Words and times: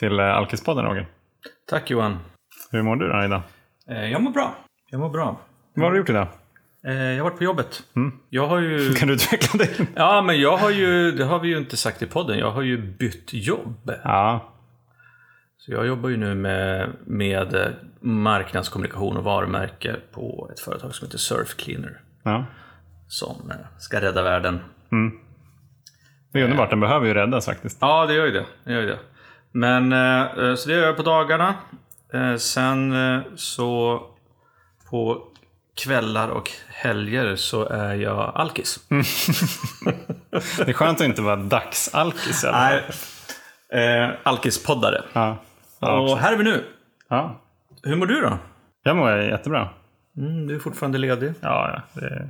till 0.00 0.20
eh, 0.20 0.36
Alkispodden 0.36 0.84
Roger. 0.84 1.06
Tack 1.66 1.90
Johan. 1.90 2.18
Hur 2.70 2.82
mår 2.82 2.96
du 2.96 3.08
då 3.08 3.24
idag? 3.24 3.42
Eh, 3.88 4.10
jag 4.10 4.22
mår 4.22 4.30
bra. 4.30 4.54
Jag 4.90 5.00
mår 5.00 5.10
bra. 5.10 5.40
Vad 5.74 5.84
har 5.84 5.92
du 5.92 5.98
gjort 5.98 6.08
idag? 6.10 6.26
Eh, 6.86 6.94
jag 6.94 7.16
har 7.24 7.30
varit 7.30 7.38
på 7.38 7.44
jobbet. 7.44 7.82
Jag 8.30 8.46
har 8.46 8.58
ju... 8.58 8.94
Kan 8.98 9.08
du 9.08 9.14
utveckla 9.14 9.58
det? 9.58 9.86
Ja, 9.94 10.22
men 10.22 10.40
jag 10.40 10.56
har 10.56 10.70
ju, 10.70 11.12
det 11.12 11.24
har 11.24 11.38
vi 11.38 11.48
ju 11.48 11.58
inte 11.58 11.76
sagt 11.76 12.02
i 12.02 12.06
podden, 12.06 12.38
jag 12.38 12.50
har 12.50 12.62
ju 12.62 12.78
bytt 12.78 13.32
jobb. 13.32 13.92
Ja, 14.04 14.52
Så 15.58 15.72
jag 15.72 15.86
jobbar 15.86 16.08
ju 16.08 16.16
nu 16.16 16.34
med, 16.34 16.90
med 17.06 17.74
marknadskommunikation 18.00 19.16
och 19.16 19.24
varumärke 19.24 19.96
på 20.12 20.50
ett 20.52 20.60
företag 20.60 20.94
som 20.94 21.06
heter 21.06 21.18
Surf 21.18 21.56
Cleaner. 21.56 22.00
ja. 22.22 22.44
Som 23.08 23.52
ska 23.78 24.00
rädda 24.00 24.22
världen. 24.22 24.60
Det 26.32 26.40
är 26.40 26.44
underbart, 26.44 26.70
den 26.70 26.80
behöver 26.80 27.06
ju 27.06 27.14
räddas 27.14 27.46
faktiskt. 27.46 27.78
Ja, 27.80 28.06
det 28.06 28.14
gör 28.14 28.26
ju 28.26 28.32
det. 28.32 28.46
det, 28.64 28.72
gör 28.72 28.80
ju 28.80 28.86
det. 28.86 28.98
Men, 29.52 29.92
eh, 29.92 30.54
så 30.54 30.68
det 30.68 30.74
gör 30.74 30.86
jag 30.86 30.96
på 30.96 31.02
dagarna. 31.02 31.54
Eh, 32.12 32.36
sen 32.36 32.92
eh, 32.92 33.20
så 33.36 34.02
på 34.90 35.26
kvällar 35.84 36.28
och 36.28 36.50
helger 36.68 37.36
så 37.36 37.68
är 37.68 37.94
jag 37.94 38.32
alkis. 38.34 38.78
Det 40.56 40.68
är 40.68 40.72
skönt 40.72 41.00
att 41.00 41.06
inte 41.06 41.22
vara 41.22 41.36
dagsalkis. 41.36 42.44
Nej. 42.52 42.84
Eh, 43.72 44.10
alkispoddare. 44.22 45.02
Ja. 45.12 45.38
Ja, 45.80 46.00
och 46.00 46.18
här 46.18 46.32
är 46.32 46.36
vi 46.36 46.44
nu. 46.44 46.64
ja. 47.08 47.40
Hur 47.82 47.96
mår 47.96 48.06
du 48.06 48.20
då? 48.20 48.38
Jag 48.82 48.96
mår 48.96 49.16
jättebra. 49.16 49.68
Mm, 50.16 50.46
du 50.46 50.54
är 50.54 50.58
fortfarande 50.58 50.98
ledig? 50.98 51.32
Ja, 51.40 51.70
ja. 51.74 52.00
Det... 52.00 52.28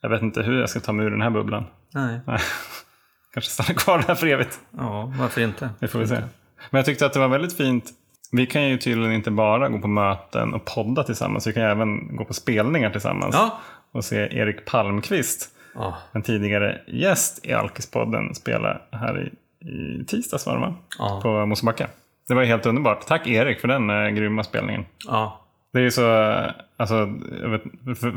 Jag 0.00 0.08
vet 0.08 0.22
inte 0.22 0.42
hur 0.42 0.60
jag 0.60 0.70
ska 0.70 0.80
ta 0.80 0.92
mig 0.92 1.06
ur 1.06 1.10
den 1.10 1.22
här 1.22 1.30
bubblan. 1.30 1.64
Nej. 1.94 2.20
Nej. 2.26 2.38
Kanske 3.34 3.50
stanna 3.50 3.74
kvar 3.78 4.04
där 4.06 4.14
för 4.14 4.26
evigt. 4.26 4.60
Ja, 4.78 5.12
varför 5.18 5.40
inte? 5.40 5.70
Det 5.78 5.88
får 5.88 5.98
vi 5.98 6.06
se. 6.06 6.22
Men 6.70 6.78
jag 6.78 6.86
tyckte 6.86 7.06
att 7.06 7.12
det 7.12 7.18
var 7.18 7.28
väldigt 7.28 7.56
fint. 7.56 7.84
Vi 8.32 8.46
kan 8.46 8.68
ju 8.68 8.76
tydligen 8.78 9.12
inte 9.12 9.30
bara 9.30 9.68
gå 9.68 9.78
på 9.78 9.88
möten 9.88 10.54
och 10.54 10.64
podda 10.64 11.02
tillsammans. 11.02 11.46
Vi 11.46 11.52
kan 11.52 11.62
även 11.62 12.16
gå 12.16 12.24
på 12.24 12.34
spelningar 12.34 12.90
tillsammans. 12.90 13.34
Ja. 13.34 13.58
Och 13.92 14.04
se 14.04 14.16
Erik 14.38 14.64
Palmqvist, 14.64 15.48
Ja. 15.74 15.94
en 16.12 16.22
tidigare 16.22 16.80
gäst 16.86 17.46
i 17.46 17.52
Alkispodden, 17.52 18.34
spela 18.34 18.80
här 18.90 19.22
i, 19.22 19.32
i 19.68 20.04
tisdags 20.04 20.46
var 20.46 20.54
det 20.54 20.60
va? 20.60 20.74
Ja. 20.98 21.20
På 21.22 21.46
Mosebacke. 21.46 21.86
Det 22.28 22.34
var 22.34 22.44
helt 22.44 22.66
underbart. 22.66 23.06
Tack 23.06 23.26
Erik 23.26 23.60
för 23.60 23.68
den 23.68 23.90
eh, 23.90 24.08
grymma 24.08 24.44
spelningen. 24.44 24.84
ja. 25.06 25.38
Det 25.72 25.80
är 25.80 25.90
så, 25.90 26.20
eh, 26.22 26.50
alltså, 26.76 27.04
vet, 27.48 27.62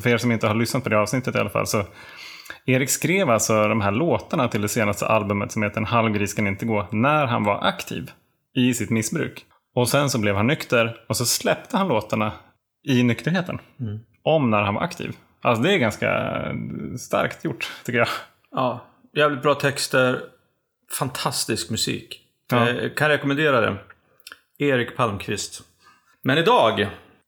för, 0.03 0.07
er 0.07 0.17
som 0.17 0.31
inte 0.31 0.47
har 0.47 0.55
lyssnat 0.55 0.83
på 0.83 0.89
det 0.89 0.99
avsnittet 0.99 1.35
i 1.35 1.37
alla 1.39 1.49
fall. 1.49 1.67
Så 1.67 1.83
Erik 2.65 2.89
skrev 2.89 3.29
alltså 3.29 3.67
de 3.67 3.81
här 3.81 3.91
låtarna 3.91 4.47
till 4.47 4.61
det 4.61 4.67
senaste 4.69 5.07
albumet 5.07 5.51
som 5.51 5.63
heter 5.63 5.77
En 5.77 5.85
halvgris 5.85 6.33
kan 6.33 6.47
inte 6.47 6.65
gå 6.65 6.87
när 6.91 7.25
han 7.25 7.43
var 7.43 7.59
aktiv 7.67 8.11
i 8.55 8.73
sitt 8.73 8.89
missbruk. 8.89 9.45
Och 9.75 9.89
sen 9.89 10.09
så 10.09 10.19
blev 10.19 10.35
han 10.35 10.47
nykter 10.47 10.97
och 11.09 11.17
så 11.17 11.25
släppte 11.25 11.77
han 11.77 11.87
låtarna 11.87 12.31
i 12.87 13.03
nykterheten. 13.03 13.59
Om 14.23 14.49
när 14.51 14.61
han 14.61 14.73
var 14.73 14.81
aktiv. 14.81 15.15
Alltså 15.41 15.63
det 15.63 15.73
är 15.73 15.77
ganska 15.77 16.31
starkt 16.99 17.45
gjort 17.45 17.71
tycker 17.83 17.99
jag. 17.99 18.07
ja. 18.51 18.85
Jävligt 19.13 19.41
bra 19.41 19.55
texter. 19.55 20.21
Fantastisk 20.99 21.69
musik. 21.69 22.21
Ja. 22.51 22.69
Eh, 22.69 22.89
kan 22.93 23.09
rekommendera 23.09 23.61
det. 23.61 23.75
Erik 24.57 24.95
Palmqvist. 24.95 25.61
Men 26.23 26.37
idag. 26.37 26.87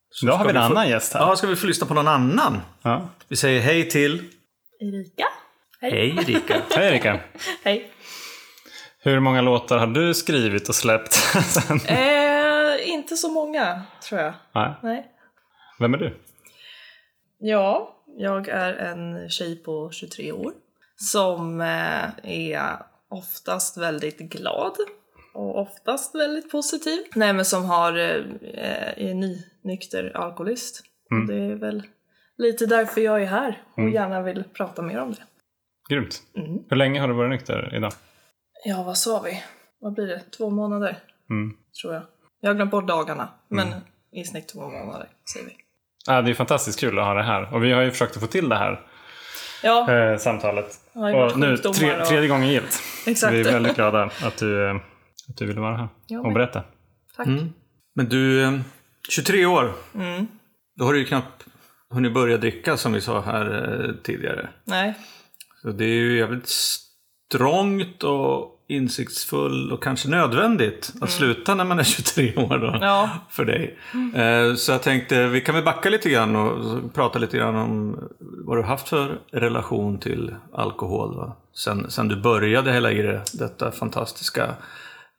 så 0.10 0.26
Idag 0.26 0.38
har 0.38 0.46
vi 0.46 0.50
en 0.50 0.58
annan 0.58 0.90
gäst 0.90 1.14
här. 1.14 1.20
Ja, 1.22 1.36
ska 1.36 1.48
vi 1.48 1.56
få 1.56 1.68
lyssna 1.68 1.88
på 1.88 1.94
någon 1.94 2.08
annan. 2.08 2.62
Ja. 2.82 3.10
Vi 3.28 3.36
säger 3.36 3.62
hej 3.62 3.90
till... 3.90 4.24
Erika? 4.80 5.26
Hej 5.82 6.10
Erika. 6.10 6.62
Hej 6.76 6.88
Erika. 6.88 7.20
Hej. 7.64 7.92
Hur 9.08 9.20
många 9.20 9.42
låtar 9.42 9.78
har 9.78 9.88
du 9.88 10.14
skrivit 10.14 10.70
och 10.70 10.76
släppt? 10.76 11.18
Eh, 11.88 12.90
inte 12.90 13.16
så 13.16 13.32
många, 13.32 13.82
tror 14.10 14.22
jag. 14.22 14.34
Nej. 14.56 14.74
Nej. 14.84 15.08
Vem 15.80 15.94
är 15.94 15.98
du? 15.98 16.18
Ja, 17.40 17.96
jag 18.18 18.48
är 18.48 18.74
en 18.74 19.30
tjej 19.30 19.56
på 19.56 19.90
23 19.92 20.32
år 20.32 20.54
som 20.96 21.62
eh, 21.62 22.10
är 22.24 22.62
oftast 23.10 23.78
väldigt 23.78 24.18
glad 24.18 24.76
och 25.34 25.62
oftast 25.62 26.16
väldigt 26.16 26.52
positiv. 26.52 27.00
Nej, 27.16 27.34
men 27.34 27.46
som 27.46 27.66
har, 27.66 27.98
eh, 27.98 29.08
är 29.08 29.14
nynykter 29.14 30.12
alkoholist. 30.18 30.84
Och 31.12 31.28
det 31.28 31.36
är 31.36 31.56
väl 31.56 31.84
lite 32.38 32.66
därför 32.66 33.02
jag 33.02 33.22
är 33.22 33.28
här 33.28 33.62
och 33.76 33.90
gärna 33.90 34.22
vill 34.22 34.44
prata 34.54 34.82
mer 34.82 35.00
om 35.00 35.12
det. 35.12 35.24
Grymt. 35.90 36.22
Mm. 36.36 36.64
Hur 36.70 36.78
länge 36.78 37.02
har 37.02 37.08
du 37.08 37.14
varit 37.14 37.30
nykter 37.30 37.76
idag? 37.76 37.92
Ja, 38.66 38.84
vad 38.84 38.98
sa 38.98 39.22
vi? 39.22 39.44
Vad 39.82 39.94
blir 39.94 40.08
det? 40.08 40.22
Två 40.38 40.50
månader, 40.50 40.98
Mm. 41.30 41.54
tror 41.82 41.94
jag. 41.94 42.04
Jag 42.42 42.50
har 42.50 42.56
glömt 42.56 42.72
bort 42.72 42.88
dagarna, 42.88 43.30
men 43.48 43.68
i 44.12 44.24
snitt 44.24 44.48
två 44.48 44.70
månader, 44.70 45.08
säger 45.34 45.46
vi. 45.46 45.56
Ja, 46.08 46.22
det 46.22 46.30
är 46.32 46.34
fantastiskt 46.34 46.80
kul 46.80 47.00
att 47.00 47.06
ha 47.06 47.14
det 47.14 47.24
här. 47.24 47.54
Och 47.54 47.64
vi 47.64 47.72
har 47.72 47.82
ju 47.82 47.92
försökt 47.92 48.16
att 48.16 48.22
få 48.22 48.28
till 48.28 48.50
det 48.50 48.56
här 48.56 48.86
Ja, 49.64 49.92
eh, 49.94 50.18
samtalet. 50.18 50.80
Och 50.94 51.40
nu 51.40 51.58
tre, 51.58 52.06
tredje 52.06 52.28
gången 52.30 52.48
gillt. 52.50 52.80
exakt. 53.08 53.34
Vi 53.34 53.40
är 53.40 53.44
väldigt 53.44 53.76
glada 53.76 54.04
att 54.24 54.38
du, 54.38 54.70
eh, 54.70 54.76
att 55.30 55.38
du 55.38 55.46
ville 55.46 55.62
vara 55.62 55.78
här 55.78 55.88
Jag 56.08 56.26
och 56.26 56.34
berätta. 56.34 56.64
Tack. 57.18 57.28
Mm. 57.28 57.54
Men 57.96 58.10
du, 58.10 58.44
eh, 58.44 58.60
23 59.10 59.46
år. 59.46 59.74
Mm. 59.96 60.28
Då 60.76 60.86
har 60.86 60.94
du 60.94 61.00
ju 61.00 61.06
knappt 61.06 61.46
hunnit 61.90 62.14
börja 62.14 62.38
dricka 62.38 62.78
som 62.78 62.94
vi 62.94 63.02
sa 63.02 63.22
här 63.22 63.86
eh, 63.86 63.92
tidigare. 64.04 64.50
Nej, 64.64 64.94
Så 65.62 65.70
det 65.70 65.86
är 65.86 65.88
ju 65.96 66.18
jävligt 66.18 66.48
strångt 67.32 68.04
och 68.04 68.54
insiktsfull 68.70 69.72
och 69.72 69.84
kanske 69.84 70.10
nödvändigt 70.10 70.94
att 71.02 71.10
sluta 71.10 71.56
när 71.56 71.64
man 71.66 71.80
är 71.80 71.84
23 72.24 72.36
år 72.36 72.58
då. 72.58 72.68
Mm. 72.68 72.82
Ja. 72.82 73.10
För 73.30 73.46
dig. 73.46 73.78
Eh, 74.16 74.56
Så 74.56 74.72
jag 74.72 74.82
tänkte, 74.84 75.28
vi 75.28 75.42
kan 75.42 75.56
väl 75.56 75.64
backa 75.64 75.90
lite 75.90 76.10
grann 76.10 76.36
och 76.36 76.94
prata 76.94 77.20
lite 77.20 77.38
grann 77.38 77.56
om 77.56 78.00
vad 78.46 78.58
du 78.58 78.62
har 78.62 78.68
haft 78.70 78.90
för 78.90 79.20
relation 79.32 80.00
till 80.00 80.36
alkohol. 80.54 81.16
Va? 81.16 81.38
Sen, 81.54 81.92
sen 81.92 82.08
du 82.08 82.16
började 82.22 82.72
hälla 82.72 82.92
i 82.92 83.20
detta 83.34 83.72
fantastiska 83.72 84.44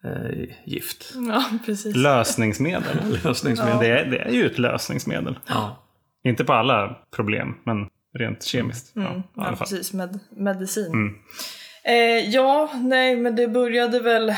eh, 0.04 0.48
gift. 0.66 1.12
ja 1.28 1.44
precis. 1.66 1.96
Lösningsmedel. 1.96 3.18
Lösningsmedel. 3.24 3.78
Det, 3.78 3.86
är, 4.00 4.10
det 4.10 4.18
är 4.18 4.30
ju 4.32 4.46
ett 4.46 4.58
lösningsmedel. 4.58 5.38
Ja. 5.46 5.82
Inte 6.24 6.44
på 6.44 6.52
alla 6.52 6.96
problem, 7.16 7.54
men 7.64 7.86
rent 8.18 8.44
kemiskt. 8.44 8.90
Ja, 8.94 9.00
Mm, 9.08 9.22
ja, 9.36 9.42
fall. 9.44 9.56
precis. 9.56 9.92
Med, 9.92 10.18
medicin. 10.36 11.14
Eh, 11.88 12.28
ja, 12.30 12.70
nej, 12.74 13.16
men 13.16 13.36
det 13.36 13.48
började 13.48 14.00
väl 14.00 14.34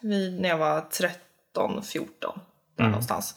vid, 0.00 0.40
när 0.40 0.48
jag 0.48 0.58
var 0.58 0.80
13, 0.80 1.82
14. 1.82 2.40
Där 2.78 2.84
någonstans. 2.84 3.34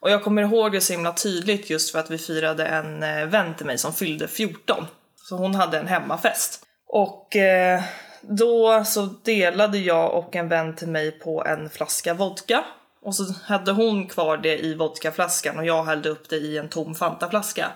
Och 0.00 0.10
jag 0.10 0.24
kommer 0.24 0.42
ihåg 0.42 0.72
det 0.72 0.80
så 0.80 0.92
himla 0.92 1.12
tydligt 1.12 1.70
just 1.70 1.92
för 1.92 1.98
att 1.98 2.10
vi 2.10 2.18
firade 2.18 2.66
en 2.66 3.02
eh, 3.02 3.26
vän 3.26 3.54
till 3.54 3.66
mig 3.66 3.78
som 3.78 3.92
fyllde 3.92 4.28
14. 4.28 4.86
Så 5.16 5.36
hon 5.36 5.54
hade 5.54 5.78
en 5.78 5.86
hemmafest. 5.86 6.62
Och 6.88 7.36
eh, 7.36 7.82
då 8.20 8.84
så 8.84 9.08
delade 9.24 9.78
jag 9.78 10.14
och 10.14 10.36
en 10.36 10.48
vän 10.48 10.76
till 10.76 10.88
mig 10.88 11.10
på 11.10 11.44
en 11.44 11.70
flaska 11.70 12.14
vodka. 12.14 12.64
Och 13.02 13.14
så 13.14 13.34
hade 13.44 13.72
hon 13.72 14.06
kvar 14.06 14.36
det 14.36 14.58
i 14.58 14.74
vodkaflaskan 14.74 15.58
och 15.58 15.66
jag 15.66 15.84
hällde 15.84 16.08
upp 16.08 16.28
det 16.28 16.36
i 16.36 16.58
en 16.58 16.68
tom 16.68 16.94
Fantaflaska. 16.94 17.66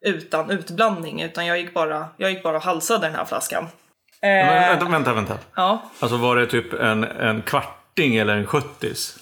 Utan 0.00 0.50
utblandning, 0.50 1.22
utan 1.22 1.46
jag 1.46 1.58
gick 1.58 1.74
bara, 1.74 2.08
jag 2.16 2.30
gick 2.30 2.42
bara 2.42 2.56
och 2.56 2.62
halsade 2.62 3.06
den 3.06 3.14
här 3.14 3.24
flaskan. 3.24 3.68
Eh, 4.22 4.28
Men, 4.28 4.68
vänta, 4.68 4.84
vänta, 4.90 5.12
vänta. 5.14 5.38
ja. 5.54 5.82
Alltså 6.00 6.16
var 6.16 6.36
det 6.36 6.46
typ 6.46 6.72
en, 6.72 7.04
en 7.04 7.42
kvarting 7.42 8.16
eller 8.16 8.36
en 8.36 8.46
sjuttis? 8.46 9.16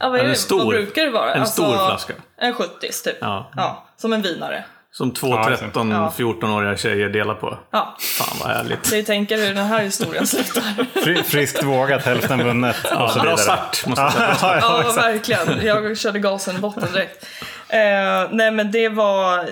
ja, 0.00 0.08
vad, 0.08 0.18
är 0.20 0.24
En 0.24 0.30
det, 0.30 0.34
stor- 0.36 0.58
vad 0.58 0.68
brukar 0.68 1.02
det 1.04 1.10
vara? 1.10 1.34
en 1.34 1.46
stor 1.46 1.72
flaska. 1.72 2.12
En 2.38 2.54
70 2.54 2.70
typ. 3.04 3.16
Ja. 3.20 3.50
ja. 3.56 3.84
Som 3.96 4.12
en 4.12 4.22
vinare. 4.22 4.64
Som 4.92 5.10
två 5.14 5.28
Ja, 5.28 5.48
13-14-åriga 5.72 6.76
tjejer 6.76 7.08
delar 7.08 7.34
på. 7.34 7.58
Ja. 7.70 7.96
Fan 8.18 8.36
vad 8.40 8.56
härligt. 8.56 8.86
Så 8.86 8.96
jag 8.96 9.06
tänker 9.06 9.36
hur 9.36 9.54
den 9.54 9.66
här 9.66 9.80
historien 9.82 10.26
slutar. 10.26 10.86
Fri, 11.00 11.22
friskt 11.22 11.62
vågat, 11.62 12.02
hälften 12.04 12.44
vunnet 12.44 12.76
och 12.84 13.10
så 13.10 13.18
Ja, 13.18 13.22
bra 13.22 13.36
start 13.36 13.86
måste 13.86 14.02
jag 14.02 14.12
säga. 14.12 14.36
Ja, 14.42 14.56
ja, 14.60 14.82
Ja, 14.86 14.92
verkligen. 15.02 15.66
Jag 15.66 15.98
körde 15.98 16.18
gasen 16.18 16.56
i 16.56 16.58
botten 16.58 16.92
direkt. 16.92 17.26
Eh, 17.68 17.78
nej, 18.30 18.50
men 18.50 18.70
det 18.70 18.88
var... 18.88 19.48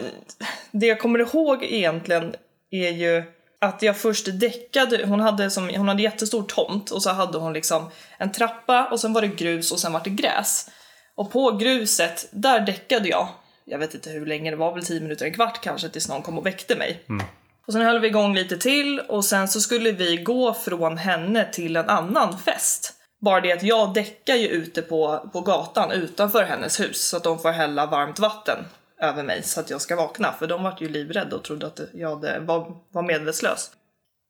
Det 0.70 0.86
jag 0.86 1.00
kommer 1.00 1.18
ihåg 1.18 1.62
egentligen 1.64 2.34
är 2.70 2.90
ju 2.90 3.22
att 3.60 3.82
jag 3.82 3.96
först 3.96 4.28
däckade. 4.40 5.06
Hon 5.06 5.20
hade, 5.20 5.50
som, 5.50 5.68
hon 5.68 5.88
hade 5.88 6.02
jättestor 6.02 6.42
tomt 6.42 6.90
och 6.90 7.02
så 7.02 7.10
hade 7.10 7.38
hon 7.38 7.52
liksom 7.52 7.90
en 8.18 8.32
trappa 8.32 8.88
och 8.90 9.00
sen 9.00 9.12
var 9.12 9.20
det 9.20 9.28
grus 9.28 9.72
och 9.72 9.80
sen 9.80 9.92
var 9.92 10.00
det 10.04 10.10
gräs. 10.10 10.70
Och 11.14 11.32
på 11.32 11.52
gruset, 11.52 12.28
där 12.30 12.60
däckade 12.60 13.08
jag. 13.08 13.28
Jag 13.64 13.78
vet 13.78 13.94
inte 13.94 14.10
hur 14.10 14.26
länge, 14.26 14.50
det 14.50 14.56
var 14.56 14.74
väl 14.74 14.84
10 14.84 15.00
minuter, 15.00 15.26
en 15.26 15.34
kvart 15.34 15.60
kanske 15.60 15.88
tills 15.88 16.08
någon 16.08 16.22
kom 16.22 16.38
och 16.38 16.46
väckte 16.46 16.76
mig. 16.76 17.04
Och 17.66 17.72
sen 17.72 17.82
höll 17.82 18.00
vi 18.00 18.08
igång 18.08 18.34
lite 18.34 18.56
till 18.56 19.00
och 19.00 19.24
sen 19.24 19.48
så 19.48 19.60
skulle 19.60 19.92
vi 19.92 20.16
gå 20.16 20.54
från 20.54 20.98
henne 20.98 21.48
till 21.52 21.76
en 21.76 21.88
annan 21.88 22.38
fest. 22.38 22.94
Bara 23.20 23.40
det 23.40 23.52
att 23.52 23.62
jag 23.62 23.94
däckar 23.94 24.34
ju 24.34 24.48
ute 24.48 24.82
på, 24.82 25.30
på 25.32 25.40
gatan 25.40 25.92
utanför 25.92 26.42
hennes 26.42 26.80
hus 26.80 27.08
så 27.08 27.16
att 27.16 27.24
de 27.24 27.38
får 27.38 27.50
hälla 27.50 27.86
varmt 27.86 28.18
vatten 28.18 28.58
över 29.00 29.22
mig 29.22 29.42
så 29.42 29.60
att 29.60 29.70
jag 29.70 29.80
ska 29.80 29.96
vakna. 29.96 30.32
För 30.32 30.46
de 30.46 30.62
vart 30.62 30.80
ju 30.80 30.88
livrädda 30.88 31.36
och 31.36 31.44
trodde 31.44 31.66
att 31.66 31.80
jag 31.94 32.08
hade, 32.08 32.38
var, 32.40 32.76
var 32.90 33.02
medvetslös. 33.02 33.70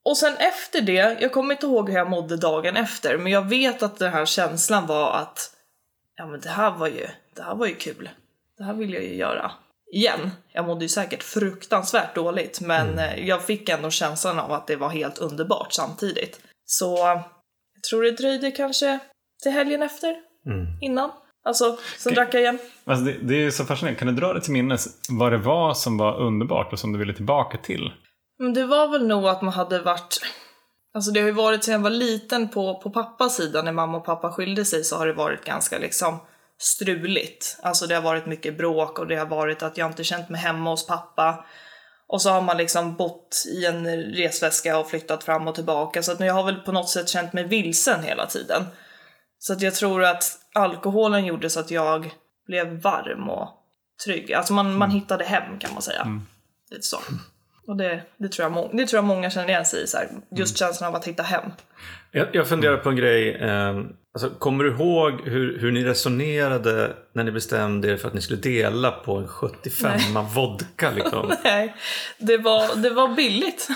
Och 0.04 0.16
sen 0.16 0.36
efter 0.36 0.80
det, 0.80 1.16
jag 1.20 1.32
kommer 1.32 1.54
inte 1.54 1.66
ihåg 1.66 1.90
hur 1.90 1.96
jag 1.96 2.10
mådde 2.10 2.36
dagen 2.36 2.76
efter, 2.76 3.18
men 3.18 3.32
jag 3.32 3.48
vet 3.48 3.82
att 3.82 3.98
den 3.98 4.12
här 4.12 4.26
känslan 4.26 4.86
var 4.86 5.12
att 5.12 5.50
ja 6.16 6.26
men 6.26 6.40
det 6.40 6.48
här 6.48 6.70
var 6.70 6.88
ju, 6.88 7.06
det 7.34 7.42
här 7.42 7.54
var 7.54 7.66
ju 7.66 7.74
kul. 7.74 8.10
Det 8.58 8.64
här 8.64 8.74
vill 8.74 8.92
jag 8.92 9.02
ju 9.02 9.14
göra 9.14 9.50
igen. 9.92 10.30
Jag 10.52 10.66
mådde 10.66 10.84
ju 10.84 10.88
säkert 10.88 11.22
fruktansvärt 11.22 12.14
dåligt, 12.14 12.60
men 12.60 12.98
eh, 12.98 13.28
jag 13.28 13.42
fick 13.42 13.68
ändå 13.68 13.90
känslan 13.90 14.38
av 14.38 14.52
att 14.52 14.66
det 14.66 14.76
var 14.76 14.88
helt 14.88 15.18
underbart 15.18 15.72
samtidigt. 15.72 16.40
Så 16.64 16.96
jag 17.74 17.82
tror 17.90 18.02
det 18.02 18.10
dröjde 18.10 18.50
kanske 18.50 18.98
till 19.42 19.52
helgen 19.52 19.82
efter, 19.82 20.16
innan. 20.80 21.10
Alltså, 21.48 21.78
sen 21.98 22.14
drack 22.14 22.34
jag 22.34 22.40
igen. 22.40 22.58
Alltså 22.84 23.04
det, 23.04 23.16
det 23.22 23.44
är 23.44 23.50
så 23.50 23.64
fascinerande. 23.64 23.98
Kan 23.98 24.08
du 24.08 24.14
dra 24.14 24.32
dig 24.32 24.42
till 24.42 24.52
minnes 24.52 24.88
vad 25.08 25.32
det 25.32 25.38
var 25.38 25.74
som 25.74 25.98
var 25.98 26.20
underbart 26.20 26.72
och 26.72 26.78
som 26.78 26.92
du 26.92 26.98
ville 26.98 27.14
tillbaka 27.14 27.58
till? 27.58 27.92
Men 28.38 28.54
det 28.54 28.66
var 28.66 28.88
väl 28.88 29.06
nog 29.06 29.28
att 29.28 29.42
man 29.42 29.52
hade 29.52 29.82
varit... 29.82 30.20
Alltså 30.94 31.10
det 31.10 31.20
har 31.20 31.26
ju 31.26 31.32
varit 31.32 31.64
sedan 31.64 31.72
jag 31.72 31.80
var 31.80 31.90
liten 31.90 32.48
på, 32.48 32.80
på 32.80 32.90
pappas 32.90 33.36
sida, 33.36 33.62
när 33.62 33.72
mamma 33.72 33.98
och 33.98 34.04
pappa 34.04 34.32
skilde 34.32 34.64
sig 34.64 34.84
så 34.84 34.96
har 34.96 35.06
det 35.06 35.12
varit 35.12 35.44
ganska 35.44 35.78
liksom 35.78 36.18
struligt. 36.58 37.58
Alltså 37.62 37.86
det 37.86 37.94
har 37.94 38.02
varit 38.02 38.26
mycket 38.26 38.58
bråk 38.58 38.98
och 38.98 39.06
det 39.06 39.16
har 39.16 39.26
varit 39.26 39.62
att 39.62 39.78
jag 39.78 39.90
inte 39.90 40.04
känt 40.04 40.28
mig 40.28 40.40
hemma 40.40 40.70
hos 40.70 40.86
pappa. 40.86 41.44
Och 42.08 42.22
så 42.22 42.30
har 42.30 42.42
man 42.42 42.56
liksom 42.56 42.96
bott 42.96 43.44
i 43.54 43.66
en 43.66 43.86
resväska 43.96 44.78
och 44.78 44.90
flyttat 44.90 45.24
fram 45.24 45.48
och 45.48 45.54
tillbaka. 45.54 46.02
Så 46.02 46.12
att 46.12 46.20
jag 46.20 46.34
har 46.34 46.44
väl 46.44 46.56
på 46.56 46.72
något 46.72 46.88
sätt 46.88 47.08
känt 47.08 47.32
mig 47.32 47.44
vilsen 47.44 48.02
hela 48.02 48.26
tiden. 48.26 48.62
Så 49.38 49.52
att 49.52 49.62
jag 49.62 49.74
tror 49.74 50.04
att 50.04 50.37
alkoholen 50.54 51.26
gjorde 51.26 51.50
så 51.50 51.60
att 51.60 51.70
jag 51.70 52.10
blev 52.46 52.80
varm 52.80 53.30
och 53.30 53.48
trygg. 54.04 54.32
Alltså 54.32 54.52
man, 54.52 54.78
man 54.78 54.90
hittade 54.90 55.24
hem 55.24 55.58
kan 55.58 55.72
man 55.72 55.82
säga. 55.82 56.20
Lite 56.70 56.86
så. 56.86 56.98
Och 57.66 57.76
det, 57.76 58.02
det, 58.16 58.28
tror 58.28 58.52
jag 58.52 58.70
det 58.72 58.86
tror 58.86 58.98
jag 58.98 59.04
många 59.04 59.30
känner 59.30 59.48
igen 59.48 59.64
sig 59.64 59.82
i. 59.82 59.86
Så 59.86 59.96
här. 59.96 60.08
Just 60.30 60.58
känslan 60.58 60.88
av 60.88 60.96
att 60.96 61.04
hitta 61.04 61.22
hem. 61.22 61.50
Jag, 62.10 62.28
jag 62.32 62.48
funderar 62.48 62.76
på 62.76 62.88
en 62.88 62.96
grej. 62.96 63.34
Eh, 63.34 63.80
alltså, 64.12 64.30
kommer 64.30 64.64
du 64.64 64.70
ihåg 64.70 65.20
hur, 65.24 65.58
hur 65.58 65.72
ni 65.72 65.84
resonerade 65.84 66.96
när 67.12 67.24
ni 67.24 67.30
bestämde 67.30 67.88
er 67.88 67.96
för 67.96 68.08
att 68.08 68.14
ni 68.14 68.20
skulle 68.20 68.40
dela 68.40 68.90
på 68.90 69.16
en 69.16 69.28
75 69.28 70.00
vodka? 70.34 70.90
Liksom? 70.90 71.32
Nej, 71.44 71.74
det 72.18 72.38
var, 72.38 72.76
det 72.76 72.90
var 72.90 73.08
billigt 73.08 73.68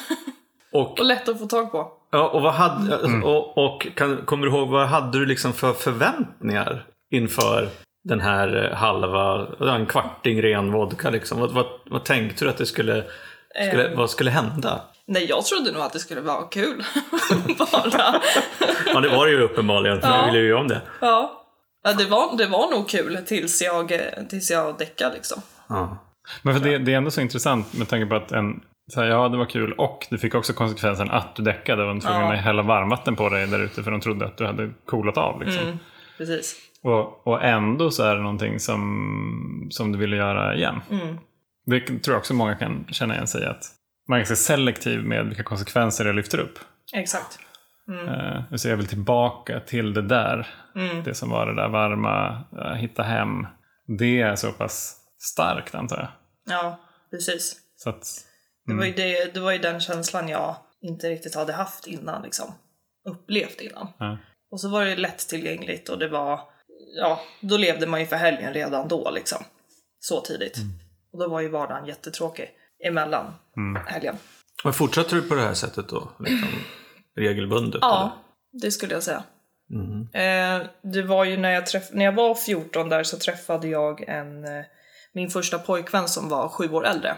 Och, 0.72 0.98
och 0.98 1.04
lätt 1.04 1.28
att 1.28 1.38
få 1.38 1.46
tag 1.46 1.72
på. 1.72 1.92
Ja, 2.12 2.28
och, 2.28 2.42
vad 2.42 2.52
hade, 2.52 2.96
och, 3.22 3.58
och 3.58 3.86
kan, 3.94 4.16
kommer 4.24 4.46
du 4.46 4.52
ihåg 4.52 4.68
vad 4.68 4.88
hade 4.88 5.18
du 5.18 5.26
liksom 5.26 5.52
för 5.52 5.72
förväntningar 5.72 6.84
inför 7.12 7.68
den 8.08 8.20
här 8.20 8.70
eh, 8.70 8.76
halva, 8.76 9.46
en 9.74 9.86
kvarting 9.86 10.42
ren 10.42 10.72
vodka? 10.72 11.10
Liksom? 11.10 11.40
Vad, 11.40 11.50
vad, 11.52 11.66
vad 11.90 12.04
tänkte 12.04 12.44
du 12.44 12.50
att 12.50 12.56
det 12.56 12.66
skulle, 12.66 13.04
skulle, 13.68 13.94
vad 13.94 14.10
skulle 14.10 14.30
hända? 14.30 14.80
Nej, 15.06 15.26
jag 15.28 15.44
trodde 15.44 15.72
nog 15.72 15.82
att 15.82 15.92
det 15.92 15.98
skulle 15.98 16.20
vara 16.20 16.42
kul. 16.42 16.84
Bara. 17.58 18.20
Ja, 18.94 19.00
det 19.00 19.08
var 19.08 19.26
det 19.26 19.32
ju 19.32 19.40
uppenbarligen, 19.40 20.00
för 20.00 20.08
Ja. 20.08 20.26
du 20.26 20.32
ville 20.32 20.44
ju 20.44 20.54
om 20.54 20.68
det. 20.68 20.80
Ja. 21.00 21.44
ja 21.84 21.92
det, 21.92 22.04
var, 22.04 22.36
det 22.36 22.46
var 22.46 22.70
nog 22.70 22.88
kul 22.88 23.18
tills 23.26 23.62
jag, 23.62 23.92
eh, 23.92 24.00
tills 24.28 24.50
jag 24.50 24.78
däckade 24.78 25.14
liksom. 25.14 25.42
Ja. 25.68 25.98
Men 26.42 26.54
för 26.54 26.64
det, 26.68 26.78
det 26.78 26.92
är 26.92 26.96
ändå 26.96 27.10
så 27.10 27.20
intressant 27.20 27.74
med 27.74 27.88
tanke 27.88 28.06
på 28.06 28.14
att 28.14 28.32
en, 28.32 28.60
så 28.88 29.00
här, 29.00 29.08
ja 29.08 29.28
det 29.28 29.36
var 29.36 29.46
kul 29.46 29.72
och 29.72 30.06
du 30.10 30.18
fick 30.18 30.34
också 30.34 30.52
konsekvensen 30.52 31.10
att 31.10 31.36
du 31.36 31.42
däckade. 31.42 31.82
De 31.82 31.94
var 31.94 32.00
tvungna 32.00 32.20
Ja. 32.20 32.32
att 32.34 32.44
hälla 32.44 32.62
varmvatten 32.62 33.16
på 33.16 33.28
dig 33.28 33.46
där 33.46 33.58
ute 33.58 33.82
för 33.82 33.90
de 33.90 34.00
trodde 34.00 34.26
att 34.26 34.36
du 34.36 34.46
hade 34.46 34.70
coolat 34.86 35.16
av. 35.16 35.40
Liksom. 35.42 35.66
Mm. 35.66 35.78
Precis. 36.18 36.56
Och, 36.82 37.26
och 37.26 37.44
ändå 37.44 37.90
så 37.90 38.02
är 38.04 38.16
det 38.16 38.22
någonting 38.22 38.60
som, 38.60 39.68
som 39.70 39.92
du 39.92 39.98
ville 39.98 40.16
göra 40.16 40.56
igen. 40.56 40.80
Mm. 40.90 41.18
Det 41.66 41.80
tror 41.80 42.14
jag 42.14 42.18
också 42.18 42.34
många 42.34 42.54
kan 42.54 42.84
känna 42.88 43.14
igen 43.14 43.26
sig 43.26 43.42
i 43.42 43.46
att 43.46 43.64
man 44.08 44.16
är 44.16 44.20
ganska 44.20 44.36
selektiv 44.36 45.04
med 45.04 45.26
vilka 45.26 45.42
konsekvenser 45.42 46.04
jag 46.04 46.14
lyfter 46.14 46.38
upp. 46.38 46.58
Exakt. 46.94 47.38
Uh, 47.90 48.56
så 48.56 48.68
jag 48.68 48.76
vill 48.76 48.86
tillbaka 48.86 49.60
till 49.60 49.94
det 49.94 50.02
där. 50.02 50.46
Mm. 50.76 51.02
Det 51.04 51.14
som 51.14 51.30
var 51.30 51.46
det 51.46 51.54
där 51.54 51.68
varma, 51.68 52.44
eh, 52.58 52.72
hitta 52.74 53.02
hem. 53.02 53.46
Det 53.98 54.20
är 54.20 54.36
så 54.36 54.52
pass 54.52 54.96
starkt 55.18 55.74
antar 55.74 55.96
jag. 55.96 56.08
Ja, 56.56 56.80
precis. 57.10 57.56
Så 57.76 57.90
att, 57.90 58.06
Det, 58.66 58.74
var 58.74 58.84
ju 58.84 58.92
det, 58.92 59.34
det 59.34 59.40
var 59.40 59.52
ju 59.52 59.58
den 59.58 59.80
känslan 59.80 60.28
jag 60.28 60.56
inte 60.80 61.08
riktigt 61.10 61.34
hade 61.34 61.52
haft 61.52 61.86
innan 61.86 62.22
liksom. 62.22 62.54
Upplevt 63.08 63.60
innan. 63.60 63.88
ja. 63.98 64.18
Och 64.50 64.60
så 64.60 64.68
var 64.68 64.84
det 64.84 64.96
lättillgängligt 64.96 65.88
och 65.88 65.98
det 65.98 66.08
var, 66.08 66.40
ja, 66.98 67.20
då 67.40 67.56
levde 67.56 67.86
man 67.86 68.00
ju 68.00 68.06
för 68.06 68.16
helgen 68.16 68.52
redan 68.54 68.88
då 68.88 69.10
liksom. 69.10 69.38
Så 69.98 70.20
tidigt. 70.20 70.56
Och 71.12 71.18
då 71.18 71.28
var 71.28 71.40
ju 71.40 71.48
vardagen 71.48 71.86
jättetråkig 71.86 72.50
emellan 72.84 73.34
helgen. 73.86 74.16
Men 74.64 74.72
fortsatte 74.72 75.14
du 75.14 75.22
på 75.22 75.34
det 75.34 75.40
här 75.42 75.54
sättet 75.54 75.88
då? 75.88 76.08
Liksom, 76.18 76.48
regelbundet? 77.16 77.78
Ja, 77.82 78.12
det 78.62 78.70
skulle 78.70 78.94
jag 78.94 79.02
säga. 79.02 79.22
Eh, 80.14 80.66
det 80.82 81.02
var 81.02 81.24
ju 81.24 81.36
när 81.36 81.50
jag, 81.50 81.64
träff- 81.64 81.90
när 81.92 82.04
jag 82.04 82.12
var 82.12 82.34
14 82.34 82.88
där 82.88 83.02
så 83.04 83.18
träffade 83.18 83.68
jag 83.68 84.00
en, 84.08 84.44
eh, 84.44 84.64
min 85.12 85.30
första 85.30 85.58
pojkvän 85.58 86.08
som 86.08 86.28
var 86.28 86.48
sju 86.48 86.72
år 86.72 86.86
äldre. 86.86 87.16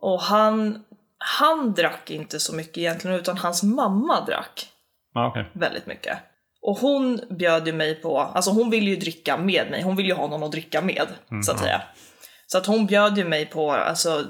Och 0.00 0.20
han, 0.20 0.84
han 1.18 1.74
drack 1.74 2.10
inte 2.10 2.40
så 2.40 2.54
mycket 2.54 2.78
egentligen 2.78 3.16
utan 3.16 3.38
hans 3.38 3.62
mamma 3.62 4.24
drack 4.24 4.68
Ja, 5.14 5.26
okej. 5.26 5.50
väldigt 5.52 5.86
mycket. 5.86 6.18
Och 6.62 6.78
hon 6.78 7.20
bjöd 7.30 7.66
ju 7.66 7.72
mig 7.72 7.94
på, 7.94 8.18
alltså 8.20 8.50
hon 8.50 8.70
ville 8.70 8.90
ju 8.90 8.96
dricka 8.96 9.36
med 9.36 9.70
mig, 9.70 9.82
hon 9.82 9.96
ville 9.96 10.08
ju 10.08 10.14
ha 10.14 10.26
någon 10.26 10.42
att 10.42 10.52
dricka 10.52 10.80
med, 10.82 11.06
så 11.44 11.52
att 11.52 11.58
säga. 11.58 11.82
Så 12.46 12.58
att 12.58 12.66
hon 12.66 12.86
bjöd 12.86 13.18
ju 13.18 13.24
mig 13.24 13.46
på, 13.46 13.72
alltså 13.72 14.24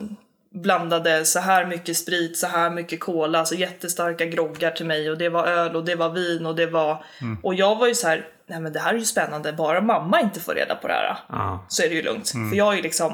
blandade 0.63 1.25
så 1.25 1.39
här 1.41 1.67
mycket 1.67 1.97
sprit, 1.97 2.39
så 2.39 2.47
här 2.47 2.71
mycket 2.71 3.01
cola, 3.01 3.39
alltså 3.39 3.55
jättestarka 3.55 4.27
groggar 4.27 4.71
till 4.71 4.87
mig 4.87 5.11
och 5.11 5.19
det 5.19 5.29
var 5.29 5.47
öl 5.47 5.77
och 5.77 5.85
det 5.85 5.95
var 5.95 6.09
vin 6.11 6.47
och 6.47 6.55
det 6.57 6.67
var... 6.67 7.05
Och 7.43 7.55
jag 7.55 7.77
var 7.77 7.87
ju 7.87 7.95
så 7.95 8.09
här, 8.09 8.27
nej 8.49 8.61
men 8.61 8.73
det 8.73 8.81
här 8.81 8.95
är 8.95 8.99
ju 8.99 9.05
spännande, 9.05 9.53
bara 9.53 9.81
mamma 9.81 10.21
inte 10.21 10.41
får 10.41 10.55
reda 10.55 10.75
på 10.75 10.89
det 10.89 10.95
här 10.95 11.17
Ja. 11.29 11.67
så 11.69 11.83
är 11.83 11.89
det 11.89 11.95
ju 11.95 12.03
lugnt. 12.03 12.29
För 12.31 12.57
jag 12.57 12.73
är 12.73 12.77
ju 12.77 12.83
liksom 12.83 13.13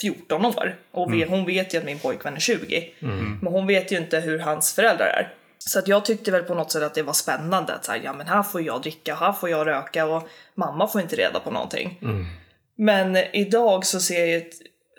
14 0.00 0.44
år 0.44 0.76
och 0.90 1.12
vet, 1.12 1.28
hon 1.28 1.46
vet 1.46 1.74
ju 1.74 1.78
att 1.78 1.84
min 1.84 1.98
pojkvän 1.98 2.34
är 2.34 2.40
20. 2.40 2.94
Men 3.42 3.52
hon 3.52 3.66
vet 3.66 3.92
ju 3.92 3.96
inte 3.96 4.20
hur 4.20 4.38
hans 4.38 4.74
föräldrar 4.74 5.06
är. 5.06 5.34
Så 5.58 5.78
att 5.78 5.88
jag 5.88 6.04
tyckte 6.04 6.30
väl 6.30 6.42
på 6.42 6.54
något 6.54 6.72
sätt 6.72 6.82
att 6.82 6.94
det 6.94 7.02
var 7.02 7.12
spännande 7.12 7.74
att 7.74 7.84
så 7.84 7.92
här, 7.92 8.00
ja 8.04 8.12
men 8.12 8.26
här 8.26 8.42
får 8.42 8.62
jag 8.62 8.82
dricka, 8.82 9.14
här 9.14 9.32
får 9.32 9.50
jag 9.50 9.66
röka 9.66 10.06
och 10.06 10.28
mamma 10.54 10.88
får 10.88 11.00
inte 11.00 11.16
reda 11.16 11.40
på 11.40 11.50
någonting. 11.50 11.98
Men 12.76 13.16
idag 13.16 13.86
så 13.86 14.00
ser 14.00 14.26
jag 14.26 14.42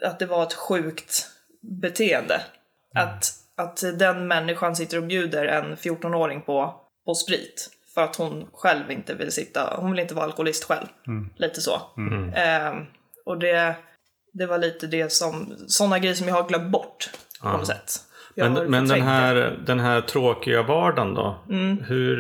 att 0.03 0.19
det 0.19 0.25
var 0.25 0.43
ett 0.43 0.53
sjukt 0.53 1.27
beteende. 1.61 2.41
Att, 2.95 3.31
att 3.55 3.83
den 3.99 4.27
människan 4.27 4.75
sitter 4.75 4.97
och 4.97 5.03
bjuder 5.03 5.45
en 5.45 5.75
14-åring 5.75 6.41
på, 6.41 6.75
på 7.05 7.15
sprit. 7.15 7.69
För 7.93 8.03
att 8.03 8.15
hon 8.15 8.47
själv 8.53 8.91
inte 8.91 9.13
vill 9.13 9.31
sitta, 9.31 9.75
hon 9.77 9.91
vill 9.91 9.99
inte 9.99 10.13
vara 10.15 10.25
alkoholist 10.25 10.63
själv. 10.63 10.87
Lite 11.35 11.61
så. 11.61 11.81
Ehm, 12.35 12.85
och 13.25 13.39
det, 13.39 13.75
det 14.37 14.45
var 14.45 14.57
lite 14.57 14.87
det 14.87 15.11
som, 15.11 15.53
sådana 15.67 15.99
grejer 15.99 16.15
som 16.15 16.27
jag 16.27 16.35
har 16.35 16.47
glömt 16.47 16.71
bort 16.71 17.09
på 17.41 17.49
något 17.49 17.67
sätt. 17.67 17.91
Jag 18.33 18.51
Men, 18.51 18.71
men 18.71 18.87
den, 18.87 19.01
här, 19.01 19.59
den 19.65 19.79
här 19.79 20.01
tråkiga 20.01 20.63
vardagen 20.63 21.13
då? 21.13 21.39
Mm. 21.49 21.83
Hur, 21.83 22.17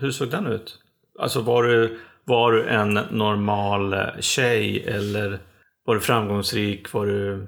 hur 0.00 0.10
såg 0.10 0.30
den 0.30 0.46
ut? 0.46 0.78
Alltså 1.18 1.40
var 1.40 1.62
du, 1.62 1.98
var 2.24 2.52
du 2.52 2.68
en 2.68 2.94
normal 3.10 3.92
eh, 3.92 4.06
tjej 4.20 4.84
eller 4.86 5.38
var 5.84 5.94
du 5.94 6.00
framgångsrik? 6.00 6.92
Var 6.92 7.06
du, 7.06 7.46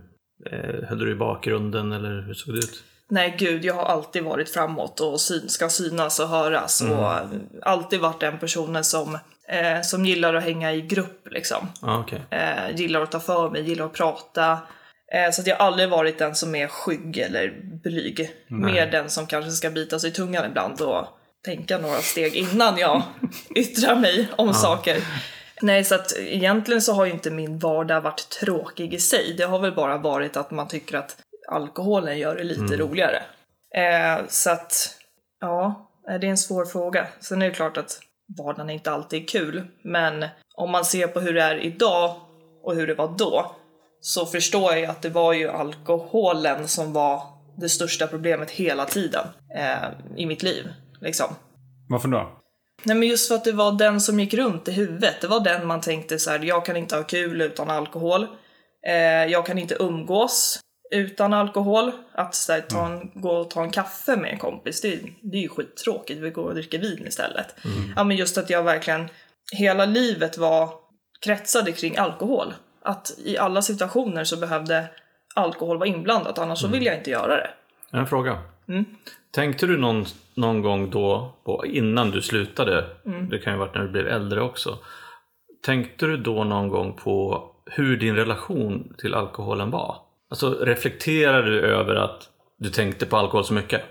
eh, 0.51 0.89
höll 0.89 0.99
du 0.99 1.11
i 1.11 1.15
bakgrunden 1.15 1.93
eller 1.93 2.23
hur 2.23 2.35
såg 2.35 2.55
det 2.55 2.59
ut? 2.59 2.85
Nej 3.11 3.35
gud, 3.39 3.65
jag 3.65 3.75
har 3.75 3.83
alltid 3.83 4.23
varit 4.23 4.51
framåt 4.51 5.01
och 5.01 5.21
syn, 5.21 5.49
ska 5.49 5.69
synas 5.69 6.21
och 6.21 6.29
höras 6.29 6.81
och 6.81 7.15
alltid 7.63 8.01
varit 8.01 8.21
den 8.21 8.39
personen 8.39 8.85
som, 8.85 9.19
eh, 9.49 9.81
som 9.83 10.05
gillar 10.05 10.35
att 10.35 10.45
hänga 10.45 10.73
i 10.73 10.81
grupp 10.81 11.29
liksom. 11.31 11.69
Ja, 11.83 11.99
okej. 11.99 12.23
Eh, 12.31 12.77
gillar 12.77 13.01
att 13.01 13.11
ta 13.11 13.21
för 13.21 13.51
mig, 13.51 13.63
gillar 13.63 13.87
att 13.87 13.93
prata. 13.93 14.59
Eh, 15.13 15.31
så 15.33 15.41
att 15.41 15.47
jag 15.47 15.57
har 15.57 15.67
aldrig 15.67 15.89
varit 15.89 16.19
den 16.19 16.35
som 16.35 16.55
är 16.55 16.67
skygg 16.67 17.19
eller 17.19 17.61
blyg. 17.83 18.31
Mer 18.49 18.91
den 18.91 19.11
som 19.11 19.27
kanske 19.27 19.51
ska 19.51 19.71
bita 19.71 19.99
sig 19.99 20.11
i 20.11 20.13
tungan 20.13 20.45
ibland 20.45 20.81
och 20.81 21.07
tänka 21.45 21.79
några 21.79 21.99
steg 21.99 22.35
innan 22.35 22.79
jag 22.79 23.03
yttrar 23.57 23.97
mig 23.97 24.29
om 24.37 24.55
saker. 24.55 25.03
Nej, 25.63 25.85
så 25.85 25.95
att 25.95 26.17
egentligen 26.19 26.83
så 26.83 26.93
har 26.93 27.05
ju 27.05 27.13
inte 27.13 27.31
min 27.31 27.59
vardag 27.59 28.01
varit 28.01 28.29
tråkig 28.29 28.95
i 28.95 28.99
sig. 28.99 29.35
Det 29.37 29.45
har 29.45 29.59
väl 29.59 29.73
bara 29.73 29.99
varit 29.99 30.37
att 30.37 30.51
man 30.51 30.69
tycker 30.69 30.99
att 30.99 31.17
alkoholen 31.51 32.19
gör 32.19 32.37
det 32.37 32.45
lite 32.45 32.77
roligare. 32.77 33.23
Eh, 33.75 34.27
så 34.29 34.51
att, 34.51 34.95
ja, 35.41 35.91
eh, 36.09 36.21
det 36.21 36.27
är 36.27 36.31
en 36.31 36.39
svår 36.39 36.65
fråga. 36.65 37.07
Sen 37.21 37.43
är 37.43 37.49
det 37.49 37.55
klart 37.55 37.77
att 37.77 38.01
vardagen 38.39 38.71
inte 38.71 38.91
alltid 38.91 39.23
är 39.23 39.27
kul, 39.27 39.67
men 39.83 40.27
om 40.55 40.71
man 40.71 40.85
ser 40.85 41.07
på 41.07 41.21
hur 41.21 41.35
det 41.35 41.43
är 41.43 41.57
idag 41.57 42.17
och 42.63 42.75
hur 42.75 42.87
det 42.87 42.95
var 42.95 43.15
då, 43.19 43.57
så 44.01 44.27
förstår 44.27 44.75
jag 44.75 44.85
att 44.91 45.03
det 45.03 45.09
var 45.09 45.33
ju 45.33 45.49
alkoholen 45.49 46.69
som 46.69 46.93
var 46.93 47.23
det 47.57 47.69
största 47.69 48.07
problemet 48.07 48.51
hela 48.51 48.85
tiden 48.85 49.27
eh, 49.57 49.89
i 50.17 50.27
mitt 50.27 50.43
liv. 50.43 50.69
Liksom. 51.01 51.27
Varför 51.89 52.09
då? 52.09 52.37
Nej 52.85 52.97
men 52.97 53.09
just 53.09 53.29
för 53.29 53.35
att 53.35 53.45
det 53.45 53.53
var 53.53 53.73
den 53.73 54.01
som 54.01 54.21
gick 54.21 54.35
runt 54.35 54.69
i 54.69 54.73
huvudet. 54.73 55.21
Det 55.21 55.27
var 55.27 55.41
den 55.41 55.67
man 55.67 55.81
tänkte 55.81 56.19
så 56.19 56.31
här: 56.31 56.39
jag 56.39 56.65
kan 56.65 56.77
inte 56.77 56.97
ha 56.97 57.03
kul 57.03 57.41
utan 57.41 57.71
alkohol. 57.71 58.27
Eh, 58.87 59.25
jag 59.27 59.47
kan 59.47 59.59
inte 59.59 59.77
umgås 59.81 60.61
utan 60.91 61.33
alkohol. 61.33 61.93
Att 62.13 62.35
så 62.35 62.53
här, 62.53 62.61
ta 62.61 62.87
en, 62.87 63.11
gå 63.15 63.31
och 63.31 63.51
ta 63.51 63.63
en 63.63 63.71
kaffe 63.71 64.17
med 64.17 64.31
en 64.33 64.39
kompis, 64.39 64.81
det, 64.81 65.01
det 65.23 65.37
är 65.37 65.43
ju 65.43 65.49
skittråkigt. 65.49 66.21
Vi 66.21 66.31
går 66.31 66.45
och 66.45 66.55
dricker 66.55 66.79
vin 66.79 67.07
istället. 67.07 67.55
Ja, 67.97 68.05
men 68.05 68.17
just 68.17 68.39
att 68.39 68.51
jag 68.51 68.63
verkligen, 68.63 69.09
hela 69.53 69.85
livet 69.85 70.39
var 70.39 70.71
kretsade 71.25 71.73
kring 71.73 71.97
alkohol. 71.97 72.55
Att 72.83 73.19
i 73.25 73.39
alla 73.39 73.63
situationer 73.63 74.25
så 74.25 74.37
behövde 74.37 74.87
alkohol 75.35 75.79
vara 75.79 75.89
inblandat, 75.89 76.39
annars 76.39 76.59
så 76.59 76.69
vill 76.69 76.87
jag 76.87 76.97
inte 76.97 77.11
göra 77.11 77.37
det. 77.37 77.51
En 77.93 78.07
fråga. 78.07 78.39
Mm. 78.69 78.85
Tänkte 79.31 79.67
du 79.67 79.79
någon, 79.79 80.05
någon 80.35 80.63
gång 80.63 80.91
då, 80.91 81.35
på, 81.45 81.67
innan 81.67 82.11
du 82.11 82.23
slutade, 82.23 82.87
Mm. 83.07 83.29
det 83.29 83.39
kan 83.39 83.53
ju 83.53 83.59
ha 83.59 83.67
varit 83.67 83.75
när 83.75 83.83
du 83.83 83.89
blev 83.89 84.09
äldre 84.09 84.41
också, 84.43 84.79
tänkte 85.63 86.07
du 86.07 86.17
då 86.17 86.45
någon 86.45 86.69
gång 86.69 86.93
på 86.93 87.45
hur 87.67 87.97
din 87.97 88.17
relation 88.17 88.95
till 88.99 89.15
alkoholen 89.15 89.71
var? 89.71 89.97
Alltså 90.31 90.51
reflekterade 90.55 91.51
du 91.51 91.61
över 91.61 91.95
att 91.95 92.29
du 92.59 92.71
tänkte 92.71 93.07
på 93.07 93.17
alkohol 93.17 93.45
så 93.45 93.53
mycket? 93.53 93.83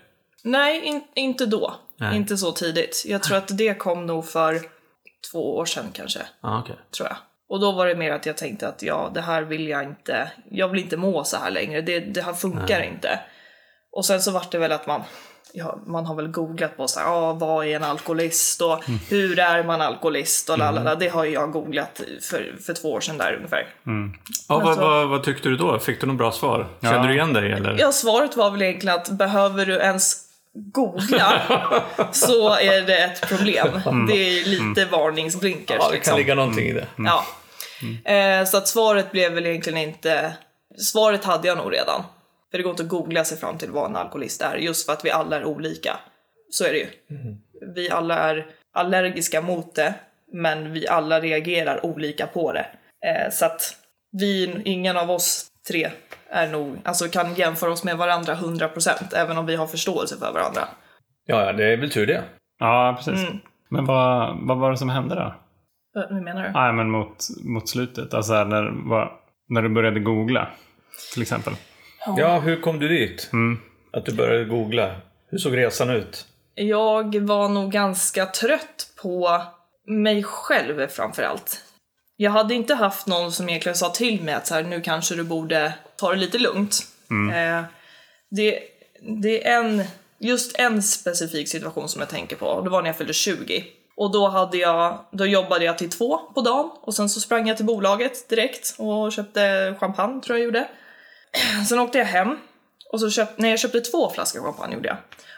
Nej, 0.44 0.82
in, 0.86 1.02
inte 1.16 1.46
då. 1.46 1.76
Nej. 1.98 2.18
Inte 2.18 2.38
så 2.38 2.52
tidigt. 2.52 3.04
Jag 3.08 3.24
tror 3.24 3.38
att 3.38 3.58
det 3.58 3.74
kom 3.74 4.06
nog 4.06 4.26
för 4.26 4.60
två 5.32 5.58
år 5.58 5.66
sedan 5.66 5.86
kanske, 5.94 6.20
Ah, 6.42 6.60
okej. 6.60 6.76
tror 6.98 7.08
jag. 7.08 7.18
Och 7.50 7.60
då 7.60 7.72
var 7.72 7.88
det 7.88 7.96
mer 7.96 8.12
att 8.12 8.26
jag 8.26 8.38
tänkte 8.38 8.68
att 8.68 8.84
ja, 8.84 9.12
det 9.14 9.22
här 9.22 9.42
vill 9.42 9.68
jag 9.68 9.84
inte. 9.84 10.32
Jag 10.52 10.68
vill 10.68 10.80
inte 10.84 10.98
må 10.98 11.24
så 11.24 11.38
här 11.38 11.52
längre. 11.52 11.82
Det, 11.82 12.00
det 12.00 12.22
här 12.22 12.34
funkar 12.34 12.82
inte. 12.82 13.20
Och 13.92 14.06
sen 14.06 14.22
så 14.22 14.32
vart 14.32 14.52
det 14.52 14.58
väl 14.58 14.72
att 14.72 14.88
man, 14.88 15.02
ja, 15.54 15.80
man 15.86 16.06
har 16.06 16.16
väl 16.16 16.28
googlat 16.28 16.78
på 16.78 16.88
så 16.88 17.00
här, 17.00 17.08
ah, 17.08 17.34
vad 17.34 17.66
är 17.66 17.76
en 17.76 17.84
alkoholist 17.84 18.62
och 18.62 18.84
hur 19.10 19.40
är 19.40 19.64
man 19.64 19.82
alkoholist 19.82 20.50
och 20.50 20.58
lalala. 20.58 20.96
Det 20.96 21.08
har 21.08 21.26
jag 21.26 21.52
googlat 21.52 22.02
för, 22.30 22.56
för 22.66 22.74
två 22.74 22.92
år 22.92 23.02
sedan 23.02 23.18
där 23.18 23.34
ungefär. 23.34 23.68
Ja, 23.84 23.92
vad, 24.48 24.68
Alltså- 24.68 24.82
vad, 24.82 25.10
vad 25.10 25.24
tyckte 25.24 25.50
du 25.50 25.58
då? 25.58 25.80
Fick 25.80 26.02
du 26.02 26.08
något 26.08 26.18
bra 26.18 26.32
svar? 26.32 26.68
Kände 26.82 27.08
du 27.08 27.14
igen 27.14 27.34
dig 27.34 27.52
eller? 27.52 27.76
Ja, 27.80 27.92
svaret 27.92 28.38
var 28.38 28.52
väl 28.52 28.62
egentligen 28.62 28.96
att 28.96 29.10
behöver 29.10 29.66
du 29.66 29.74
ens 29.74 30.16
googla 30.54 31.42
så 32.12 32.56
är 32.56 32.82
det 32.82 32.98
ett 32.98 33.30
problem. 33.30 33.68
Det 34.08 34.14
är 34.40 34.46
lite 34.46 34.86
varningsblinkers. 34.92 35.92
liksom. 35.92 36.18
ligga 36.18 36.36
någonting 36.36 36.66
i 36.66 36.74
det. 36.74 36.88
Ja. 36.98 37.26
Eh, 38.12 38.46
så 38.46 38.58
att 38.58 38.68
svaret 38.68 39.12
blev 39.12 39.34
väl 39.34 39.46
egentligen 39.46 39.80
inte... 39.80 40.34
Svaret 40.78 41.24
hade 41.26 41.48
jag 41.48 41.58
nog 41.58 41.74
redan. 41.74 42.04
För 42.52 42.58
det 42.58 42.64
går 42.64 42.72
inte 42.72 42.84
att 42.84 42.90
googla 42.90 43.24
sig 43.24 43.38
fram 43.38 43.58
till 43.58 43.72
vad 43.72 43.90
en 43.90 43.96
alkoholist 43.96 44.42
är, 44.42 44.56
just 44.56 44.86
för 44.86 44.94
att 44.94 45.06
vi 45.06 45.12
alla 45.12 45.36
är 45.36 45.46
olika. 45.46 45.98
Så 46.50 46.66
är 46.66 46.72
det 46.72 46.78
ju. 46.78 46.88
Vi 47.76 47.90
alla 47.90 48.18
är 48.18 48.46
allergiska 48.74 49.42
mot 49.42 49.76
det, 49.76 49.94
men 50.34 50.72
vi 50.74 50.88
alla 50.88 51.20
reagerar 51.20 51.86
olika 51.86 52.28
på 52.28 52.54
det. 52.54 52.66
Eh, 53.06 53.32
så 53.32 53.46
att 53.46 53.62
vi, 54.12 54.62
ingen 54.66 54.98
av 54.98 55.12
oss 55.12 55.48
tre 55.68 55.90
är 56.30 56.48
nog, 56.48 56.78
alltså 56.84 57.08
kan 57.08 57.34
jämföra 57.34 57.72
oss 57.72 57.84
med 57.84 57.98
varandra 57.98 58.36
100% 58.36 59.16
även 59.16 59.38
om 59.38 59.46
vi 59.46 59.56
har 59.56 59.68
förståelse 59.68 60.18
för 60.18 60.34
varandra. 60.34 60.62
Ja, 61.26 61.46
ja, 61.46 61.54
det 61.54 61.74
är 61.74 61.78
väl 61.78 61.92
tur 61.92 62.08
det. 62.08 62.24
Ja, 62.60 62.94
precis. 62.98 63.30
Mm. 63.30 63.40
Men 63.70 63.86
vad, 63.86 64.38
vad 64.48 64.58
var 64.58 64.72
det 64.72 64.78
som 64.78 64.90
hände 64.90 65.16
då? 65.16 65.36
Eh, 66.02 66.08
Hur 66.10 66.22
menar 66.22 66.44
du? 66.44 66.52
Nej, 66.52 66.74
men 66.74 66.90
mot, 66.90 67.18
mot 67.44 67.70
slutet. 67.70 68.14
Alltså 68.14 68.44
när, 68.44 68.90
vad, 68.90 69.10
när 69.50 69.62
du 69.62 69.70
började 69.70 70.00
googla, 70.00 70.48
till 71.14 71.22
exempel. 71.22 71.54
Ja, 72.06 72.40
hur 72.40 72.62
kom 72.62 72.80
du 72.80 72.88
dit? 72.88 73.30
Mm. 73.34 73.60
Att 73.94 74.06
du 74.06 74.12
började 74.12 74.46
googla. 74.46 74.96
Hur 75.30 75.38
såg 75.38 75.58
resan 75.58 75.90
ut? 75.90 76.26
Jag 76.56 77.16
var 77.20 77.50
nog 77.50 77.72
ganska 77.72 78.26
trött 78.26 78.92
på 79.02 79.42
mig 79.88 80.24
själv 80.24 80.88
framför 80.88 81.24
allt. 81.24 81.64
Jag 82.16 82.32
hade 82.32 82.54
inte 82.54 82.76
haft 82.76 83.08
någon 83.08 83.32
som 83.32 83.50
egentligen 83.50 83.76
sa 83.76 83.90
till 83.90 84.22
mig 84.24 84.34
att 84.34 84.48
så 84.48 84.54
här, 84.54 84.64
nu 84.64 84.82
kanske 84.82 85.16
du 85.16 85.24
borde 85.24 85.74
ta 85.96 86.12
det 86.12 86.18
lite 86.18 86.38
lugnt. 86.38 86.80
Eh, 87.12 87.64
det, 88.30 88.60
det 89.02 89.48
är 89.48 89.60
en, 89.60 89.84
just 90.20 90.60
en 90.60 90.84
specifik 90.84 91.50
situation 91.50 91.90
som 91.90 92.00
jag 92.00 92.10
tänker 92.10 92.36
på 92.36 92.46
och 92.46 92.64
det 92.64 92.70
var 92.70 92.82
när 92.82 92.90
jag 92.90 92.98
fyllde 92.98 93.14
20. 93.14 93.66
Och 93.96 94.12
då, 94.12 94.28
hade 94.28 94.58
jag, 94.58 95.06
då 95.12 95.26
jobbade 95.26 95.66
jag 95.66 95.78
till 95.78 95.90
två 95.90 96.18
på 96.18 96.42
dagen 96.42 96.72
och 96.82 96.94
sen 96.94 97.10
så 97.10 97.20
sprang 97.20 97.48
jag 97.48 97.58
till 97.58 97.66
bolaget 97.66 98.30
direkt 98.30 98.76
och 98.78 99.12
köpte 99.12 99.76
champagne 99.80 100.22
tror 100.22 100.38
jag 100.38 100.46
gjorde. 100.46 100.68
Sen 101.70 101.80
åkte 101.80 101.98
jag 101.98 102.06
hem 102.06 102.38
och 102.92 103.00
så 103.00 103.10
köpt, 103.10 103.34
nej, 103.40 103.50
jag 103.50 103.60
köpte 103.60 103.82
två 103.82 104.10
flaskor 104.10 104.44
champagne 104.44 104.76
gjorde 104.76 104.88
jag. 104.88 104.98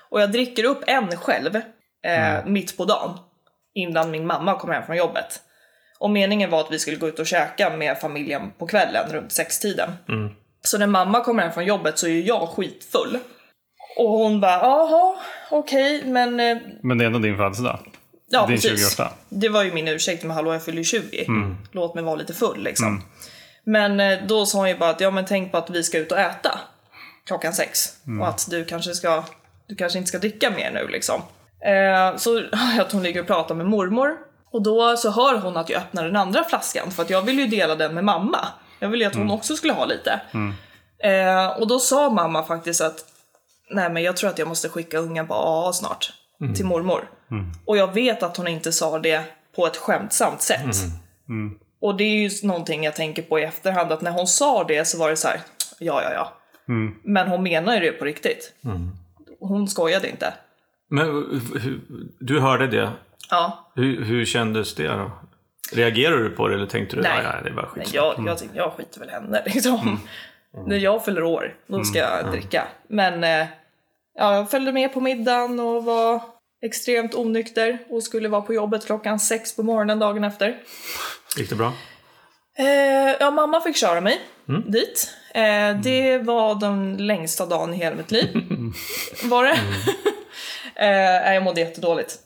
Och 0.10 0.22
jag 0.22 0.32
dricker 0.32 0.64
upp 0.64 0.84
en 0.88 1.18
själv 1.18 1.56
eh, 2.06 2.46
mitt 2.46 2.78
på 2.78 2.86
dagen 2.86 3.18
innan 3.74 4.12
min 4.12 4.28
mamma 4.28 4.60
kom 4.60 4.70
hem 4.70 4.84
från 4.86 4.98
jobbet. 4.98 5.42
Och 6.00 6.10
meningen 6.10 6.50
var 6.50 6.60
att 6.60 6.72
vi 6.72 6.80
skulle 6.80 6.98
gå 6.98 7.08
ut 7.08 7.20
och 7.20 7.28
käka 7.28 7.70
med 7.70 8.00
familjen 8.00 8.52
på 8.58 8.68
kvällen 8.68 9.10
runt 9.12 9.32
sextiden. 9.32 9.92
Så 10.64 10.78
när 10.78 10.88
mamma 10.88 11.24
kommer 11.24 11.44
hem 11.44 11.52
från 11.52 11.66
jobbet 11.66 11.98
så 12.00 12.08
är 12.08 12.28
jag 12.28 12.50
skitfull. 12.50 13.20
Och 13.98 14.10
hon 14.10 14.42
bara, 14.42 14.52
jaha, 14.52 15.16
okej, 15.52 16.04
men 16.06 16.40
eh, 16.40 16.58
Men 16.84 16.98
det 16.98 17.04
är 17.04 17.08
ändå 17.08 17.20
din 17.20 17.38
födelsedag. 17.38 17.80
Ja, 18.30 18.46
Din 18.48 18.56
precis. 18.56 18.98
28. 18.98 19.14
Det 19.30 19.50
var 19.50 19.64
ju 19.64 19.74
min 19.74 19.88
ursäkt 19.88 20.24
med 20.24 20.36
hallå 20.36 20.54
jag 20.54 20.66
fyller 20.66 20.78
ju 20.78 20.84
20. 20.84 21.26
Låt 21.72 21.96
mig 21.96 22.04
vara 22.04 22.16
lite 22.16 22.34
full 22.34 22.64
liksom. 22.64 23.04
Men 23.64 24.00
eh, 24.00 24.20
då 24.28 24.46
sa 24.46 24.58
hon 24.58 24.70
ju 24.70 24.78
bara 24.78 24.90
att 24.90 25.02
ja 25.02 25.12
men 25.12 25.26
tänk 25.26 25.52
på 25.52 25.58
att 25.58 25.70
vi 25.70 25.84
ska 25.84 25.98
ut 25.98 26.12
och 26.12 26.20
äta 26.20 26.60
klockan 27.28 27.54
sex. 27.54 27.96
Och 28.22 28.28
att 28.28 28.48
du 28.50 28.66
kanske 28.66 28.94
ska, 28.94 29.24
du 29.68 29.76
kanske 29.76 29.98
inte 29.98 30.08
ska 30.10 30.18
dricka 30.18 30.50
mer 30.52 30.72
nu 30.72 30.88
liksom. 30.88 31.22
Eh, 31.66 32.18
så 32.18 32.44
att 32.82 32.92
hon 32.92 33.04
ligger 33.04 33.22
och 33.22 33.28
pratar 33.28 33.56
med 33.56 33.66
mormor. 33.66 34.18
Och 34.52 34.64
då 34.64 34.98
så 34.98 35.12
hör 35.12 35.38
hon 35.38 35.58
att 35.58 35.70
jag 35.70 35.82
öppnar 35.82 36.04
den 36.04 36.16
andra 36.16 36.44
flaskan 36.44 36.92
för 36.92 37.04
att 37.04 37.10
jag 37.10 37.22
vill 37.22 37.40
ju 37.40 37.48
dela 37.48 37.76
den 37.76 37.94
med 37.94 38.04
mamma. 38.04 38.48
Jag 38.80 38.90
ville 38.90 39.04
ju 39.04 39.08
att 39.10 39.16
hon 39.16 39.32
också 39.32 39.56
skulle 39.56 39.74
ha 39.74 39.86
lite. 39.86 40.22
Eh, 41.04 41.48
och 41.48 41.68
då 41.68 41.80
sa 41.80 42.10
mamma 42.10 42.44
faktiskt 42.44 42.82
att 42.82 43.06
nej 43.70 43.90
men 43.90 44.04
jag 44.04 44.18
tror 44.18 44.30
att 44.30 44.40
jag 44.40 44.48
måste 44.48 44.70
skicka 44.70 44.98
ungen 44.98 45.28
på 45.28 45.34
AA 45.34 45.74
snart. 45.74 46.14
Till 46.56 46.66
mormor. 46.66 47.10
Och 47.66 47.78
jag 47.78 47.94
vet 47.94 48.24
att 48.24 48.38
hon 48.38 48.48
inte 48.48 48.72
sa 48.72 49.00
det 49.00 49.24
på 49.56 49.68
ett 49.68 49.78
skämtsamt 49.78 50.42
sätt. 50.42 50.76
Och 51.82 51.98
det 51.98 52.04
är 52.04 52.30
ju 52.30 52.30
någonting 52.48 52.84
jag 52.84 52.96
tänker 52.96 53.22
på 53.22 53.40
i 53.40 53.44
efterhand 53.44 53.92
att 53.92 54.02
när 54.02 54.12
hon 54.12 54.28
sa 54.28 54.64
det 54.64 54.86
så 54.86 54.98
var 54.98 55.10
det 55.10 55.16
så 55.16 55.28
här, 55.28 55.40
ja 55.80 56.02
ja 56.04 56.14
ja. 56.14 56.34
Men 57.04 57.28
hon 57.28 57.44
menar 57.44 57.74
ju 57.74 57.80
det 57.80 57.92
på 57.92 58.06
riktigt. 58.06 58.54
Hon 59.40 59.68
skojade 59.68 60.10
inte. 60.10 60.34
Men 60.88 61.42
du 62.20 62.40
hörde 62.40 62.68
det. 62.68 62.90
Ja, 63.30 63.72
Hur, 63.76 64.04
hur 64.04 64.26
kändes 64.26 64.76
det 64.76 64.88
då? 64.88 65.12
Reagerade 65.74 66.24
du 66.24 66.30
på 66.30 66.48
det 66.48 66.56
eller 66.56 66.66
tänkte 66.66 66.96
du 66.96 67.02
Nej. 67.02 67.12
nej, 67.16 67.34
nej 67.34 67.52
det 67.52 67.56
var 67.56 67.66
skit? 67.66 67.94
jag, 67.94 68.16
jag 68.26 68.38
tänkte, 68.38 68.58
jag 68.58 68.74
skiter 68.74 69.00
väl 69.00 69.10
henne 69.10 69.44
liksom. 69.46 70.00
När 70.66 70.78
jag 70.78 71.06
fyller 71.06 71.24
år, 71.24 71.56
då 71.68 71.84
ska 71.84 72.00
jag 72.00 72.32
dricka. 72.32 72.68
Men 72.88 73.24
eh, 73.24 73.48
ja, 74.16 74.36
jag 74.36 74.52
följde 74.52 74.72
med 74.72 74.94
på 74.94 75.02
middagen 75.02 75.60
och 75.60 75.84
var 75.84 76.22
extremt 76.62 77.16
onykter 77.16 77.78
och 77.90 78.04
skulle 78.04 78.30
vara 78.30 78.42
på 78.42 78.54
jobbet 78.54 78.86
klockan 78.86 79.20
sex 79.20 79.56
på 79.56 79.64
morgonen 79.64 80.00
dagen 80.00 80.24
efter. 80.24 80.58
Gick 81.38 81.50
det 81.50 81.56
bra? 81.56 81.74
Eh, 82.58 83.16
ja, 83.20 83.32
mamma 83.32 83.62
fick 83.62 83.78
köra 83.78 84.02
mig 84.02 84.22
dit. 84.68 85.14
Eh, 85.34 85.82
det 85.84 86.18
var 86.18 86.60
den 86.60 86.98
längsta 86.98 87.46
dagen 87.46 87.74
i 87.74 87.78
hela 87.78 87.96
mitt 87.96 88.12
liv. 88.12 88.30
var 89.30 89.44
det. 89.44 89.58
eh, 90.86 91.34
jag 91.34 91.44
mådde 91.44 91.62
jättedåligt. 91.62 92.18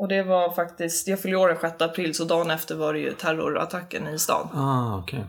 Och 0.00 0.08
det 0.08 0.22
var 0.22 0.54
faktiskt, 0.54 1.08
jag 1.08 1.20
fyllde 1.20 1.36
år 1.36 1.48
den 1.48 1.58
6 1.60 1.82
april 1.82 2.14
så 2.14 2.24
dagen 2.24 2.50
efter 2.50 2.74
var 2.74 2.92
det 2.92 2.98
ju 2.98 3.12
terrorattacken 3.12 4.08
i 4.08 4.18
stan. 4.18 4.48
Ah, 4.54 4.98
okej. 4.98 5.24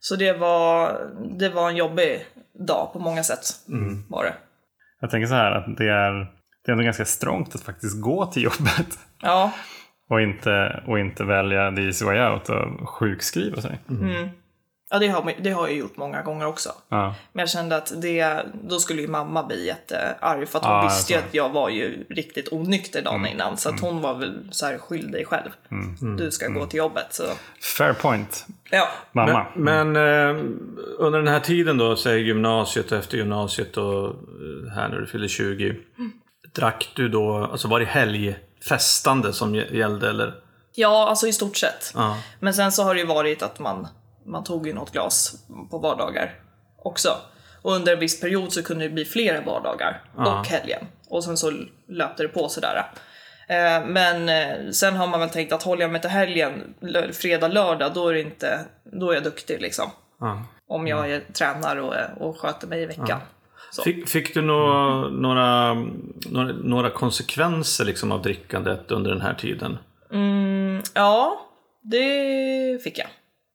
Så 0.00 0.16
det 0.16 0.32
var, 0.32 1.00
det 1.38 1.48
var 1.48 1.70
en 1.70 1.76
jobbig 1.76 2.26
dag 2.68 2.92
på 2.92 2.98
många 2.98 3.22
sätt. 3.22 3.44
Var 4.08 4.24
det. 4.24 4.34
Jag 5.00 5.10
tänker 5.10 5.26
så 5.26 5.34
här 5.34 5.52
att 5.52 5.76
det 5.76 5.88
är, 5.88 6.12
det 6.64 6.70
är 6.70 6.72
ändå 6.72 6.84
ganska 6.84 7.04
strångt 7.04 7.54
att 7.54 7.62
faktiskt 7.62 8.02
gå 8.02 8.26
till 8.26 8.42
jobbet. 8.42 8.98
Ja, 9.22 9.52
Och 10.10 10.20
inte, 10.20 10.82
och 10.86 10.98
inte 10.98 11.24
välja 11.24 11.72
the 11.72 11.82
easy 11.82 12.04
way 12.04 12.20
out 12.32 12.48
och 12.48 12.88
sjukskriva 12.88 13.60
sig. 13.60 13.78
ja 14.90 14.98
det, 14.98 15.08
har, 15.08 15.32
det 15.40 15.50
har 15.50 15.68
jag 15.68 15.76
gjort 15.76 15.96
många 15.96 16.22
gånger 16.22 16.46
också. 16.46 16.72
Ja. 16.88 17.14
Men 17.32 17.42
jag 17.42 17.50
kände 17.50 17.76
att 17.76 17.92
det, 18.02 18.44
då 18.62 18.78
skulle 18.78 19.02
ju 19.02 19.08
mamma 19.08 19.42
bli 19.46 19.66
jättearg 19.66 20.48
för 20.48 20.58
att 20.58 20.64
hon 20.64 20.74
Ja, 20.74 20.82
visste 20.82 21.12
ju 21.12 21.16
alltså. 21.16 21.28
att 21.28 21.34
jag 21.34 21.50
var 21.50 21.68
ju 21.70 22.04
riktigt 22.10 22.52
onykter 22.52 23.02
dagen 23.02 23.26
innan. 23.26 23.56
Så 23.56 23.68
att 23.68 23.80
hon 23.80 24.00
var 24.00 24.14
väl 24.14 24.48
så 24.50 24.66
här, 24.66 24.78
skyll 24.78 25.10
dig 25.10 25.24
själv. 25.24 25.50
Du 26.18 26.30
ska 26.30 26.48
gå 26.48 26.66
till 26.66 26.78
jobbet. 26.78 27.06
Så. 27.10 27.24
Fair 27.76 27.92
point, 27.92 28.46
Ja, 28.70 28.88
mamma. 29.12 29.46
Men, 29.54 29.92
men 29.92 29.96
eh, 30.36 30.44
under 30.98 31.18
den 31.18 31.28
här 31.28 31.40
tiden 31.40 31.78
då, 31.78 31.96
säg 31.96 32.22
gymnasiet 32.22 32.92
och 32.92 32.98
efter 32.98 33.16
gymnasiet 33.16 33.76
och 33.76 34.04
eh, 34.06 34.72
här 34.74 34.88
när 34.88 34.98
du 35.00 35.06
fyllde 35.06 35.28
20. 35.28 35.76
Drack 36.52 36.92
du 36.96 37.08
då, 37.08 37.36
alltså 37.36 37.68
var 37.68 37.80
det 37.80 37.86
helgfestande 38.70 39.32
som 39.32 39.54
gä- 39.54 39.74
gällde 39.74 40.08
eller? 40.10 40.34
ja, 40.76 41.08
alltså 41.08 41.26
i 41.26 41.32
stort 41.32 41.56
sett. 41.56 41.92
Ja. 41.94 42.16
Men 42.40 42.54
sen 42.54 42.72
så 42.72 42.82
har 42.82 42.94
det 42.94 43.00
ju 43.00 43.06
varit 43.06 43.42
att 43.42 43.58
man, 43.58 43.88
man 44.26 44.44
tog 44.44 44.66
ju 44.66 44.72
något 44.74 44.92
glas 44.92 45.34
på 45.70 45.78
vardagar 45.78 46.34
också. 46.82 47.08
Och 47.62 47.72
under 47.72 47.92
en 47.92 47.98
viss 48.00 48.20
period 48.20 48.52
så 48.52 48.62
kunde 48.62 48.84
det 48.84 48.90
bli 48.90 49.04
flera 49.04 49.40
vardagar 49.40 50.02
och 50.16 50.46
helgen. 50.46 50.86
Och 51.08 51.24
sen 51.24 51.36
så 51.36 51.52
löpte 51.88 52.22
det 52.22 52.28
på 52.28 52.48
sådär. 52.48 52.90
Eh, 53.48 53.86
Men 53.86 54.28
eh, 54.28 54.70
sen 54.70 54.96
har 54.96 55.06
man 55.06 55.20
väl 55.20 55.28
tänkt 55.28 55.52
att 55.52 55.62
håller 55.62 55.82
jag 55.82 55.90
mig 55.90 56.00
till 56.00 56.10
helgen, 56.10 56.74
fredag, 57.12 57.48
lördag, 57.48 57.92
då 57.94 58.08
är, 58.08 58.14
det 58.14 58.20
inte, 58.20 58.60
då 58.84 59.10
är 59.10 59.14
jag 59.14 59.24
duktig 59.24 59.60
liksom. 59.60 59.90
Ja. 60.20 60.42
Om 60.68 60.86
jag 60.86 61.10
är, 61.10 61.20
tränar 61.32 61.76
och, 61.76 61.94
och 62.28 62.38
sköter 62.38 62.66
mig 62.66 62.82
i 62.82 62.86
veckan. 62.86 63.20
Så. 63.74 63.82
Fick, 63.82 64.08
fick 64.08 64.34
du 64.34 64.42
nå, 64.42 64.64
några, 65.08 65.74
några, 66.26 66.52
några 66.52 66.90
konsekvenser 66.90 67.84
liksom 67.84 68.12
av 68.12 68.22
drickandet 68.22 68.90
under 68.90 69.10
den 69.10 69.20
här 69.20 69.34
tiden? 69.34 69.78
Mm, 70.12 70.82
ja, 70.94 71.40
det 71.82 72.84
fick 72.84 72.98
jag. 72.98 73.06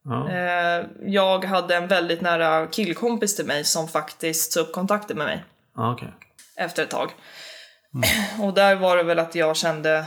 Ja. 0.03 0.29
Eh, 0.29 0.85
jag 1.01 1.45
hade 1.45 1.75
en 1.75 1.87
väldigt 1.87 2.21
nära 2.21 2.67
killkompis 2.67 3.35
till 3.35 3.45
mig 3.45 3.63
som 3.63 3.87
faktiskt 3.87 4.53
tog 4.53 4.67
upp 4.67 4.73
kontakten 4.73 5.17
med 5.17 5.27
mig 5.27 5.43
Ja, 5.75 5.91
okej. 5.93 6.13
efter 6.57 6.83
ett 6.83 6.89
tag. 6.89 7.09
Och 8.43 8.53
där 8.53 8.75
var 8.75 8.97
det 8.97 9.03
väl 9.03 9.19
att 9.19 9.35
jag 9.35 9.55
kände, 9.57 10.05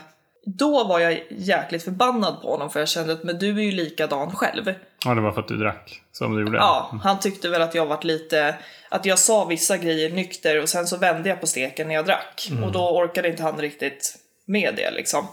då 0.59 0.85
var 0.85 0.99
jag 1.01 1.23
jäkligt 1.31 1.85
förbannad 1.85 2.43
på 2.43 2.51
honom 2.51 2.71
för 2.71 2.81
jag 2.81 2.89
kände 2.89 3.13
att 3.13 3.25
men 3.25 3.39
du 3.39 3.59
är 3.59 3.63
ju 3.65 3.73
likadan 3.73 4.31
själv. 4.37 4.75
Ja, 5.05 5.15
det 5.15 5.21
var 5.21 5.33
för 5.33 5.41
att 5.41 5.49
du 5.49 5.57
drack 5.57 6.03
som 6.13 6.35
du 6.35 6.41
gjorde. 6.41 6.57
Ja, 6.57 7.01
han 7.03 7.21
tyckte 7.21 7.49
väl 7.49 7.63
att 7.63 7.75
jag 7.75 7.87
varit 7.87 8.05
lite, 8.05 8.55
att 8.93 9.07
jag 9.07 9.19
sa 9.19 9.45
vissa 9.45 9.77
grejer 9.77 10.11
nykter 10.11 10.63
och 10.63 10.69
sen 10.69 10.87
så 10.87 10.97
vände 10.97 11.29
jag 11.29 11.41
på 11.41 11.47
steken 11.47 11.89
när 11.89 11.95
jag 11.95 12.07
drack. 12.07 12.49
Och 12.65 12.73
då 12.73 12.91
orkade 12.91 13.29
inte 13.29 13.43
han 13.43 13.61
riktigt 13.61 14.17
med 14.47 14.75
det 14.77 14.91
liksom. 14.91 15.27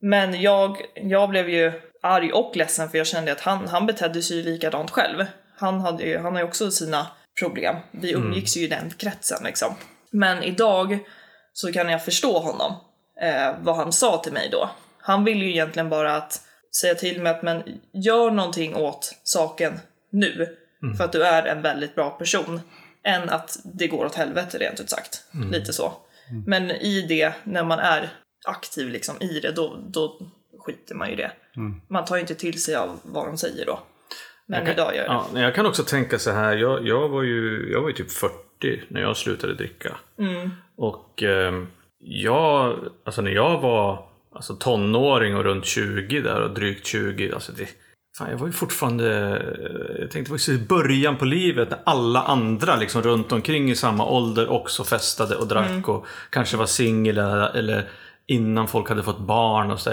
Men 0.00 0.40
jag, 0.40 0.76
jag 0.94 1.28
blev 1.28 1.48
ju 1.50 1.72
arg 2.02 2.32
och 2.32 2.56
ledsen 2.56 2.90
för 2.90 2.98
jag 2.98 3.06
kände 3.06 3.32
att 3.32 3.40
han, 3.40 3.68
han 3.68 3.86
betedde 3.86 4.22
sig 4.22 4.36
ju 4.36 4.42
likadant 4.42 4.90
själv. 4.90 5.24
Han, 5.56 5.80
hade 5.80 6.04
ju, 6.04 6.18
han 6.18 6.32
har 6.32 6.42
ju 6.42 6.48
också 6.48 6.70
sina 6.70 7.06
problem. 7.40 7.76
Vi 7.90 8.12
umgicks 8.12 8.56
ju 8.56 8.64
i 8.64 8.68
den 8.68 8.90
kretsen 8.90 9.44
liksom. 9.44 9.74
Men 10.10 10.42
idag 10.42 10.98
så 11.52 11.72
kan 11.72 11.88
jag 11.88 12.04
förstå 12.04 12.38
honom, 12.38 12.72
eh, 13.22 13.54
vad 13.60 13.76
han 13.76 13.92
sa 13.92 14.18
till 14.18 14.32
mig 14.32 14.48
då. 14.52 14.70
Han 14.98 15.24
ville 15.24 15.44
ju 15.44 15.50
egentligen 15.50 15.88
bara 15.88 16.16
att 16.16 16.40
säga 16.80 16.94
till 16.94 17.22
mig 17.22 17.32
att 17.32 17.42
men 17.42 17.80
gör 17.92 18.30
någonting 18.30 18.76
åt 18.76 19.14
saken 19.22 19.80
nu. 20.10 20.56
För 20.94 21.04
att 21.04 21.12
du 21.12 21.24
är 21.24 21.46
en 21.46 21.62
väldigt 21.62 21.94
bra 21.94 22.10
person. 22.10 22.60
Än 23.04 23.28
att 23.28 23.58
det 23.64 23.86
går 23.86 24.04
åt 24.04 24.14
helvete 24.14 24.58
rent 24.58 24.80
ut 24.80 24.90
sagt. 24.90 25.24
Lite 25.52 25.72
så. 25.72 25.92
Men 26.46 26.70
i 26.70 27.06
det, 27.08 27.32
när 27.44 27.64
man 27.64 27.78
är 27.78 28.08
aktiv 28.44 28.88
liksom 28.88 29.16
i 29.20 29.40
det, 29.40 29.52
då, 29.52 29.76
då 29.88 30.20
skiter 30.58 30.94
man 30.94 31.10
ju 31.10 31.16
det. 31.16 31.32
Man 31.88 32.04
tar 32.04 32.16
ju 32.16 32.20
inte 32.20 32.34
till 32.34 32.62
sig 32.62 32.74
av 32.74 33.00
vad 33.02 33.26
de 33.26 33.36
säger 33.36 33.66
då. 33.66 33.80
Men 34.46 34.66
idag 34.68 34.96
gör 34.96 35.04
jag 35.04 35.26
det. 35.32 35.40
Ja, 35.40 35.44
jag 35.46 35.54
kan 35.54 35.66
också 35.66 35.82
tänka 35.82 36.18
så 36.18 36.30
här. 36.30 36.56
Jag, 36.56 36.86
jag, 36.86 37.08
var 37.08 37.22
ju, 37.22 37.68
jag 37.72 37.80
var 37.80 37.88
ju 37.88 37.94
typ 37.94 38.10
40 38.12 38.82
när 38.88 39.00
jag 39.00 39.16
slutade 39.16 39.54
dricka. 39.54 39.96
Och 40.76 41.22
eh, 41.22 41.62
jag, 41.98 42.78
alltså 43.04 43.22
när 43.22 43.30
jag 43.30 43.60
var 43.60 44.08
alltså 44.32 44.54
tonåring 44.54 45.36
och 45.36 45.44
runt 45.44 45.64
20 45.66 46.20
där 46.20 46.40
och 46.42 46.54
drygt 46.54 46.86
20. 46.86 47.32
Alltså 47.32 47.52
det, 47.52 47.68
fan, 48.18 48.30
jag 48.30 48.38
var 48.38 48.46
ju 48.46 48.52
fortfarande, 48.52 49.06
jag 50.00 50.10
tänkte 50.10 50.52
i 50.52 50.58
början 50.58 51.16
på 51.16 51.24
livet 51.24 51.70
när 51.70 51.78
alla 51.84 52.22
andra 52.22 52.76
liksom 52.76 53.02
runt 53.02 53.32
omkring 53.32 53.70
i 53.70 53.76
samma 53.76 54.06
ålder 54.06 54.50
också 54.50 54.84
festade 54.84 55.36
och 55.36 55.48
drack 55.48 55.88
och 55.88 56.06
kanske 56.30 56.56
var 56.56 56.66
singel 56.66 57.18
eller, 57.18 57.88
innan 58.28 58.68
folk 58.68 58.88
hade 58.88 59.02
fått 59.02 59.18
barn 59.18 59.70
och 59.70 59.80
så. 59.80 59.90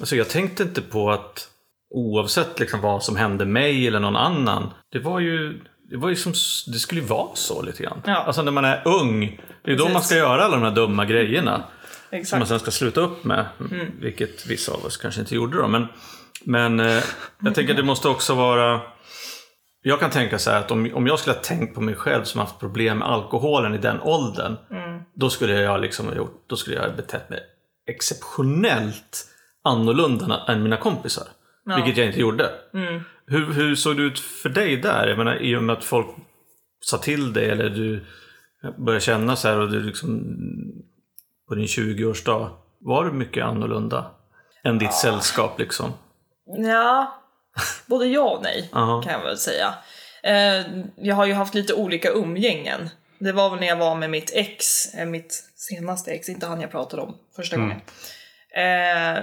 Alltså 0.00 0.16
jag 0.16 0.28
tänkte 0.28 0.62
inte 0.62 0.82
på 0.82 1.10
att 1.10 1.48
oavsett 1.90 2.60
liksom 2.60 2.80
vad 2.80 3.02
som 3.02 3.16
hände 3.16 3.44
mig 3.44 3.86
eller 3.86 4.00
någon 4.00 4.16
annan. 4.16 4.70
Det 4.92 4.98
var 4.98 5.20
ju, 5.20 5.60
det 5.90 5.96
var 5.96 6.08
ju 6.08 6.16
som, 6.16 6.32
det 6.72 6.78
skulle 6.78 7.00
ju 7.00 7.06
vara 7.06 7.34
så 7.34 7.62
lite 7.62 7.82
grann. 7.82 8.02
Ja. 8.06 8.16
Alltså 8.16 8.42
när 8.42 8.52
man 8.52 8.64
är 8.64 8.82
ung, 8.84 9.40
det 9.64 9.70
är 9.72 9.76
då 9.76 9.84
Precis. 9.84 9.94
man 9.94 10.02
ska 10.02 10.16
göra 10.16 10.44
alla 10.44 10.56
de 10.56 10.62
här 10.62 10.74
dumma 10.74 11.04
grejerna. 11.04 11.54
Som 11.54 12.16
man 12.16 12.20
Exakt. 12.20 12.48
sen 12.48 12.58
ska 12.58 12.70
sluta 12.70 13.00
upp 13.00 13.24
med. 13.24 13.46
Vilket 14.00 14.46
vissa 14.46 14.72
av 14.72 14.84
oss 14.84 14.96
kanske 14.96 15.20
inte 15.20 15.34
gjorde 15.34 15.58
då. 15.58 15.68
Men, 15.68 15.86
men 16.44 16.80
eh, 16.80 17.02
jag 17.38 17.54
tänker 17.54 17.70
att 17.72 17.76
det 17.76 17.82
måste 17.82 18.08
också 18.08 18.34
vara... 18.34 18.80
Jag 19.82 20.00
kan 20.00 20.10
tänka 20.10 20.38
så 20.38 20.50
här 20.50 20.58
att 20.58 20.70
om, 20.70 20.90
om 20.94 21.06
jag 21.06 21.18
skulle 21.18 21.36
ha 21.36 21.42
tänkt 21.42 21.74
på 21.74 21.80
mig 21.80 21.94
själv 21.94 22.24
som 22.24 22.40
haft 22.40 22.58
problem 22.60 22.98
med 22.98 23.08
alkoholen 23.08 23.74
i 23.74 23.78
den 23.78 24.00
åldern. 24.00 24.56
Då 25.14 25.30
skulle 25.30 25.52
jag 25.60 25.80
liksom 25.80 26.06
ha 26.06 26.14
gjort, 26.14 26.44
då 26.46 26.56
skulle 26.56 26.76
jag 26.76 26.82
ha 26.82 26.96
betett 26.96 27.30
mig 27.30 27.40
exceptionellt 27.86 29.26
annorlunda 29.64 30.42
än 30.48 30.62
mina 30.62 30.76
kompisar. 30.76 31.24
Vilket 31.76 31.96
jag 31.96 32.06
inte 32.06 32.20
gjorde. 32.20 32.50
Hur, 33.26 33.52
hur 33.52 33.74
såg 33.74 33.96
det 33.96 34.02
ut 34.02 34.18
för 34.18 34.48
dig 34.48 34.76
där? 34.76 35.08
Jag 35.08 35.18
menar, 35.18 35.36
I 35.36 35.56
och 35.56 35.62
med 35.62 35.76
att 35.76 35.84
folk 35.84 36.06
sa 36.80 36.98
till 36.98 37.32
dig 37.32 37.50
eller 37.50 37.70
du 37.70 38.04
började 38.78 39.00
känna 39.00 39.36
så 39.36 39.48
här 39.48 39.58
och 39.58 39.70
du 39.70 39.82
liksom 39.82 40.20
på 41.48 41.54
din 41.54 41.66
20-årsdag. 41.66 42.48
Var 42.80 43.04
du 43.04 43.12
mycket 43.12 43.44
annorlunda 43.44 44.10
än 44.64 44.78
ditt 44.78 44.94
sällskap 44.94 45.58
liksom? 45.58 45.92
Ja, 46.56 47.20
både 47.86 48.06
ja 48.06 48.30
och 48.30 48.42
nej 48.42 48.68
kan 49.04 49.12
jag 49.12 49.20
väl 49.22 49.38
säga. 49.38 49.74
Eh, 50.22 50.64
jag 50.96 51.14
har 51.14 51.26
ju 51.26 51.32
haft 51.34 51.54
lite 51.54 51.74
olika 51.74 52.10
umgängen. 52.10 52.90
Det 53.18 53.32
var 53.32 53.50
väl 53.50 53.60
när 53.60 53.66
jag 53.66 53.76
var 53.76 53.94
med 53.94 54.10
mitt 54.10 54.30
ex, 54.34 54.94
eh, 54.94 55.06
mitt 55.06 55.44
senaste 55.56 56.10
ex, 56.10 56.28
inte 56.28 56.46
han 56.46 56.60
jag 56.60 56.70
pratade 56.70 57.02
om 57.02 57.16
första 57.36 57.56
gången. 57.56 57.80
Eh, 58.56 59.22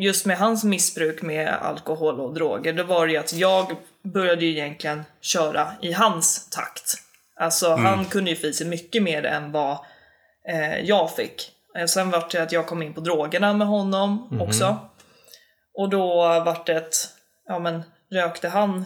just 0.00 0.26
med 0.26 0.38
hans 0.38 0.64
missbruk 0.64 1.22
med 1.22 1.48
alkohol 1.48 2.20
och 2.20 2.34
droger, 2.34 2.72
då 2.72 2.82
var 2.82 3.06
det 3.06 3.12
ju 3.12 3.18
att 3.18 3.32
jag 3.32 3.76
började 4.02 4.44
ju 4.44 4.50
egentligen 4.50 5.04
köra 5.20 5.72
i 5.82 5.92
hans 5.92 6.48
takt. 6.50 6.94
Alltså 7.40 7.74
han 7.76 8.04
kunde 8.04 8.30
ju 8.30 8.36
få 8.36 8.46
i 8.46 8.52
sig 8.52 8.66
mycket 8.66 9.02
mer 9.02 9.24
än 9.26 9.52
vad 9.52 9.78
eh, 10.48 10.80
jag 10.80 11.16
fick. 11.16 11.50
Sen 11.88 12.10
var 12.10 12.28
det 12.30 12.42
att 12.42 12.52
jag 12.52 12.66
kom 12.66 12.82
in 12.82 12.94
på 12.94 13.00
drogerna 13.00 13.52
med 13.52 13.66
honom 13.66 14.38
också. 14.42 14.78
Och 15.74 15.88
då 15.88 16.14
vart 16.44 16.66
det 16.66 16.72
ett, 16.74 16.96
ja 17.48 17.58
men 17.58 17.82
rökte 18.10 18.48
han 18.48 18.84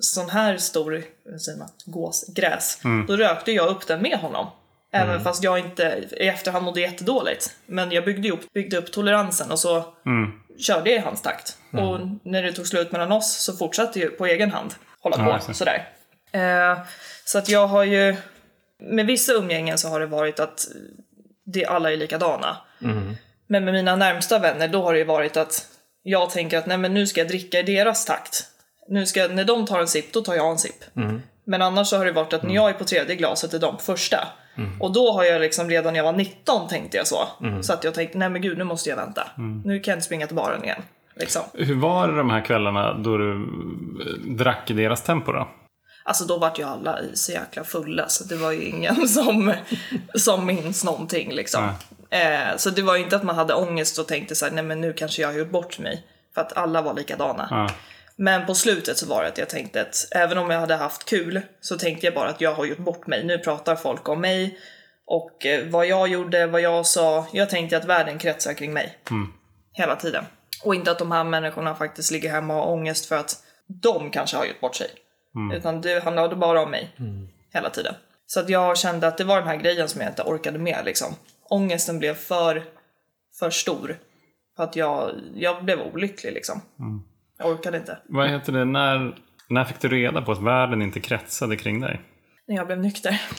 sån 0.00 0.30
här 0.30 0.56
stor, 0.56 1.04
vad 1.30 1.40
säger 1.40 1.58
man, 1.58 1.68
gåsgräs, 1.84 2.80
då 3.08 3.16
rökte 3.16 3.52
jag 3.52 3.68
upp 3.68 3.86
den 3.86 4.02
med 4.02 4.18
honom. 4.18 4.46
Även 4.92 5.20
fast 5.24 5.42
jag 5.44 5.58
inte 5.58 6.04
i 6.12 6.28
efterhand 6.28 6.64
mådde 6.64 6.80
jättedåligt. 6.80 7.56
Men 7.66 7.92
jag 7.92 8.04
byggde 8.04 8.30
upp, 8.30 8.52
byggde 8.52 8.76
upp 8.76 8.92
toleransen 8.92 9.50
och 9.50 9.58
så 9.58 9.84
körde 10.58 10.90
jag 10.90 10.98
i 10.98 11.02
hans 11.04 11.22
takt. 11.22 11.56
Och 11.72 12.00
när 12.22 12.42
det 12.42 12.52
tog 12.52 12.66
slut 12.66 12.92
mellan 12.92 13.12
oss 13.12 13.32
så 13.44 13.52
fortsatte 13.56 14.00
jag 14.00 14.18
på 14.18 14.26
egen 14.26 14.50
hand 14.50 14.74
hålla 15.00 15.16
Ja, 15.18 15.36
på 15.38 15.44
ser. 15.44 15.52
sådär. 15.52 15.88
Eh, 16.32 16.78
så 17.24 17.38
att 17.38 17.48
jag 17.48 17.66
har 17.66 17.84
ju, 17.84 18.16
med 18.78 19.06
vissa 19.06 19.32
umgängen 19.32 19.78
så 19.78 19.88
har 19.88 20.00
det 20.00 20.06
varit 20.06 20.40
att 20.40 20.66
det 21.44 21.66
alla 21.66 21.92
är 21.92 21.96
likadana. 21.96 22.56
Men 23.46 23.64
med 23.64 23.74
mina 23.74 23.96
närmsta 23.96 24.38
vänner 24.38 24.68
då 24.68 24.82
har 24.82 24.92
det 24.92 24.98
ju 24.98 25.04
varit 25.04 25.36
att 25.36 25.66
jag 26.02 26.30
tänker 26.30 26.58
att 26.58 26.66
nej 26.66 26.78
men 26.78 26.94
nu 26.94 27.06
ska 27.06 27.20
jag 27.20 27.28
dricka 27.28 27.58
i 27.58 27.62
deras 27.62 28.04
takt. 28.04 28.44
Nu 28.88 29.06
ska, 29.06 29.28
när 29.28 29.44
de 29.44 29.66
tar 29.66 29.80
en 29.80 29.88
sipp, 29.88 30.12
då 30.12 30.20
tar 30.20 30.34
jag 30.34 30.50
en 30.50 30.58
sipp. 30.58 30.84
Men 31.46 31.62
annars 31.62 31.86
så 31.88 31.96
har 31.96 32.04
det 32.04 32.12
varit 32.12 32.32
att 32.32 32.42
när 32.42 32.54
jag 32.54 32.68
är 32.68 32.74
på 32.74 32.84
tredje 32.84 33.16
glaset 33.16 33.54
är 33.54 33.58
de 33.58 33.76
på 33.76 33.82
första. 33.82 34.28
Och 34.80 34.92
då 34.92 35.12
har 35.12 35.24
jag 35.24 35.40
liksom 35.40 35.70
redan 35.70 35.92
när 35.92 36.00
jag 36.00 36.04
var 36.04 36.12
19 36.12 36.68
tänkte 36.68 36.96
jag 36.96 37.06
så. 37.06 37.28
Så 37.62 37.72
att 37.72 37.84
jag 37.84 37.94
tänkte, 37.94 38.18
nej 38.18 38.30
men 38.30 38.42
gud 38.42 38.58
nu 38.58 38.64
måste 38.64 38.90
jag 38.90 38.96
vänta. 38.96 39.28
Nu 39.64 39.80
kan 39.80 39.92
jag 39.92 39.96
inte 39.96 40.06
springa 40.06 40.26
till 40.26 40.36
baren 40.36 40.64
igen. 40.64 40.82
Liksom. 41.16 41.42
Hur 41.54 41.74
var 41.74 42.08
det 42.08 42.16
de 42.16 42.30
här 42.30 42.44
kvällarna 42.44 42.94
då 42.94 43.16
du 43.16 43.32
eh, 43.32 44.34
drack 44.36 44.70
i 44.70 44.72
deras 44.72 45.02
tempo 45.02 45.32
då? 45.32 45.48
Alltså 46.04 46.24
då 46.24 46.38
vart 46.38 46.58
ju 46.58 46.64
alla 46.64 46.98
så 47.14 47.32
jäkla 47.32 47.64
fulla 47.64 48.08
så 48.08 48.24
det 48.24 48.36
var 48.36 48.52
ju 48.52 48.64
ingen 48.64 49.08
som, 49.08 49.52
som 50.14 50.46
minns 50.46 50.84
någonting 50.84 51.32
liksom. 51.32 51.68
Eh, 52.10 52.56
så 52.56 52.70
det 52.70 52.82
var 52.82 52.96
ju 52.96 53.02
inte 53.02 53.16
att 53.16 53.22
man 53.22 53.36
hade 53.36 53.54
ångest 53.54 53.98
och 53.98 54.08
tänkte 54.08 54.34
så 54.34 54.44
här, 54.44 54.52
nej 54.52 54.64
men 54.64 54.80
nu 54.80 54.92
kanske 54.92 55.22
jag 55.22 55.28
har 55.28 55.38
gjort 55.38 55.50
bort 55.50 55.78
mig. 55.78 56.06
För 56.34 56.40
att 56.40 56.56
alla 56.56 56.82
var 56.82 56.94
likadana. 56.94 57.48
Ja. 57.50 57.70
Men 58.16 58.46
på 58.46 58.54
slutet 58.54 58.98
så 58.98 59.06
var 59.06 59.22
det 59.22 59.28
att 59.28 59.38
jag 59.38 59.48
tänkte 59.48 59.80
att 59.80 60.08
även 60.10 60.38
om 60.38 60.50
jag 60.50 60.60
hade 60.60 60.76
haft 60.76 61.04
kul 61.04 61.40
så 61.60 61.78
tänkte 61.78 62.06
jag 62.06 62.14
bara 62.14 62.28
att 62.28 62.40
jag 62.40 62.54
har 62.54 62.64
gjort 62.64 62.78
bort 62.78 63.06
mig. 63.06 63.24
Nu 63.24 63.38
pratar 63.38 63.76
folk 63.76 64.08
om 64.08 64.20
mig 64.20 64.58
och 65.06 65.46
eh, 65.46 65.66
vad 65.68 65.86
jag 65.86 66.08
gjorde, 66.08 66.46
vad 66.46 66.60
jag 66.60 66.86
sa. 66.86 67.26
Jag 67.32 67.50
tänkte 67.50 67.76
att 67.76 67.84
världen 67.84 68.18
kretsar 68.18 68.52
kring 68.54 68.72
mig. 68.72 68.98
Hela 69.72 69.96
tiden. 69.96 70.24
Och 70.62 70.74
inte 70.74 70.90
att 70.90 70.98
de 70.98 71.12
här 71.12 71.24
människorna 71.24 71.74
faktiskt 71.74 72.10
ligger 72.10 72.30
hemma 72.30 72.54
och 72.54 72.60
har 72.60 72.72
ångest 72.72 73.06
för 73.06 73.16
att 73.16 73.36
de 73.66 74.10
kanske 74.10 74.36
har 74.36 74.44
gjort 74.44 74.60
bort 74.60 74.76
sig. 74.76 74.90
Utan 75.54 75.80
det 75.80 76.04
handlade 76.04 76.36
bara 76.36 76.62
om 76.62 76.70
mig. 76.70 76.90
Hela 77.52 77.70
tiden. 77.70 77.94
Så 78.26 78.40
att 78.40 78.48
jag 78.48 78.78
kände 78.78 79.06
att 79.06 79.18
det 79.18 79.24
var 79.24 79.38
den 79.38 79.48
här 79.48 79.56
grejen 79.56 79.88
som 79.88 80.00
jag 80.00 80.10
inte 80.10 80.22
orkade 80.22 80.58
med 80.58 80.84
liksom. 80.84 81.14
Ångesten 81.50 81.98
blev 81.98 82.14
för, 82.14 82.62
för 83.38 83.50
stor. 83.50 83.96
För 84.56 84.62
att 84.64 84.76
jag, 84.76 85.10
jag 85.34 85.64
blev 85.64 85.80
olycklig 85.80 86.32
liksom. 86.32 86.60
Jag 87.38 87.48
orkade 87.52 87.76
inte. 87.78 87.98
Vad 88.08 88.30
heter 88.30 88.52
det, 88.52 88.64
när, 88.64 89.14
när 89.48 89.64
fick 89.64 89.80
du 89.80 89.88
reda 89.88 90.22
på 90.22 90.32
att 90.32 90.42
världen 90.42 90.82
inte 90.82 91.00
kretsade 91.00 91.56
kring 91.56 91.80
dig? 91.80 92.00
När 92.48 92.56
jag 92.56 92.66
blev 92.66 92.78
nykter. 92.78 93.20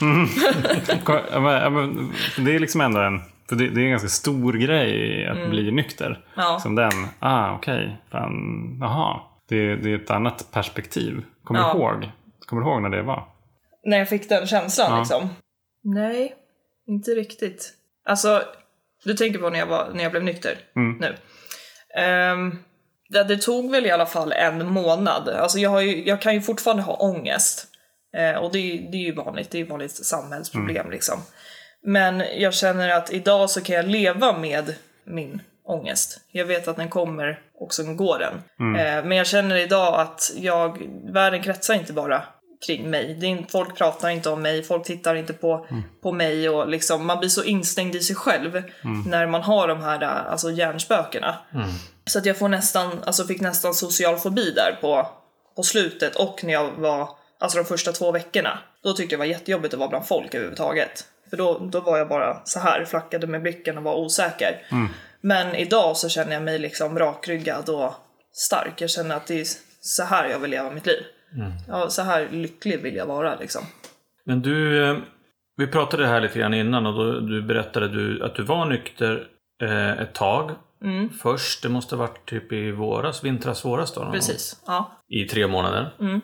Men 1.40 2.12
Det 2.44 2.54
är 2.54 2.58
liksom 2.58 2.80
ändå 2.80 3.00
en, 3.00 3.20
för 3.48 3.56
det, 3.56 3.68
det 3.68 3.80
är 3.80 3.84
en 3.84 3.90
ganska 3.90 4.08
stor 4.08 4.52
grej 4.52 5.26
att 5.26 5.50
bli 5.50 5.70
nykter. 5.72 6.06
Mm. 6.06 6.20
Ja. 6.36 6.58
Som 6.62 6.74
den, 6.74 6.90
ah 7.18 7.54
okej, 7.54 7.96
fan, 8.10 8.32
jaha. 8.80 9.20
Det, 9.48 9.76
det 9.76 9.90
är 9.92 9.94
ett 9.98 10.10
annat 10.10 10.48
perspektiv. 10.52 11.22
Kommer 11.44 11.60
Ja. 11.60 11.72
du 11.72 11.78
ihåg? 11.78 12.10
Kommer 12.46 12.62
du 12.62 12.68
ihåg 12.68 12.82
när 12.82 12.88
det 12.90 13.02
var? 13.02 13.28
När 13.84 13.98
jag 13.98 14.08
fick 14.08 14.28
den 14.28 14.46
känslan 14.46 14.92
Ja. 14.92 14.98
liksom. 14.98 15.28
Nej, 15.82 16.34
inte 16.86 17.10
riktigt. 17.10 17.74
Alltså, 18.04 18.42
du 19.04 19.14
tänker 19.14 19.38
på 19.38 19.50
när 19.50 19.58
jag, 19.58 19.66
var, 19.66 19.90
när 19.94 20.02
jag 20.02 20.10
blev 20.12 20.24
nykter 20.24 20.58
Mm. 20.76 20.98
nu. 21.00 21.14
Ehm, 22.02 22.58
det, 23.08 23.24
det 23.24 23.36
tog 23.36 23.70
väl 23.70 23.86
i 23.86 23.90
alla 23.90 24.06
fall 24.06 24.32
en 24.32 24.66
månad. 24.66 25.28
Alltså 25.28 25.58
jag, 25.58 25.70
har 25.70 25.80
ju, 25.80 26.04
jag 26.08 26.20
kan 26.22 26.34
ju 26.34 26.40
fortfarande 26.40 26.82
ha 26.82 26.94
ångest. 26.94 27.66
Eh, 28.16 28.34
och 28.38 28.52
det, 28.52 28.58
är- 28.58 28.90
det 28.90 28.96
är 28.96 29.02
ju 29.02 29.12
vanligt, 29.14 29.50
det 29.50 29.58
är 29.58 29.62
ju 29.62 29.66
vanligt 29.68 30.04
samhällsproblem 30.06 30.90
liksom. 30.90 31.22
Men 31.82 32.22
jag 32.36 32.54
känner 32.54 32.88
att 32.88 33.12
idag 33.12 33.50
så 33.50 33.60
kan 33.60 33.76
jag 33.76 33.84
leva 33.88 34.38
med 34.38 34.74
min 35.04 35.40
ångest. 35.64 36.18
Jag 36.32 36.44
vet 36.44 36.68
att 36.68 36.76
den 36.76 36.88
kommer 36.88 37.40
och 37.54 37.74
sen 37.74 37.96
går 37.96 38.18
den. 38.18 38.34
Eh, 38.76 39.04
men 39.04 39.16
jag 39.18 39.26
känner 39.26 39.56
idag 39.56 40.00
att 40.00 40.32
jag, 40.36 40.78
världen 41.12 41.42
kretsar 41.42 41.74
inte 41.74 41.92
bara 41.92 42.22
kring 42.66 42.90
mig. 42.90 43.16
Det 43.20 43.26
är, 43.26 43.46
folk 43.50 43.76
pratar 43.76 44.08
inte 44.08 44.30
om 44.30 44.42
mig, 44.42 44.62
folk 44.62 44.84
tittar 44.84 45.14
inte 45.14 45.32
på, 45.32 45.66
på 46.02 46.12
mig 46.12 46.48
och 46.48 46.68
liksom, 46.68 47.06
man 47.06 47.18
blir 47.18 47.28
så 47.28 47.44
instängd 47.44 47.94
i 47.94 48.00
sig 48.00 48.16
själv 48.16 48.62
när 49.06 49.26
man 49.26 49.42
har 49.42 49.68
de 49.68 49.82
här 49.82 50.02
alltså, 50.02 50.50
hjärnspökena. 50.50 51.38
Så 52.06 52.18
att 52.18 52.26
jag 52.26 52.38
får 52.38 52.48
nästan, 52.48 53.02
alltså 53.04 53.24
fick 53.24 53.40
nästan 53.40 53.74
social 53.74 54.18
fobi 54.18 54.50
där 54.50 54.78
på, 54.80 55.08
på 55.56 55.62
slutet 55.62 56.16
och 56.16 56.44
när 56.44 56.52
jag 56.52 56.70
var, 56.70 57.08
alltså 57.40 57.58
de 57.58 57.64
första 57.64 57.92
två 57.92 58.12
veckorna. 58.12 58.58
Då 58.82 58.92
tyckte 58.92 59.14
jag 59.14 59.20
det 59.20 59.26
var 59.26 59.34
jättejobbigt 59.34 59.74
att 59.74 59.80
vara 59.80 59.88
bland 59.88 60.06
folk 60.06 60.34
överhuvudtaget. 60.34 61.04
För 61.30 61.36
då, 61.36 61.58
då 61.58 61.80
var 61.80 61.98
jag 61.98 62.08
bara 62.08 62.40
så 62.44 62.60
här, 62.60 62.84
flackade 62.84 63.26
med 63.26 63.42
blicken 63.42 63.78
och 63.78 63.84
var 63.84 63.94
osäker. 63.94 64.66
Men 65.20 65.54
idag 65.54 65.96
så 65.96 66.08
känner 66.08 66.32
jag 66.32 66.42
mig 66.42 66.58
liksom 66.58 66.98
rakryggad 66.98 67.68
och 67.68 67.94
stark. 68.32 68.80
Jag 68.80 68.90
känner 68.90 69.16
att 69.16 69.26
det 69.26 69.40
är 69.40 69.46
så 69.80 70.02
här 70.02 70.28
jag 70.28 70.38
vill 70.38 70.50
leva 70.50 70.70
mitt 70.70 70.86
liv. 70.86 71.02
Ja, 71.68 71.88
så 71.88 72.02
här 72.02 72.28
lycklig 72.30 72.82
vill 72.82 72.96
jag 72.96 73.06
vara 73.06 73.36
liksom. 73.36 73.62
Men 74.24 74.42
du, 74.42 74.84
eh, 74.84 74.96
vi 75.56 75.66
pratade 75.66 76.06
här 76.06 76.20
lite 76.20 76.38
grann 76.38 76.54
innan 76.54 76.86
och 76.86 76.94
då, 76.94 77.20
du 77.20 77.42
berättade 77.42 77.88
du, 77.88 78.24
att 78.24 78.34
du 78.34 78.42
var 78.42 78.66
nykter 78.66 79.26
eh, 79.62 79.90
ett 79.90 80.14
tag. 80.14 80.50
Mm. 80.84 81.10
Först, 81.10 81.62
det 81.62 81.68
måste 81.68 81.96
ha 81.96 82.00
varit 82.06 82.28
typ 82.28 82.52
i 82.52 82.70
våras, 82.70 83.24
vintras, 83.24 83.64
våras 83.64 83.94
då? 83.94 84.00
gång, 84.00 84.12
Precis. 84.12 84.62
Ja. 84.66 85.02
I 85.08 85.24
tre 85.24 85.46
månader. 85.46 85.94
Mm. 86.00 86.20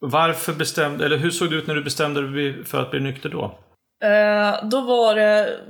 Varför 0.00 0.52
bestämde, 0.52 1.04
eller 1.04 1.16
hur 1.16 1.30
såg 1.30 1.50
det 1.50 1.56
ut 1.56 1.66
när 1.66 1.74
du 1.74 1.84
bestämde 1.84 2.30
dig 2.30 2.64
för 2.64 2.82
att 2.82 2.90
bli 2.90 3.00
nykter 3.00 3.28
då? 3.28 3.58
Eh, 4.04 4.68
då 4.68 4.80
var 4.80 5.14
det 5.14 5.60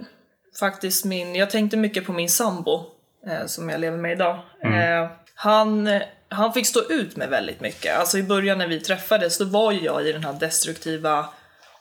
faktiskt 0.61 1.05
min, 1.05 1.35
jag 1.35 1.51
tänkte 1.51 1.77
mycket 1.77 2.07
på 2.07 2.13
min 2.13 2.29
sambo 2.29 2.85
eh, 3.27 3.47
som 3.47 3.69
jag 3.69 3.81
lever 3.81 3.99
med 3.99 4.13
idag. 4.13 4.39
Eh, 4.65 5.11
han, 5.35 5.89
han 6.31 6.53
fick 6.53 6.67
stå 6.67 6.81
ut 6.89 7.17
med 7.17 7.29
väldigt 7.29 7.61
mycket. 7.61 7.99
Alltså 7.99 8.19
i 8.19 8.23
början 8.23 8.59
när 8.59 8.67
vi 8.67 8.81
träffades 8.81 9.39
då 9.39 9.45
var 9.45 9.73
ju 9.73 9.81
jag 9.81 10.07
i 10.09 10.13
den 10.13 10.25
här 10.25 10.33
destruktiva 10.33 11.19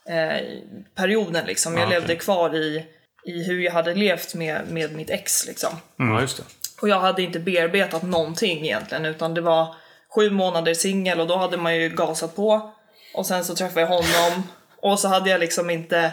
eh, 0.09 0.45
perioden 0.95 1.45
liksom. 1.45 1.73
Jag 1.73 1.81
Ah, 1.83 1.85
okej. 1.87 1.99
levde 1.99 2.15
kvar 2.15 2.55
i, 2.55 2.85
i 3.25 3.43
hur 3.43 3.59
jag 3.59 3.71
hade 3.71 3.93
levt 3.95 4.35
med, 4.35 4.61
med 4.67 4.95
mitt 4.95 5.09
ex 5.09 5.47
liksom. 5.47 5.69
Ja, 5.97 6.21
just 6.21 6.37
det. 6.37 6.43
Och 6.81 6.89
jag 6.89 6.99
hade 6.99 7.21
inte 7.21 7.39
bearbetat 7.39 8.03
någonting 8.03 8.65
egentligen 8.65 9.05
utan 9.05 9.33
det 9.33 9.41
var 9.41 9.75
sju 10.15 10.29
månader 10.29 10.73
singel 10.73 11.19
och 11.19 11.27
då 11.27 11.35
hade 11.37 11.57
man 11.57 11.75
ju 11.77 11.89
gasat 11.89 12.35
på. 12.35 12.71
Och 13.13 13.25
sen 13.25 13.45
så 13.45 13.55
träffade 13.55 13.81
jag 13.81 13.87
honom 13.87 14.43
och 14.81 14.99
så 14.99 15.07
hade 15.07 15.29
jag 15.29 15.39
liksom 15.39 15.69
inte 15.69 16.11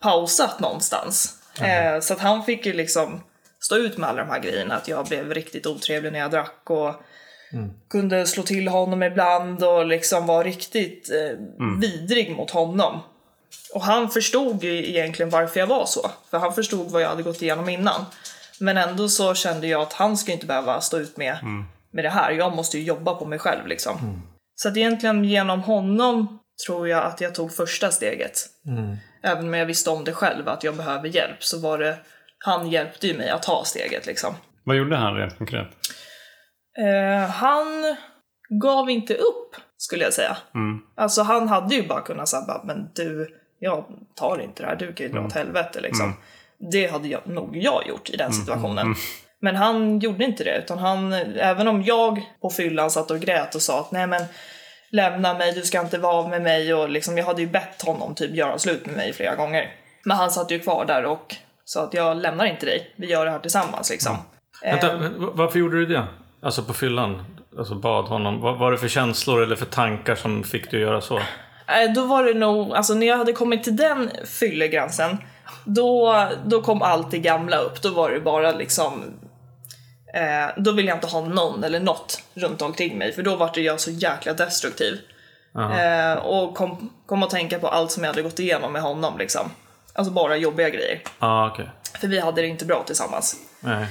pausat 0.00 0.60
någonstans. 0.60 1.34
Eh, 1.60 2.00
så 2.00 2.12
att 2.14 2.20
han 2.20 2.44
fick 2.44 2.66
ju 2.66 2.72
liksom 2.72 3.24
stå 3.60 3.76
ut 3.76 3.96
med 3.96 4.08
alla 4.08 4.24
de 4.24 4.30
här 4.30 4.38
grejerna. 4.40 4.74
Att 4.76 4.88
jag 4.88 5.06
blev 5.06 5.34
riktigt 5.34 5.66
otrevlig 5.66 6.12
när 6.12 6.18
jag 6.18 6.30
drack 6.30 6.70
och 6.70 6.94
kunde 7.90 8.26
slå 8.26 8.42
till 8.42 8.68
honom 8.68 9.02
ibland 9.02 9.62
och 9.62 9.86
liksom 9.86 10.26
var 10.26 10.44
riktigt 10.44 11.10
eh, 11.10 11.38
vidrig 11.80 12.36
mot 12.36 12.50
honom. 12.50 13.00
Och 13.74 13.82
han 13.82 14.10
förstod 14.10 14.64
ju 14.64 14.88
egentligen 14.88 15.30
varför 15.30 15.60
jag 15.60 15.66
var 15.66 15.86
så. 15.86 16.10
För 16.30 16.38
han 16.38 16.54
förstod 16.54 16.90
vad 16.90 17.02
jag 17.02 17.08
hade 17.08 17.22
gått 17.22 17.42
igenom 17.42 17.68
innan. 17.68 18.04
Men 18.60 18.76
ändå 18.76 19.08
så 19.08 19.34
kände 19.34 19.66
jag 19.66 19.82
att 19.82 19.92
han 19.92 20.16
ska 20.16 20.32
inte 20.32 20.46
behöva 20.46 20.80
stå 20.80 20.98
ut 20.98 21.16
med, 21.16 21.38
med 21.90 22.04
det 22.04 22.10
här. 22.10 22.30
Jag 22.30 22.56
måste 22.56 22.78
ju 22.78 22.84
jobba 22.84 23.14
på 23.14 23.24
mig 23.24 23.38
själv 23.38 23.66
liksom. 23.66 24.22
Så 24.54 24.68
att 24.68 24.76
egentligen 24.76 25.24
genom 25.24 25.62
honom 25.62 26.38
tror 26.66 26.88
jag 26.88 27.04
att 27.04 27.20
jag 27.20 27.34
tog 27.34 27.52
första 27.52 27.90
steget. 27.90 28.46
Även 29.22 29.44
om 29.46 29.54
jag 29.54 29.66
visste 29.66 29.90
om 29.90 30.04
det 30.04 30.12
själv, 30.12 30.48
att 30.48 30.64
jag 30.64 30.76
behöver 30.76 31.08
hjälp, 31.08 31.44
så 31.44 31.58
var 31.58 31.78
det 31.78 31.96
han 32.38 32.70
hjälpte 32.70 33.06
ju 33.06 33.16
mig 33.16 33.30
att 33.30 33.42
ta 33.42 33.64
steget 33.64 34.06
liksom. 34.06 34.34
Vad 34.64 34.76
gjorde 34.76 34.96
han 34.96 35.14
rent 35.14 35.38
konkret? 35.38 35.66
Eh, 36.80 37.30
han 37.30 37.96
gav 38.60 38.90
inte 38.90 39.14
upp, 39.14 39.56
skulle 39.76 40.04
jag 40.04 40.12
säga. 40.12 40.36
Alltså 40.96 41.22
han 41.22 41.48
hade 41.48 41.74
ju 41.74 41.88
bara 41.88 42.00
kunnat 42.00 42.28
säga 42.28 42.60
men 42.64 42.88
du, 42.94 43.28
jag 43.58 43.84
tar 44.16 44.40
inte 44.40 44.62
det 44.62 44.68
här, 44.68 44.76
du 44.76 44.92
kan 44.92 45.06
ju 45.06 45.12
dra 45.12 45.20
åt 45.26 45.32
helvete 45.32 45.80
liksom. 45.80 46.06
Det 46.72 46.86
hade 46.86 47.08
jag, 47.08 47.20
nog 47.26 47.56
jag 47.56 47.86
gjort 47.88 48.10
i 48.10 48.16
den 48.16 48.32
situationen. 48.32 48.94
Men 49.40 49.56
han 49.56 49.98
gjorde 49.98 50.24
inte 50.24 50.44
det, 50.44 50.58
utan 50.58 50.78
han, 50.78 51.12
även 51.36 51.68
om 51.68 51.82
jag 51.82 52.22
på 52.40 52.50
fyllan 52.50 52.90
satt 52.90 53.10
och 53.10 53.20
grät 53.20 53.54
och 53.54 53.62
sa 53.62 53.80
att 53.80 53.90
nej 53.92 54.06
men 54.06 54.22
lämna 54.90 55.34
mig, 55.34 55.52
du 55.52 55.62
ska 55.62 55.80
inte 55.80 55.98
vara 55.98 56.28
med 56.28 56.42
mig 56.42 56.74
och 56.74 56.88
liksom, 56.88 57.18
jag 57.18 57.24
hade 57.24 57.40
ju 57.42 57.48
bett 57.48 57.82
honom 57.82 58.14
typ 58.14 58.34
göra 58.34 58.58
slut 58.58 58.86
med 58.86 58.96
mig 58.96 59.12
flera 59.12 59.34
gånger. 59.34 59.70
Men 60.04 60.16
han 60.16 60.30
satt 60.30 60.50
ju 60.50 60.58
kvar 60.58 60.84
där 60.84 61.04
och 61.04 61.36
sa 61.64 61.84
att 61.84 61.94
jag 61.94 62.16
lämnar 62.16 62.44
inte 62.46 62.66
dig, 62.66 62.94
vi 62.96 63.06
gör 63.06 63.24
det 63.24 63.30
här 63.30 63.38
tillsammans 63.38 63.90
liksom. 63.90 64.16
Vänta, 64.62 64.96
men 64.98 65.12
v- 65.20 65.30
varför 65.34 65.58
gjorde 65.58 65.76
du 65.76 65.86
det? 65.86 66.04
Alltså 66.42 66.62
på 66.62 66.74
fyllan? 66.74 67.24
Alltså 67.58 67.74
bad 67.74 68.04
honom. 68.04 68.40
Vad 68.40 68.58
var 68.58 68.72
det 68.72 68.78
för 68.78 68.88
känslor 68.88 69.42
eller 69.42 69.56
för 69.56 69.66
tankar 69.66 70.14
som 70.14 70.44
fick 70.44 70.70
dig 70.70 70.80
att 70.80 70.88
göra 70.88 71.00
så? 71.00 71.16
Eh, 71.18 71.92
Då 71.94 72.06
var 72.06 72.24
det 72.24 72.34
nog, 72.34 72.76
alltså 72.76 72.94
när 72.94 73.06
jag 73.06 73.16
hade 73.16 73.32
kommit 73.32 73.64
till 73.64 73.76
den 73.76 74.10
fyllegränsen, 74.24 75.18
då, 75.64 76.26
då 76.44 76.62
kom 76.62 76.82
allt 76.82 77.10
det 77.10 77.18
gamla 77.18 77.56
upp. 77.56 77.82
Då 77.82 77.90
var 77.90 78.10
det 78.10 78.20
bara 78.20 78.52
liksom, 78.52 79.04
eh, 80.14 80.62
då 80.62 80.72
ville 80.72 80.88
jag 80.88 80.96
inte 80.96 81.06
ha 81.06 81.20
någon 81.20 81.64
eller 81.64 81.80
något 81.80 82.22
runt 82.34 82.62
omkring 82.62 82.98
mig, 82.98 83.12
för 83.12 83.22
då 83.22 83.36
var 83.36 83.50
det 83.54 83.60
jag 83.60 83.80
så 83.80 83.90
jäkla 83.90 84.32
destruktiv. 84.32 85.00
Eh, 85.56 86.12
och 86.18 86.54
kom, 86.54 86.92
kom 87.06 87.22
att 87.22 87.30
tänka 87.30 87.58
på 87.58 87.68
allt 87.68 87.90
som 87.90 88.04
jag 88.04 88.10
hade 88.10 88.22
gått 88.22 88.38
igenom 88.38 88.72
med 88.72 88.82
honom 88.82 89.18
liksom. 89.18 89.50
Alltså 89.92 90.12
bara 90.12 90.36
jobbiga 90.36 90.68
grejer. 90.68 91.00
Ja, 91.04 91.26
ah, 91.26 91.50
okej. 91.52 91.70
För 92.00 92.08
vi 92.08 92.20
hade 92.20 92.42
det 92.42 92.48
inte 92.48 92.64
bra 92.64 92.82
tillsammans. 92.86 93.36
Nej. 93.60 93.86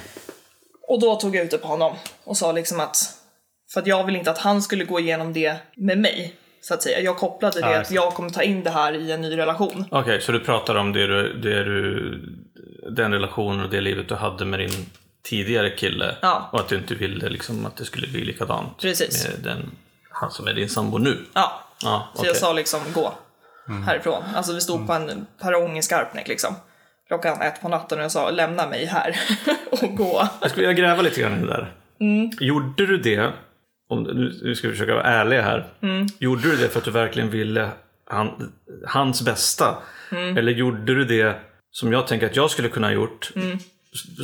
Och 0.88 1.00
då 1.00 1.16
tog 1.16 1.36
jag 1.36 1.46
ut 1.46 1.52
det 1.52 1.58
på 1.58 1.68
honom 1.68 1.96
och 2.24 2.38
sa 2.38 2.52
liksom 2.52 2.80
att, 2.80 2.98
för 3.74 3.82
att 3.82 3.88
jag 3.88 4.04
vill 4.04 4.16
inte 4.16 4.32
att 4.32 4.38
han 4.38 4.62
skulle 4.62 4.86
gå 4.86 5.00
igenom 5.00 5.34
det 5.34 5.58
med 5.76 5.98
mig. 5.98 6.36
Så 6.62 6.74
att 6.74 6.84
säga. 6.84 7.00
Jag 7.00 7.18
kopplade 7.18 7.62
det 7.62 7.72
Ja, 7.72 7.82
att 7.82 7.92
jag 7.92 8.14
kommer 8.14 8.30
ta 8.30 8.44
in 8.44 8.64
det 8.64 8.70
här 8.70 8.94
i 8.94 9.12
en 9.12 9.22
ny 9.22 9.38
relation. 9.38 9.86
Okej, 9.92 10.22
så 10.22 10.32
du 10.32 10.40
pratar 10.40 10.76
om 10.76 10.94
det 10.94 11.08
du, 11.08 11.34
det 11.34 11.64
du, 11.64 12.22
den 12.90 13.14
relationen 13.14 13.64
och 13.64 13.70
det 13.70 13.82
livet 13.82 14.10
du 14.10 14.16
hade 14.16 14.46
med 14.46 14.60
din 14.60 14.90
tidigare 15.24 15.70
kille. 15.70 16.16
Ja. 16.22 16.50
Och 16.52 16.60
att 16.60 16.68
du 16.68 16.78
inte 16.78 16.96
ville 16.96 17.30
liksom 17.30 17.66
att 17.66 17.76
det 17.76 17.86
skulle 17.86 18.08
bli 18.08 18.26
likadant 18.26 18.78
Precis. 18.82 19.28
med 19.28 19.40
den, 19.44 19.72
han 20.10 20.32
som 20.32 20.48
är 20.48 20.54
din 20.54 20.70
sambo 20.70 20.98
nu. 20.98 21.26
Ja, 21.34 21.64
Ja, 21.84 22.08
så 22.16 22.26
jag 22.26 22.36
sa 22.36 22.54
liksom 22.54 22.80
gå 22.94 23.14
härifrån. 23.86 24.24
Alltså 24.36 24.54
vi 24.54 24.62
stod 24.62 24.88
på 24.88 24.94
en 24.94 25.28
perrong 25.42 25.78
i 25.78 25.82
Skarpnäck 25.82 26.28
liksom. 26.28 26.56
Klockan 27.08 27.42
ett 27.42 27.62
på 27.62 27.70
natten 27.70 27.98
och 27.98 28.04
jag 28.04 28.12
sa 28.12 28.32
lämna 28.32 28.68
mig 28.68 28.86
här 28.86 29.20
och 29.72 29.96
gå. 29.96 30.28
Jag 30.42 30.52
skulle 30.52 30.68
vilja 30.68 30.84
gräva 30.84 31.02
lite 31.02 31.22
grann 31.22 31.38
i 31.38 31.42
det 31.42 31.48
där. 31.48 31.74
Mm. 32.00 32.30
Gjorde 32.40 32.86
du 32.86 32.98
det, 32.98 33.34
om, 33.90 34.04
nu, 34.04 34.56
ska 34.56 34.68
vi 34.68 34.74
försöka 34.74 34.94
vara 34.94 35.04
ärliga 35.04 35.42
här. 35.42 35.68
Mm. 35.82 36.08
Gjorde 36.20 36.42
du 36.42 36.58
det 36.58 36.70
för 36.70 36.80
att 36.80 36.86
du 36.86 36.92
verkligen 36.92 37.30
ville 37.30 37.70
han, 38.06 38.54
hans 38.88 39.22
bästa? 39.22 39.78
Mm. 40.12 40.38
Eller 40.38 40.52
gjorde 40.52 40.96
du 40.96 41.06
det 41.06 41.36
som 41.72 41.92
jag 41.92 42.08
tänker 42.08 42.26
att 42.26 42.36
jag 42.36 42.52
skulle 42.52 42.70
kunna 42.70 42.88
ha 42.88 42.94
gjort? 42.94 43.32
Mm. 43.36 43.60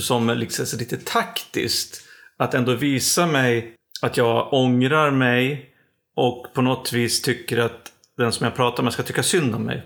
Som 0.02 0.30
liksom 0.30 0.66
så 0.66 0.78
lite 0.78 0.98
taktiskt. 0.98 2.02
Att 2.38 2.54
ändå 2.54 2.74
visa 2.74 3.28
mig 3.28 3.76
att 4.02 4.18
jag 4.18 4.54
ångrar 4.54 5.12
mig 5.12 5.70
och 6.16 6.48
på 6.54 6.62
något 6.62 6.94
vis 6.94 7.22
tycker 7.22 7.58
att 7.58 7.92
den 8.18 8.32
som 8.32 8.44
jag 8.44 8.56
pratar 8.56 8.84
med 8.84 8.94
ska 8.94 9.04
tycka 9.04 9.24
synd 9.24 9.56
om 9.56 9.64
mig. 9.64 9.84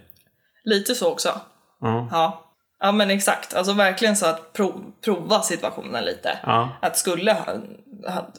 Lite 0.63 0.95
så 0.95 1.11
också. 1.11 1.41
Ja. 1.79 2.46
Ja. 2.79 2.91
Men 2.91 3.09
exakt, 3.09 3.53
alltså 3.53 3.73
verkligen 3.73 4.15
så 4.15 4.25
att 4.25 4.53
prov, 4.53 4.91
prova 5.03 5.41
situationen 5.41 6.05
lite. 6.05 6.37
Ja. 6.43 6.69
Att 6.81 6.97
skulle 6.97 7.33
han, 7.33 7.67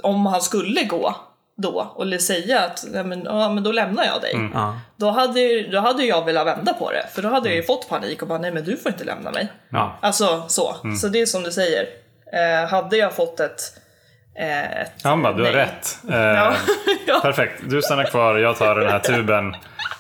om 0.03 0.27
han 0.27 0.43
skulle 0.43 0.85
gå 0.85 1.15
då 1.57 1.93
och 1.95 2.21
säga 2.21 2.61
att 2.61 2.85
ja, 2.95 3.03
men, 3.03 3.25
ja, 3.25 3.49
men 3.49 3.63
då 3.63 3.73
lämnar 3.73 4.05
jag 4.05 4.21
dig. 4.21 4.51
Ja. 4.55 4.81
Då, 4.97 5.11
hade, 5.11 5.63
då 5.63 5.81
hade 5.81 6.05
jag 6.05 6.25
velat 6.25 6.47
vända 6.47 6.73
på 6.73 6.91
det. 6.91 7.07
För 7.13 7.23
då 7.23 7.29
hade 7.29 7.49
jag 7.49 7.57
ju 7.57 7.63
fått 7.63 7.89
panik 7.89 8.23
och 8.23 8.29
bara 8.29 8.39
nej 8.39 8.51
men 8.51 8.65
du 8.65 8.77
får 8.77 8.93
inte 8.93 9.05
lämna 9.05 9.31
mig. 9.31 9.49
Ja. 9.71 9.99
Alltså 10.01 10.45
så. 10.49 10.77
Så 11.01 11.09
det 11.09 11.21
är 11.21 11.27
som 11.27 11.43
du 11.43 11.53
säger. 11.53 11.87
Eh, 12.33 12.69
hade 12.69 12.97
jag 12.97 13.15
fått 13.15 13.41
ett... 13.41 13.61
Eh, 14.39 14.81
ett 14.83 14.93
Han 15.05 15.23
bara, 15.23 15.33
du 15.33 15.45
har 15.45 15.53
nej. 15.53 15.61
rätt. 15.61 15.99
Eh, 16.11 16.17
Ja. 16.17 16.53
ja. 17.07 17.21
Perfekt, 17.23 17.63
du 17.63 17.83
stannar 17.83 18.05
kvar, 18.05 18.37
jag 18.37 18.57
tar 18.57 18.75
den 18.75 18.89
här 18.91 18.99
tuben. 18.99 19.55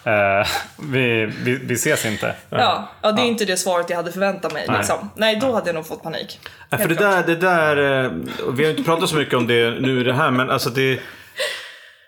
Eh, 0.04 0.46
vi, 0.92 1.26
vi, 1.26 1.56
vi 1.62 1.74
ses 1.74 2.06
inte. 2.06 2.34
Ja, 2.50 2.88
ja, 3.02 3.12
det 3.12 3.22
är 3.22 3.26
inte 3.26 3.44
det 3.44 3.56
svaret 3.56 3.90
jag 3.90 3.96
hade 3.96 4.12
förväntat 4.12 4.52
mig. 4.52 4.64
Nej. 4.68 4.76
Liksom. 4.76 5.10
Nej, 5.14 5.36
då 5.36 5.52
hade 5.52 5.66
jag 5.68 5.74
nog 5.74 5.86
fått 5.86 6.02
panik. 6.02 6.40
Ja, 6.70 6.78
för 6.78 6.88
det 6.88 6.94
klart. 6.94 7.26
där, 7.26 7.34
det 7.34 7.40
där, 7.40 8.04
eh, 8.04 8.10
vi 8.52 8.64
har 8.64 8.70
inte 8.70 8.82
pratat 8.82 9.08
så 9.08 9.16
mycket 9.16 9.34
om 9.34 9.46
det 9.46 9.70
nu 9.80 10.00
i 10.00 10.04
det 10.04 10.12
här, 10.14 10.30
men 10.30 10.50
alltså 10.50 10.70
det... 10.70 11.00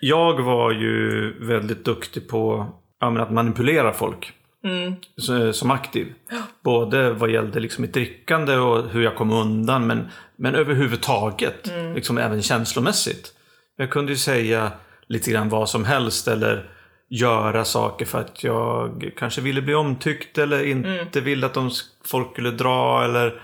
Jag 0.01 0.41
var 0.43 0.71
ju 0.71 1.35
väldigt 1.47 1.85
duktig 1.85 2.29
på 2.29 2.67
ja, 3.01 3.11
men 3.11 3.23
att 3.23 3.31
manipulera 3.31 3.93
folk. 3.93 4.33
Så- 5.17 5.53
Som 5.53 5.71
aktiv. 5.71 6.13
Både 6.65 7.13
vad 7.13 7.31
gällde 7.31 7.61
liksom 7.61 7.83
mitt 7.83 7.95
drickande 7.95 8.57
och 8.57 8.89
hur 8.91 9.03
jag 9.03 9.17
kom 9.17 9.31
undan, 9.33 9.87
men, 9.87 10.09
men 10.37 10.55
överhuvudtaget. 10.55 11.71
Liksom 11.95 12.19
även 12.19 12.43
känslomässigt. 12.43 13.33
Jag 13.77 13.91
kunde 13.91 14.13
ju 14.13 14.17
säga 14.19 14.73
lite 15.07 15.31
grann 15.31 15.49
vad 15.49 15.69
som 15.69 15.85
helst 15.85 16.29
eller 16.29 16.71
göra 17.09 17.65
saker 17.65 18.07
för 18.07 18.19
att 18.21 18.45
jag 18.45 19.11
kanske 19.19 19.41
ville 19.41 19.63
bli 19.63 19.75
omtyckt 19.75 20.39
eller 20.39 20.65
inte 20.67 21.21
ville 21.21 21.47
att 21.47 21.55
de, 21.55 21.71
folk 22.05 22.33
skulle 22.33 22.51
dra 22.51 23.05
eller 23.05 23.43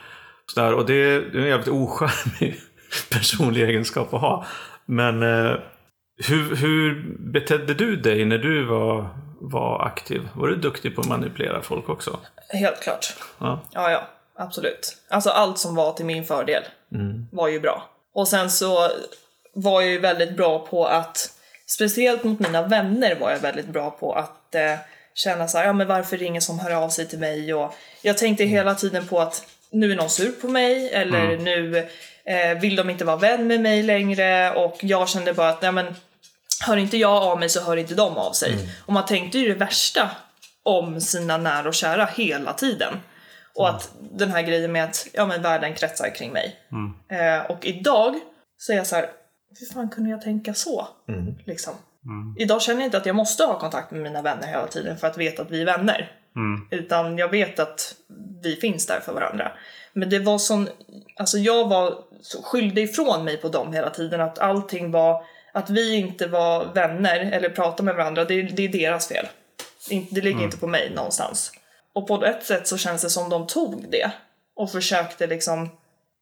sådär. 0.54 0.74
Och 0.74 0.86
det, 0.86 1.20
det 1.20 1.38
är 1.38 1.42
en 1.42 1.48
jävligt 1.48 1.68
ocharmig 1.68 2.56
personlig 3.12 3.62
egenskap 3.62 4.14
att 4.14 4.20
ha. 4.20 4.46
Men 4.86 5.22
eh, 5.22 5.54
hur, 6.16 6.56
hur 6.56 7.16
betedde 7.18 7.74
du 7.74 7.96
dig 7.96 8.24
när 8.24 8.38
du 8.38 8.64
var, 8.64 9.08
var 9.40 9.86
aktiv? 9.86 10.28
Var 10.34 10.48
du 10.48 10.56
duktig 10.56 10.94
på 10.94 11.00
att 11.00 11.08
manipulera 11.08 11.62
folk 11.62 11.88
också? 11.88 12.18
Helt 12.48 12.82
klart. 12.82 13.14
Ja. 13.38 13.60
Ja, 13.72 13.90
ja. 13.90 14.08
Absolut. 14.38 14.96
Alltså 15.08 15.30
allt 15.30 15.58
som 15.58 15.74
var 15.74 15.92
till 15.92 16.04
min 16.04 16.24
fördel 16.24 16.62
var 17.32 17.48
ju 17.48 17.60
bra. 17.60 17.88
Och 18.14 18.28
sen 18.28 18.50
så 18.50 18.90
var 19.52 19.80
jag 19.80 19.90
ju 19.90 19.98
väldigt 19.98 20.36
bra 20.36 20.66
på 20.66 20.86
att, 20.86 21.30
speciellt 21.66 22.24
mot 22.24 22.40
mina 22.40 22.62
vänner 22.62 23.14
var 23.14 23.30
jag 23.30 23.38
väldigt 23.38 23.66
bra 23.66 23.90
på 23.90 24.12
att 24.12 24.54
eh, 24.54 24.74
känna 25.14 25.48
så 25.48 25.58
här, 25.58 25.64
ja 25.64 25.72
men 25.72 25.86
varför 25.86 26.16
är 26.16 26.18
det 26.18 26.24
ingen 26.24 26.42
som 26.42 26.58
hör 26.58 26.70
av 26.70 26.88
sig 26.88 27.08
till 27.08 27.18
mig? 27.18 27.54
Och 27.54 27.74
jag 28.02 28.18
tänkte 28.18 28.44
hela 28.44 28.74
tiden 28.74 29.06
på 29.06 29.20
att 29.20 29.46
nu 29.70 29.92
är 29.92 29.96
någon 29.96 30.10
sur 30.10 30.32
på 30.32 30.48
mig 30.48 30.90
eller 30.92 31.36
nu 31.36 31.88
eh, 32.24 32.58
vill 32.60 32.76
de 32.76 32.90
inte 32.90 33.04
vara 33.04 33.16
vän 33.16 33.46
med 33.46 33.60
mig 33.60 33.82
längre 33.82 34.54
och 34.54 34.76
jag 34.80 35.08
kände 35.08 35.32
bara 35.32 35.48
att 35.48 35.62
nej 35.62 35.72
men 35.72 35.94
hör 36.60 36.76
inte 36.76 36.96
jag 36.96 37.22
av 37.22 37.38
mig 37.40 37.48
så 37.48 37.60
hör 37.60 37.76
inte 37.76 37.94
de 37.94 38.16
av 38.16 38.32
sig. 38.32 38.52
Och 38.86 38.92
man 38.92 39.04
tänkte 39.04 39.38
ju 39.38 39.48
det 39.48 39.54
värsta 39.54 40.10
om 40.62 41.00
sina 41.00 41.36
nära 41.36 41.68
och 41.68 41.74
kära 41.74 42.04
hela 42.04 42.52
tiden. 42.52 42.94
Och 43.54 43.68
att 43.68 43.92
den 44.12 44.30
här 44.30 44.42
grejen 44.42 44.72
med 44.72 44.84
att 44.84 45.06
ja, 45.12 45.26
men 45.26 45.42
världen 45.42 45.74
kretsar 45.74 46.14
kring 46.14 46.32
mig. 46.32 46.56
Eh, 47.08 47.50
och 47.50 47.64
idag 47.66 48.14
så 48.58 48.72
är 48.72 48.76
jag 48.76 48.86
så 48.86 48.96
här, 48.96 49.06
hur 49.58 49.74
fan 49.74 49.88
kunde 49.88 50.10
jag 50.10 50.20
tänka 50.20 50.54
så? 50.54 50.88
Liksom. 51.46 51.74
Idag 52.38 52.62
känner 52.62 52.80
jag 52.80 52.86
inte 52.86 52.96
att 52.96 53.06
jag 53.06 53.16
måste 53.16 53.44
ha 53.44 53.58
kontakt 53.58 53.90
med 53.90 54.02
mina 54.02 54.22
vänner 54.22 54.46
hela 54.46 54.66
tiden 54.66 54.96
för 54.98 55.06
att 55.06 55.18
veta 55.18 55.42
att 55.42 55.50
vi 55.50 55.60
är 55.60 55.66
vänner. 55.66 56.12
Utan 56.70 57.18
jag 57.18 57.28
vet 57.28 57.58
att 57.58 57.94
vi 58.42 58.56
finns 58.56 58.86
där 58.86 59.00
för 59.00 59.12
varandra. 59.12 59.52
Men 59.92 60.10
det 60.10 60.18
var 60.18 60.38
sån, 60.38 60.68
alltså 61.16 61.38
jag 61.38 61.68
var 61.68 61.94
så 62.22 62.42
skyldig 62.42 62.82
ifrån 62.82 63.24
mig 63.24 63.36
på 63.36 63.48
dem 63.48 63.72
hela 63.72 63.90
tiden 63.90 64.20
att 64.20 64.38
allting 64.38 64.90
var, 64.90 65.22
att 65.56 65.70
vi 65.70 65.96
inte 65.96 66.26
var 66.26 66.74
vänner 66.74 67.30
eller 67.32 67.48
pratade 67.48 67.82
med 67.82 67.94
varandra, 67.94 68.24
det, 68.24 68.42
det 68.42 68.64
är 68.64 68.68
deras 68.68 69.08
fel. 69.08 69.26
Det, 70.10 70.20
ligger 70.20 70.44
inte 70.44 70.58
på 70.58 70.66
mig 70.66 70.92
någonstans. 70.94 71.52
Och 71.94 72.08
på 72.08 72.24
ett 72.24 72.44
sätt 72.44 72.66
så 72.66 72.76
känns 72.76 73.02
det 73.02 73.10
som 73.10 73.30
de 73.30 73.46
tog 73.46 73.90
det 73.90 74.10
och 74.56 74.72
försökte 74.72 75.26
liksom 75.26 75.68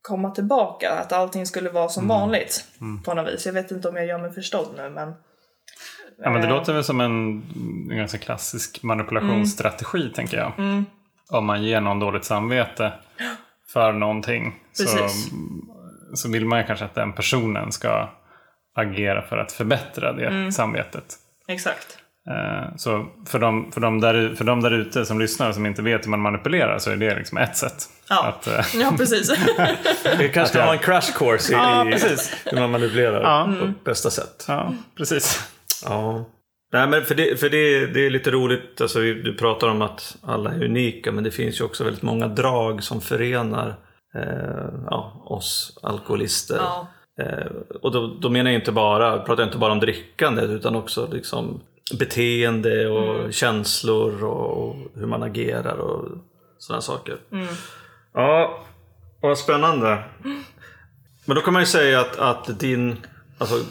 komma 0.02 0.30
tillbaka, 0.30 0.90
att 0.90 1.12
allting 1.12 1.46
skulle 1.46 1.70
vara 1.70 1.88
som 1.88 2.08
vanligt 2.08 2.64
på 3.04 3.14
något 3.14 3.34
vis. 3.34 3.46
Jag 3.46 3.52
vet 3.52 3.70
inte 3.70 3.88
om 3.88 3.96
jag 3.96 4.06
gör 4.06 4.18
mig 4.18 4.32
förstådd 4.32 4.68
nu 4.76 4.90
men 4.90 5.14
Ja, 6.18 6.30
men 6.30 6.40
det 6.40 6.46
Eh. 6.46 6.54
låter 6.54 6.72
väl 6.72 6.84
som 6.84 7.00
en, 7.00 7.42
en 7.90 7.96
ganska 7.96 8.18
klassisk 8.18 8.82
manipulationsstrategi, 8.82 10.10
tänker 10.14 10.36
jag. 10.36 10.52
Mm. 10.58 10.84
Om 11.28 11.46
man 11.46 11.62
ger 11.62 11.80
någon 11.80 12.00
dåligt 12.00 12.24
samvete 12.24 12.92
för 13.72 13.92
någonting 13.92 14.54
så, 14.72 15.08
så 16.14 16.28
vill 16.28 16.46
man 16.46 16.58
ju 16.58 16.66
kanske 16.66 16.84
att 16.84 16.94
den 16.94 17.12
personen 17.12 17.72
ska 17.72 18.08
agera 18.74 19.22
för 19.22 19.38
att 19.38 19.52
förbättra 19.52 20.12
det 20.12 20.26
Mm. 20.26 20.52
samvetet. 20.52 21.04
exakt. 21.48 21.98
Eh, 22.30 22.76
Så 22.76 23.06
för 23.26 23.38
de, 23.38 23.72
för, 23.72 23.80
de 23.80 24.00
där, 24.00 24.34
för 24.36 24.44
de 24.44 24.60
där 24.60 24.70
ute 24.70 25.04
som 25.06 25.20
lyssnar 25.20 25.52
som 25.52 25.66
inte 25.66 25.82
vet 25.82 26.04
hur 26.04 26.10
man 26.10 26.20
manipulerar 26.20 26.78
så 26.78 26.90
är 26.90 26.96
det 26.96 27.14
liksom 27.14 27.38
ett 27.38 27.56
sätt. 27.56 27.88
Ja. 28.08 28.24
Att, 28.26 28.46
eh, 28.46 28.80
Ja 28.80 28.92
precis. 28.98 29.30
Vi 30.18 30.28
kanske 30.28 30.54
ska 30.54 30.62
ha 30.64 30.72
en 30.72 30.78
crash 30.78 31.12
course 31.18 31.52
i, 31.52 31.56
Ja, 31.56 31.88
i 31.88 31.92
precis. 31.92 32.36
hur 32.44 32.60
man 32.60 32.70
manipulerar 32.70 33.22
Ja. 33.22 33.54
på 33.60 33.72
bästa 33.84 34.10
sätt. 34.10 34.44
ja, 34.48 34.74
precis. 34.96 35.40
Ja. 35.84 36.24
Nej, 36.72 36.88
men 36.88 37.04
för 37.04 37.14
det, 37.14 37.40
för 37.40 37.50
det, 37.50 37.86
det 37.86 38.06
är 38.06 38.10
lite 38.10 38.30
roligt, 38.30 38.80
alltså, 38.80 39.00
vi- 39.00 39.22
du 39.22 39.34
pratar 39.36 39.68
om 39.68 39.82
att 39.82 40.16
alla 40.22 40.50
är 40.50 40.64
unika, 40.64 41.12
men 41.12 41.24
det 41.24 41.30
finns 41.30 41.60
ju 41.60 41.64
också 41.64 41.84
väldigt 41.84 42.02
många 42.02 42.28
drag 42.28 42.82
som 42.82 43.00
förenar 43.00 43.68
eh, 44.16 44.68
ja, 44.90 45.22
oss 45.26 45.78
alkoholister. 45.82 46.56
ja. 46.56 46.88
Eh, 47.20 47.46
och 47.82 47.92
då, 47.92 48.06
då 48.20 48.30
menar 48.30 48.50
jag 48.50 48.60
inte 48.60 48.72
bara, 48.72 49.16
jag 49.16 49.26
pratar 49.26 49.44
inte 49.44 49.58
bara 49.58 49.72
om 49.72 49.80
drickandet 49.80 50.50
utan 50.50 50.76
också 50.76 51.08
liksom 51.12 51.60
beteende 51.98 52.88
och 52.88 53.32
känslor 53.32 54.24
och 54.24 54.76
hur 54.94 55.06
man 55.06 55.22
agerar 55.22 55.76
och 55.76 56.08
sådana 56.58 56.82
saker. 56.82 57.18
Ja, 58.12 58.64
vad 59.20 59.38
spännande. 59.38 60.04
Men 61.24 61.36
då 61.36 61.42
kan 61.42 61.52
man 61.52 61.62
ju 61.62 61.66
säga 61.66 62.00
att, 62.00 62.18
att 62.18 62.60
din, 62.60 62.96
alltså 63.38 63.64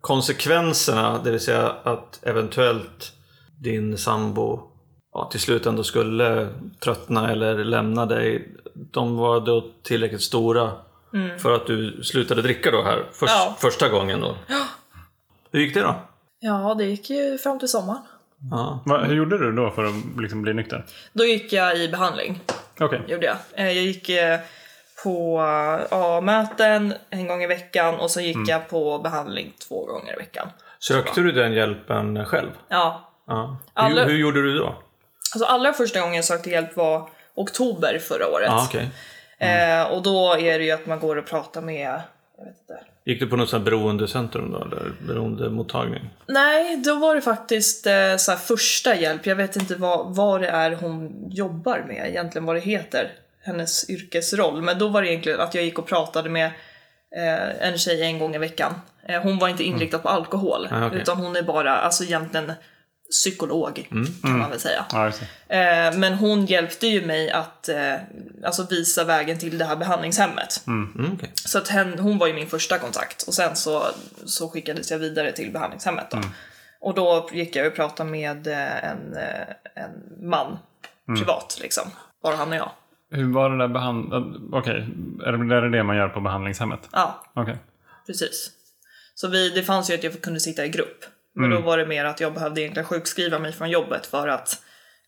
konsekvenserna, 0.00 1.20
det 1.24 1.30
vill 1.30 1.40
säga 1.40 1.72
att 1.82 2.20
eventuellt 2.22 3.12
din 3.58 3.98
sambo 3.98 4.60
ja, 5.12 5.28
till 5.30 5.40
slut 5.40 5.66
ändå 5.66 5.82
skulle 5.82 6.48
tröttna 6.84 7.32
eller 7.32 7.64
lämna 7.64 8.06
dig. 8.06 8.54
De 8.74 9.16
var 9.16 9.40
då 9.40 9.70
tillräckligt 9.82 10.22
stora 10.22 10.72
för 11.38 11.54
att 11.54 11.66
du 11.66 12.02
slutade 12.02 12.42
dricka 12.42 12.70
då 12.70 12.82
här 12.82 13.04
förs- 13.12 13.30
Ja. 13.30 13.56
första 13.60 13.88
gången 13.88 14.20
då. 14.20 14.36
Hur 15.52 15.60
gick 15.60 15.74
det 15.74 15.80
då? 15.80 15.94
ja, 16.40 16.74
det 16.78 16.84
gick 16.84 17.10
ju 17.10 17.38
fram 17.38 17.58
till 17.58 17.68
sommaren. 17.68 18.02
Ja. 18.50 18.82
Va, 18.86 18.98
hur 18.98 19.14
gjorde 19.14 19.38
du 19.38 19.52
då 19.52 19.70
för 19.70 19.84
att 19.84 19.94
liksom 20.18 20.42
bli 20.42 20.54
nykter? 20.54 20.84
Då 21.12 21.24
gick 21.24 21.52
jag 21.52 21.76
i 21.78 21.88
behandling, 21.88 22.40
Okej. 22.80 23.02
gjorde 23.06 23.26
jag. 23.26 23.36
Eh, 23.54 23.64
Jag 23.72 23.74
gick 23.84 24.08
eh, 24.08 24.38
på 25.04 25.40
A-möten 25.90 26.94
en 27.10 27.26
gång 27.28 27.42
i 27.42 27.46
veckan 27.46 27.94
och 27.94 28.10
så 28.10 28.20
gick 28.20 28.48
jag 28.48 28.68
på 28.68 28.98
behandling 28.98 29.52
två 29.68 29.84
gånger 29.86 30.12
i 30.12 30.16
veckan. 30.16 30.48
Sökte 30.78 31.20
du 31.20 31.32
den 31.32 31.52
hjälpen 31.52 32.24
själv? 32.26 32.50
Ja, 32.68 33.08
Ja. 33.26 33.56
Hur, 33.74 34.04
hur 34.04 34.16
gjorde 34.16 34.42
du 34.42 34.58
då? 34.58 34.66
alltså 35.34 35.44
allra 35.44 35.72
första 35.72 36.00
gången 36.00 36.14
jag 36.14 36.24
sökte 36.24 36.50
hjälp 36.50 36.76
var 36.76 37.08
oktober 37.34 37.98
förra 37.98 38.28
året. 38.28 38.46
Ja, 38.48 38.68
okej. 39.42 39.80
eh, 39.80 39.82
och 39.84 40.02
då 40.02 40.34
är 40.34 40.58
det 40.58 40.64
ju 40.64 40.70
att 40.70 40.86
man 40.86 41.00
går 41.00 41.16
och 41.16 41.26
pratar 41.26 41.62
med, 41.62 42.00
jag 42.38 42.44
vet 42.44 42.58
inte. 42.60 42.84
Gick 43.04 43.20
du 43.20 43.26
på 43.26 43.36
något 43.36 43.50
sånt 43.50 43.64
beroendecentrum 43.64 44.52
då? 44.52 44.58
Eller 44.58 44.92
beroendemottagning? 45.06 46.10
Nej, 46.26 46.76
då 46.76 46.94
var 46.94 47.14
det 47.14 47.20
faktiskt 47.20 47.86
eh, 47.86 48.16
så 48.16 48.32
första 48.32 48.94
hjälp. 48.96 49.26
Jag 49.26 49.36
vet 49.36 49.56
inte 49.56 49.74
vad, 49.74 50.14
vad 50.14 50.40
det 50.40 50.48
är 50.48 50.70
hon 50.72 51.26
jobbar 51.30 51.84
med, 51.88 52.08
egentligen 52.08 52.46
vad 52.46 52.56
det 52.56 52.60
heter. 52.60 53.10
Hennes 53.44 53.90
yrkesroll. 53.90 54.62
Men 54.62 54.78
då 54.78 54.88
var 54.88 55.02
det 55.02 55.08
egentligen 55.08 55.40
att 55.40 55.54
jag 55.54 55.64
gick 55.64 55.78
och 55.78 55.86
pratade 55.86 56.30
med 56.30 56.46
eh, 57.16 57.68
en 57.68 57.78
tjej 57.78 58.02
en 58.02 58.18
gång 58.18 58.34
i 58.34 58.38
veckan. 58.38 58.74
Eh, 59.08 59.22
hon 59.22 59.38
var 59.38 59.48
inte 59.48 59.64
inriktad 59.64 59.98
på 59.98 60.08
alkohol. 60.08 60.68
Ah, 60.70 60.86
okej. 60.86 60.98
Utan 60.98 61.16
hon 61.16 61.36
är 61.36 61.42
bara, 61.42 61.76
alltså 61.76 62.04
egentligen 62.04 62.52
psykolog 63.12 63.88
kan 64.22 64.38
man 64.38 64.50
väl 64.50 64.60
säga. 64.60 64.84
Ja. 64.92 65.06
Eh, 65.48 65.98
men 65.98 66.14
hon 66.14 66.46
hjälpte 66.46 66.86
ju 66.86 67.06
mig 67.06 67.30
att 67.30 67.68
eh, 67.68 67.94
alltså 68.44 68.66
visa 68.70 69.04
vägen 69.04 69.38
till 69.38 69.58
det 69.58 69.64
här 69.64 69.76
behandlingshemmet. 69.76 70.64
Mm, 70.66 71.12
okej. 71.14 71.32
Så 71.34 71.58
att 71.58 71.68
hen, 71.68 71.98
hon 71.98 72.18
var 72.18 72.26
ju 72.26 72.32
min 72.34 72.46
första 72.46 72.78
kontakt 72.78 73.22
och 73.22 73.34
sen 73.34 73.56
så, 73.56 73.82
så 74.24 74.48
skickades 74.48 74.90
jag 74.90 74.98
vidare 74.98 75.32
till 75.32 75.52
behandlingshemmet 75.52 76.10
då. 76.10 76.18
Och 76.80 76.94
då 76.94 77.28
gick 77.32 77.56
jag 77.56 77.66
och 77.66 77.74
pratade 77.74 78.10
med 78.10 78.46
eh, 78.46 78.84
en, 78.84 79.16
eh, 79.16 79.82
en 79.82 80.28
man 80.28 80.58
privat 81.06 81.58
liksom. 81.62 81.84
Bara 82.22 82.36
han 82.36 82.48
och 82.48 82.56
jag. 82.56 82.70
Hur 83.10 83.32
var 83.32 83.50
det 83.50 83.58
där 83.58 83.68
behandlat? 83.68 84.24
Okej, 84.52 84.86
är 85.26 85.32
det 85.32 85.56
är 85.56 85.62
det 85.62 85.70
det 85.70 85.82
man 85.82 85.96
gör 85.96 86.08
på 86.08 86.20
behandlingshemmet? 86.20 86.88
Ja, 86.92 87.24
Okej. 87.34 87.58
precis. 88.06 88.50
Så 89.14 89.28
vi, 89.28 89.50
det 89.50 89.62
fanns 89.62 89.90
ju 89.90 89.94
att 89.94 90.04
jag 90.04 90.22
kunde 90.22 90.40
sitta 90.40 90.64
i 90.64 90.68
grupp. 90.68 91.04
Men 91.34 91.50
då 91.50 91.58
var 91.60 91.78
det 91.78 91.86
mer 91.86 92.04
att 92.04 92.20
jag 92.20 92.34
behövde 92.34 92.60
egentligen 92.60 92.86
sjukskriva 92.88 93.38
mig 93.38 93.52
från 93.52 93.70
jobbet 93.70 94.06
för 94.06 94.28
att 94.28 94.56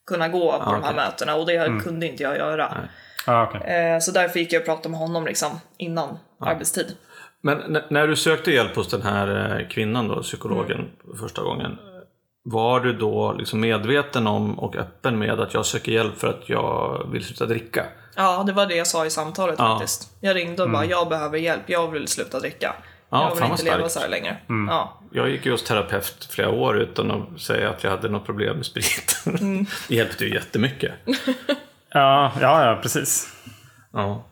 kunna 0.06 0.28
gå 0.28 0.52
på 0.64 0.72
de 0.72 0.82
här 0.82 0.94
mötena 0.94 1.34
och 1.34 1.46
det 1.46 1.80
kunde 1.84 2.06
inte 2.06 2.22
jag 2.22 2.36
göra. 2.36 2.88
Ah, 3.26 3.42
okej. 3.42 3.60
Eh, 3.60 3.98
så 3.98 4.10
därför 4.10 4.38
gick 4.40 4.52
jag 4.52 4.60
och 4.60 4.66
pratade 4.66 4.88
med 4.88 4.98
honom 4.98 5.24
liksom 5.26 5.60
innan 5.76 6.18
arbetstid. 6.40 6.96
Men 7.40 7.78
när 7.90 8.06
du 8.06 8.16
sökte 8.16 8.50
hjälp 8.50 8.76
hos 8.76 8.88
den 8.88 9.02
här 9.02 9.58
eh, 9.60 9.68
kvinnan 9.68 10.08
då, 10.08 10.22
psykologen, 10.22 10.90
första 11.20 11.42
gången. 11.42 11.78
Var 12.46 12.80
du 12.80 12.92
då 12.92 13.32
liksom 13.32 13.60
medveten 13.60 14.26
om 14.26 14.58
och 14.58 14.76
öppen 14.76 15.18
med 15.18 15.40
att 15.40 15.54
jag 15.54 15.66
söker 15.66 15.92
hjälp 15.92 16.18
för 16.18 16.28
att 16.28 16.48
jag 16.48 17.06
vill 17.12 17.24
sluta 17.24 17.46
dricka? 17.46 17.86
Ja, 18.16 18.42
det 18.46 18.52
var 18.52 18.66
det 18.66 18.74
jag 18.74 18.86
sa 18.86 19.06
i 19.06 19.10
samtalet 19.10 19.54
Ja. 19.58 19.78
faktiskt. 19.78 20.16
Jag 20.20 20.36
ringde 20.36 20.62
och 20.62 20.70
bara, 20.70 20.84
jag 20.84 21.08
behöver 21.08 21.38
hjälp, 21.38 21.62
jag 21.66 21.90
vill 21.90 22.08
sluta 22.08 22.40
dricka. 22.40 22.74
Ja, 23.14 23.32
jag 23.34 23.42
vill 23.42 23.50
inte 23.50 23.64
leva 23.64 23.88
så 23.88 24.00
här 24.00 24.08
längre. 24.08 24.36
Ja. 24.68 25.00
Jag 25.12 25.30
gick 25.30 25.46
ju 25.46 25.52
hos 25.52 25.64
terapeut 25.64 26.28
flera 26.30 26.50
år 26.50 26.78
utan 26.78 27.10
att 27.10 27.40
säga 27.40 27.70
att 27.70 27.84
jag 27.84 27.90
hade 27.90 28.08
något 28.08 28.26
problem 28.26 28.56
med 28.56 28.66
sprit. 28.66 29.22
det 29.88 29.94
hjälpte 29.94 30.24
ju 30.24 30.34
jättemycket. 30.34 30.92
Ja, 31.96 32.32
ja, 32.40 32.66
ja, 32.66 32.78
precis. 32.82 33.36
Ja, 33.92 34.24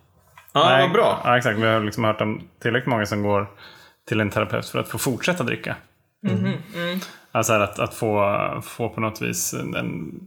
ja 0.52 0.78
vad 0.80 0.92
bra. 0.92 1.20
Ja, 1.24 1.36
exakt. 1.38 1.58
Vi 1.58 1.66
har 1.66 1.80
liksom 1.80 2.04
hört 2.04 2.20
om 2.20 2.48
tillräckligt 2.62 2.90
många 2.90 3.06
som 3.06 3.22
går 3.22 3.50
till 4.08 4.20
en 4.20 4.30
terapeut 4.30 4.68
för 4.68 4.78
att 4.78 4.88
få 4.88 4.98
fortsätta 4.98 5.44
dricka. 5.44 5.76
Mhm, 6.22 6.52
mm. 6.74 7.00
Alltså 7.32 7.52
här 7.52 7.60
att, 7.60 7.78
att 7.78 7.94
få, 7.94 8.62
få 8.64 8.88
på 8.88 9.00
något 9.00 9.22
vis 9.22 9.54
en, 9.54 9.74
en 9.74 10.20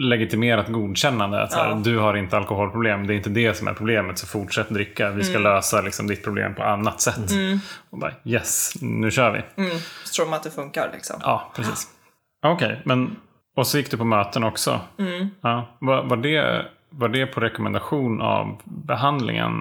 legitimerat 0.00 0.68
godkännande. 0.68 1.42
Att 1.42 1.52
så 1.52 1.58
här, 1.58 1.68
Ja. 1.68 1.74
Du 1.74 1.98
har 1.98 2.14
inte 2.16 2.36
alkoholproblem, 2.36 3.06
det 3.06 3.14
är 3.14 3.16
inte 3.16 3.30
det 3.30 3.54
som 3.54 3.68
är 3.68 3.74
problemet, 3.74 4.18
så 4.18 4.26
fortsätt 4.26 4.68
dricka. 4.68 5.10
Vi 5.10 5.24
ska 5.24 5.38
Mm. 5.38 5.42
lösa 5.52 5.80
liksom, 5.80 6.06
ditt 6.06 6.24
problem 6.24 6.54
på 6.54 6.62
annat 6.62 7.00
sätt. 7.00 7.30
Och 7.90 7.98
bara, 7.98 8.12
yes, 8.24 8.72
nu 8.80 9.10
kör 9.10 9.30
vi. 9.30 9.62
Mm, 9.64 9.78
så 10.04 10.14
tror 10.14 10.26
de 10.26 10.32
att 10.32 10.42
det 10.42 10.50
funkar 10.50 10.90
liksom. 10.92 11.16
Ja, 11.22 11.52
precis. 11.56 11.86
Okej, 12.46 12.80
men 12.84 13.16
och 13.56 13.66
så 13.66 13.78
gick 13.78 13.90
du 13.90 13.96
på 13.96 14.04
möten 14.04 14.44
också. 14.44 14.80
Mm. 14.98 15.28
Ja, 15.42 15.76
var, 15.80 16.02
var, 16.04 16.16
det, 16.16 16.66
var 16.92 17.08
det 17.08 17.26
på 17.26 17.40
rekommendation 17.40 18.22
av 18.22 18.60
behandlingen 18.64 19.52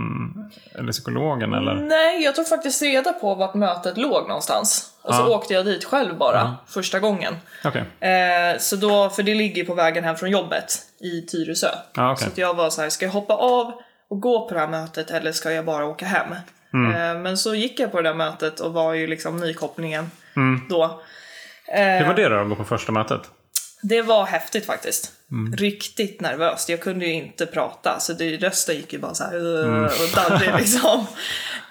eller 0.80 0.92
psykologen? 0.92 1.54
Eller? 1.54 1.74
Nej, 1.76 2.24
jag 2.24 2.36
tog 2.36 2.48
faktiskt 2.48 2.82
reda 2.82 3.14
på 3.14 3.36
vart 3.36 3.54
mötet 3.54 3.98
låg 3.98 4.28
någonstans. 4.28 4.88
Och 5.04 5.16
så 5.16 5.36
åkte 5.36 5.54
jag 5.54 5.66
dit 5.66 5.84
själv 5.86 6.18
bara, 6.18 6.56
första 6.68 7.00
gången. 7.00 7.34
Okej, 7.66 7.84
Eh, 8.10 8.58
så 8.60 8.76
då, 8.76 9.10
för 9.10 9.24
det 9.24 9.36
ligger 9.36 9.66
på 9.66 9.74
vägen 9.74 10.04
hem 10.04 10.16
från 10.16 10.30
jobbet 10.32 10.74
i 11.00 11.22
Tyresö. 11.22 11.68
Ja, 11.96 12.12
okej. 12.12 12.28
Så 12.36 12.42
jag 12.42 12.54
var 12.54 12.70
så 12.70 12.82
här, 12.82 12.90
ska 12.90 13.06
jag 13.06 13.12
hoppa 13.14 13.34
av 13.34 13.74
och 14.10 14.22
gå 14.22 14.48
på 14.48 14.54
det 14.54 14.60
här 14.60 14.68
mötet 14.68 15.12
eller 15.12 15.32
ska 15.32 15.52
jag 15.52 15.66
bara 15.66 15.86
åka 15.86 16.06
hem? 16.06 16.36
Mm. 16.74 16.92
Eh, 17.18 17.22
men 17.22 17.38
så 17.38 17.56
gick 17.56 17.80
jag 17.80 17.92
på 17.92 18.02
det 18.02 18.10
där 18.10 18.16
mötet 18.16 18.60
och 18.60 18.74
var 18.74 18.94
ju 18.94 19.08
liksom 19.08 19.38
nykopplingen 19.38 20.12
Mm. 20.36 20.62
då. 20.70 21.02
hur 21.68 22.02
Eh, 22.02 22.08
var 22.08 22.14
det 22.14 22.30
då 22.30 22.36
att 22.36 22.50
gå 22.50 22.56
på 22.56 22.64
första 22.64 22.92
mötet? 22.92 23.22
Det 23.82 24.02
var 24.02 24.26
häftigt 24.26 24.66
faktiskt. 24.66 25.12
Mm. 25.32 25.56
Riktigt 25.56 26.22
nervöst. 26.22 26.70
Jag 26.70 26.82
kunde 26.82 27.06
ju 27.06 27.14
inte 27.14 27.46
prata 27.46 28.00
så 28.00 28.14
det, 28.14 28.38
rösten 28.38 28.76
gick 28.76 28.94
ju 28.94 29.00
bara 29.00 29.14
så 29.14 29.24
här 29.24 29.64
Mm. 29.64 29.84
och 29.86 29.90
darrig 30.16 30.56
liksom. 30.60 31.00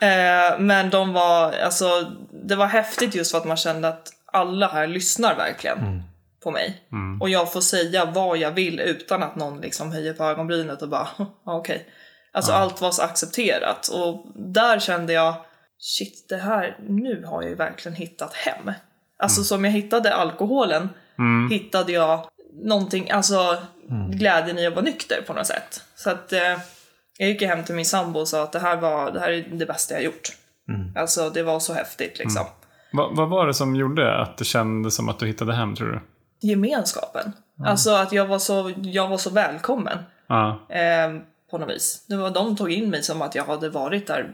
Eh, 0.00 0.58
men 0.58 0.90
de 0.90 1.12
var, 1.12 1.52
alltså, 1.52 2.12
det 2.48 2.56
var 2.56 2.66
häftigt 2.66 3.14
just 3.14 3.30
för 3.30 3.38
att 3.38 3.44
man 3.44 3.56
kände 3.56 3.88
att 3.88 4.08
alla 4.32 4.68
här 4.68 4.86
lyssnar 4.86 5.36
verkligen 5.36 6.02
på 6.42 6.50
mig. 6.50 6.88
Mm. 6.92 7.22
Och 7.22 7.30
jag 7.30 7.52
får 7.52 7.60
säga 7.60 8.04
vad 8.04 8.38
jag 8.38 8.50
vill 8.50 8.80
utan 8.80 9.22
att 9.22 9.36
någon 9.36 9.60
liksom 9.60 9.92
höjer 9.92 10.12
på 10.12 10.24
ögonbrynet 10.24 10.82
och 10.82 10.88
bara, 10.88 11.08
"Ja, 11.18 11.34
okej. 11.44 11.86
Alltså 12.32 12.52
allt 12.52 12.80
var 12.80 12.90
så 12.90 13.02
accepterat 13.02 13.88
och 13.88 14.26
där 14.36 14.78
kände 14.78 15.12
jag, 15.12 15.34
shit 15.78 16.26
det 16.28 16.36
här, 16.36 16.76
nu 16.88 17.24
har 17.26 17.42
jag 17.42 17.50
ju 17.50 17.56
verkligen 17.56 17.96
hittat 17.96 18.34
hem. 18.34 18.72
Alltså 19.18 19.44
som 19.44 19.64
jag 19.64 19.72
hittade 19.72 20.14
alkoholen 20.14 20.88
hittade 21.50 21.92
jag 21.92 22.26
någonting, 22.62 23.10
alltså 23.10 23.56
glädjen 24.10 24.58
i 24.58 24.66
att 24.66 24.72
vara 24.72 24.84
nykter 24.84 25.22
på 25.26 25.32
något 25.32 25.46
sätt. 25.46 25.82
Så 25.96 26.10
att 26.10 26.32
eh, 26.32 26.58
jag 27.18 27.28
gick 27.28 27.42
hem 27.42 27.64
till 27.64 27.74
min 27.74 27.84
sambo 27.84 28.20
och 28.20 28.28
sa 28.28 28.42
att 28.42 28.52
det 28.52 28.58
här 28.58 28.76
var, 28.76 29.10
det 29.10 29.20
här 29.20 29.30
är 29.30 29.44
det 29.52 29.66
bästa 29.66 29.94
jag 29.94 30.02
gjort. 30.02 30.32
Alltså 30.96 31.30
det 31.30 31.42
var 31.42 31.60
så 31.60 31.72
häftigt 31.72 32.18
liksom. 32.18 32.46
Vad, 32.92 33.16
vad 33.16 33.28
var 33.28 33.46
det 33.46 33.54
som 33.54 33.76
gjorde 33.76 34.20
att 34.20 34.38
det 34.38 34.44
kändes 34.44 34.94
som 34.94 35.08
att 35.08 35.18
du 35.18 35.26
hittade 35.26 35.54
hem, 35.54 35.76
tror 35.76 35.88
du? 35.88 36.00
Gemenskapen. 36.48 37.32
Alltså 37.66 37.90
att 37.90 38.12
jag 38.12 38.26
var 38.26 38.38
så, 38.38 38.72
jag 38.82 39.08
var 39.08 39.18
så 39.18 39.30
välkommen. 39.30 39.98
Eh, 40.68 41.22
på 41.50 41.58
något 41.58 41.68
vis. 41.70 42.04
Det 42.08 42.16
var, 42.16 42.30
de 42.30 42.56
tog 42.56 42.72
in 42.72 42.90
mig 42.90 43.02
som 43.02 43.22
att 43.22 43.34
jag 43.34 43.44
hade 43.44 43.68
varit 43.68 44.06
där 44.06 44.32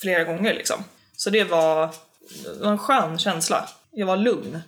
flera 0.00 0.24
gånger 0.24 0.54
liksom. 0.54 0.84
Så 1.16 1.30
det 1.30 1.44
var, 1.44 1.86
det 2.58 2.64
var 2.64 2.70
en 2.70 2.78
skön 2.78 3.18
känsla. 3.18 3.68
Jag 3.90 4.06
var 4.06 4.16
lugn, 4.16 4.62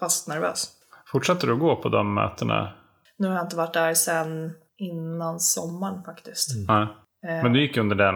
fast 0.00 0.28
nervös. 0.28 0.70
Fortsatte 1.12 1.46
du 1.46 1.52
att 1.52 1.58
gå 1.58 1.76
på 1.76 1.88
de 1.88 2.14
mötena? 2.14 2.72
Nu 3.16 3.28
har 3.28 3.34
jag 3.34 3.44
inte 3.44 3.56
varit 3.56 3.72
där 3.72 3.94
sen 3.94 4.52
innan 4.76 5.40
sommaren 5.40 6.02
faktiskt. 6.04 6.50
Ja. 6.68 6.88
Men 7.22 7.52
du 7.52 7.60
gick 7.60 7.76
under 7.76 7.96
den 7.96 8.14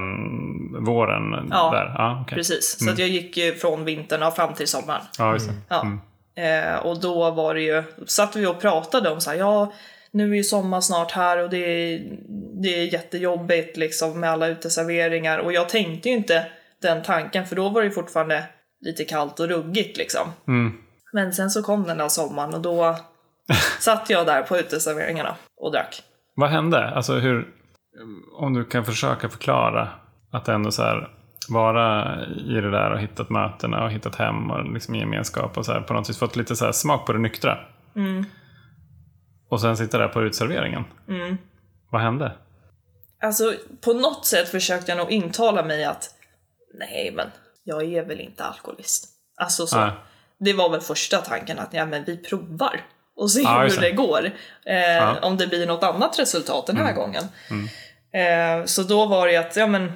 våren 0.84 1.34
Eh. 1.34 1.44
Ja, 1.50 1.70
där? 1.70 1.94
Ja, 1.98 2.22
okej. 2.22 2.36
Precis, 2.36 2.84
så 2.84 2.90
att 2.90 2.98
jag 2.98 3.08
gick 3.08 3.36
ju 3.36 3.54
från 3.54 3.84
vintern 3.84 4.22
och 4.22 4.34
fram 4.34 4.54
till 4.54 4.68
sommaren. 4.68 5.02
Ja, 5.18 5.32
just 5.32 5.48
det. 5.48 5.54
Ja. 5.68 5.86
Eh, 6.42 6.86
och 6.86 7.00
då 7.00 7.30
var 7.30 7.54
det 7.54 7.62
ju, 7.62 7.82
satt 8.06 8.36
vi 8.36 8.46
och 8.46 8.60
pratade 8.60 9.10
om 9.10 9.20
så 9.20 9.30
här, 9.30 9.36
ja 9.36 9.72
nu 10.10 10.30
är 10.30 10.36
ju 10.36 10.44
sommar 10.44 10.80
snart 10.80 11.12
här 11.12 11.38
och 11.38 11.50
det 11.50 11.58
är, 11.58 12.00
det 12.62 12.68
är 12.68 12.92
jättejobbigt 12.92 13.76
liksom 13.76 14.20
med 14.20 14.30
alla 14.30 14.48
uteserveringar 14.48 15.38
och 15.38 15.52
jag 15.52 15.68
tänkte 15.68 16.08
ju 16.08 16.14
inte 16.14 16.46
den 16.82 17.02
tanken 17.02 17.46
för 17.46 17.56
då 17.56 17.68
var 17.68 17.82
det 17.82 17.90
fortfarande 17.90 18.44
lite 18.80 19.04
kallt 19.04 19.40
och 19.40 19.48
ruggigt 19.48 19.96
liksom. 19.96 20.28
Mm. 20.48 20.81
Men 21.12 21.32
sen 21.32 21.50
så 21.50 21.62
kom 21.62 21.82
den 21.82 21.98
där 21.98 22.08
sommaren 22.08 22.54
och 22.54 22.60
då 22.60 22.96
satt 23.80 24.10
jag 24.10 24.26
där 24.26 24.42
på 24.42 24.58
uteserveringarna 24.58 25.34
och 25.56 25.72
drack. 25.72 26.02
Vad 26.34 26.50
hände? 26.50 26.88
Alltså 26.88 27.14
hur, 27.14 27.48
om 28.38 28.54
du 28.54 28.64
kan 28.64 28.84
försöka 28.84 29.28
förklara 29.28 29.88
att 30.32 30.48
ändå 30.48 30.70
så 30.70 30.82
här 30.82 31.08
vara 31.48 32.18
i 32.26 32.52
det 32.52 32.70
där 32.70 32.90
och 32.90 32.98
hittat 33.00 33.30
mötena 33.30 33.84
och 33.84 33.90
hittat 33.90 34.16
hem 34.16 34.50
och 34.50 34.72
liksom 34.72 34.94
gemenskap 34.94 35.58
och 35.58 35.66
så 35.66 35.72
här 35.72 35.80
på 35.80 35.94
något 35.94 36.10
vis 36.10 36.18
fått 36.18 36.36
lite 36.36 36.56
så 36.56 36.64
här 36.64 36.72
smak 36.72 37.06
på 37.06 37.12
det 37.12 37.18
nyktra. 37.18 37.58
Och 39.48 39.60
sen 39.60 39.76
sitta 39.76 39.98
där 39.98 40.08
på 40.08 40.22
utserveringen. 40.22 40.84
Vad 41.90 42.02
hände? 42.02 42.32
Alltså 43.22 43.54
på 43.80 43.92
något 43.92 44.26
sätt 44.26 44.48
försökte 44.48 44.90
jag 44.90 44.98
nog 44.98 45.10
intala 45.10 45.64
mig 45.64 45.84
att 45.84 46.10
nej 46.78 47.12
men 47.16 47.26
jag 47.64 47.82
är 47.84 48.04
väl 48.04 48.20
inte 48.20 48.44
alkoholist. 48.44 49.08
Alltså 49.36 49.66
så. 49.66 49.80
Nej. 49.80 49.90
Det 50.44 50.52
var 50.52 50.68
väl 50.70 50.80
första 50.80 51.18
tanken 51.18 51.58
att 51.58 51.74
ja 51.74 51.86
men 51.86 52.04
vi 52.04 52.16
provar 52.16 52.80
och 53.16 53.30
ser 53.30 53.64
just 53.64 53.76
hur 53.76 53.82
det. 53.82 53.92
går. 53.92 54.30
Eh, 54.66 55.24
Om 55.24 55.36
det 55.36 55.46
blir 55.46 55.66
något 55.66 55.82
annat 55.82 56.18
resultat 56.18 56.66
den 56.66 56.76
här 56.76 56.92
gången. 56.92 57.24
Eh, 58.14 58.64
så 58.64 58.82
då 58.82 59.06
var 59.06 59.28
det 59.28 59.36
att, 59.36 59.56
ja, 59.56 59.66
men, 59.66 59.92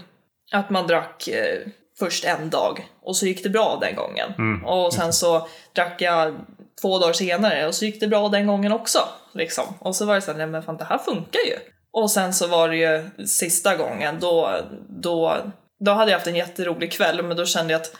att 0.53 0.71
man 0.71 0.87
drack 0.87 1.29
eh, 1.29 1.59
först 1.99 2.25
en 2.25 2.51
dag 2.51 2.87
och 3.03 3.17
så 3.17 3.27
gick 3.27 3.43
det 3.43 3.49
bra 3.51 3.79
den 3.81 3.97
gången. 3.97 4.29
Och 4.65 4.93
sen 4.93 5.13
så 5.13 5.49
drack 5.75 6.03
jag 6.03 6.35
två 6.83 6.99
dagar 6.99 7.13
senare 7.13 7.67
och 7.67 7.75
så 7.75 7.85
gick 7.85 8.01
det 8.01 8.07
bra 8.09 8.29
den 8.29 8.47
gången 8.47 8.73
också. 8.73 8.99
Liksom. 9.33 9.65
Och 9.79 9.97
så 9.97 10.05
var 10.05 10.15
det 10.15 10.21
så 10.21 10.31
här, 10.31 10.39
nej 10.39 10.47
men 10.47 10.63
fan 10.63 10.77
det 10.77 10.85
här 10.85 10.99
funkar 10.99 11.41
ju. 11.47 11.57
Och 11.93 12.11
sen 12.11 12.35
så 12.35 12.47
var 12.47 12.69
det 12.69 12.77
ju 12.77 13.27
sista 13.27 13.77
gången, 13.77 14.21
då, 14.21 14.61
då, 14.89 15.37
då 15.81 15.93
hade 15.93 16.11
jag 16.11 16.19
haft 16.19 16.27
en 16.27 16.37
jätterolig 16.37 16.93
kväll 16.93 17.23
men 17.23 17.37
då 17.37 17.47
kände 17.47 17.73
jag 17.73 17.83
att 17.83 17.93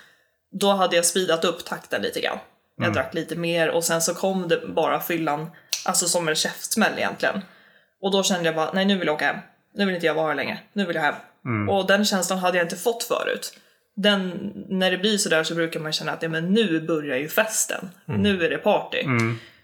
då 0.61 0.73
hade 0.73 0.97
jag 0.97 1.05
speedat 1.05 1.45
upp 1.45 1.65
takten 1.65 2.03
lite 2.03 2.21
grann. 2.21 2.39
Jag 2.77 2.93
drack 2.93 3.15
lite 3.15 3.37
mer 3.37 3.69
och 3.69 3.85
sen 3.85 4.03
så 4.03 4.15
kom 4.15 4.49
det 4.49 4.61
bara 4.69 5.01
fyllan, 5.01 5.51
alltså 5.85 6.09
som 6.09 6.29
en 6.29 6.35
käftsmäll 6.35 6.93
egentligen. 6.97 7.41
Och 8.03 8.13
då 8.13 8.23
kände 8.23 8.45
jag 8.45 8.55
bara, 8.55 8.73
nej 8.73 8.85
nu 8.85 8.99
vill 8.99 9.07
jag 9.07 9.15
åka 9.15 9.27
hem. 9.27 9.37
Nu 9.75 9.85
vill 9.87 9.95
inte 9.95 10.07
jag 10.07 10.15
vara 10.15 10.27
här 10.29 10.35
längre. 10.35 10.59
Nu 10.73 10.87
vill 10.87 10.97
jag 10.97 11.03
hem. 11.03 11.15
Och 11.69 11.87
den 11.87 12.05
känslan 12.05 12.39
hade 12.39 12.59
jag 12.59 12.65
inte 12.65 12.77
fått 12.77 13.03
förut. 13.03 13.59
Den, 13.97 14.53
när 14.69 14.91
det 14.91 14.99
blir 14.99 15.19
sådär 15.19 15.45
så 15.45 15.55
brukar 15.55 15.81
man 15.81 15.93
känna 15.93 16.13
att 16.13 16.23
ja, 16.23 16.29
men 16.29 16.53
nu 16.53 16.81
börjar 16.81 17.17
ju 17.17 17.29
festen. 17.29 17.91
Nu 18.05 18.45
är 18.45 18.51
det 18.51 18.59
party. 18.59 19.03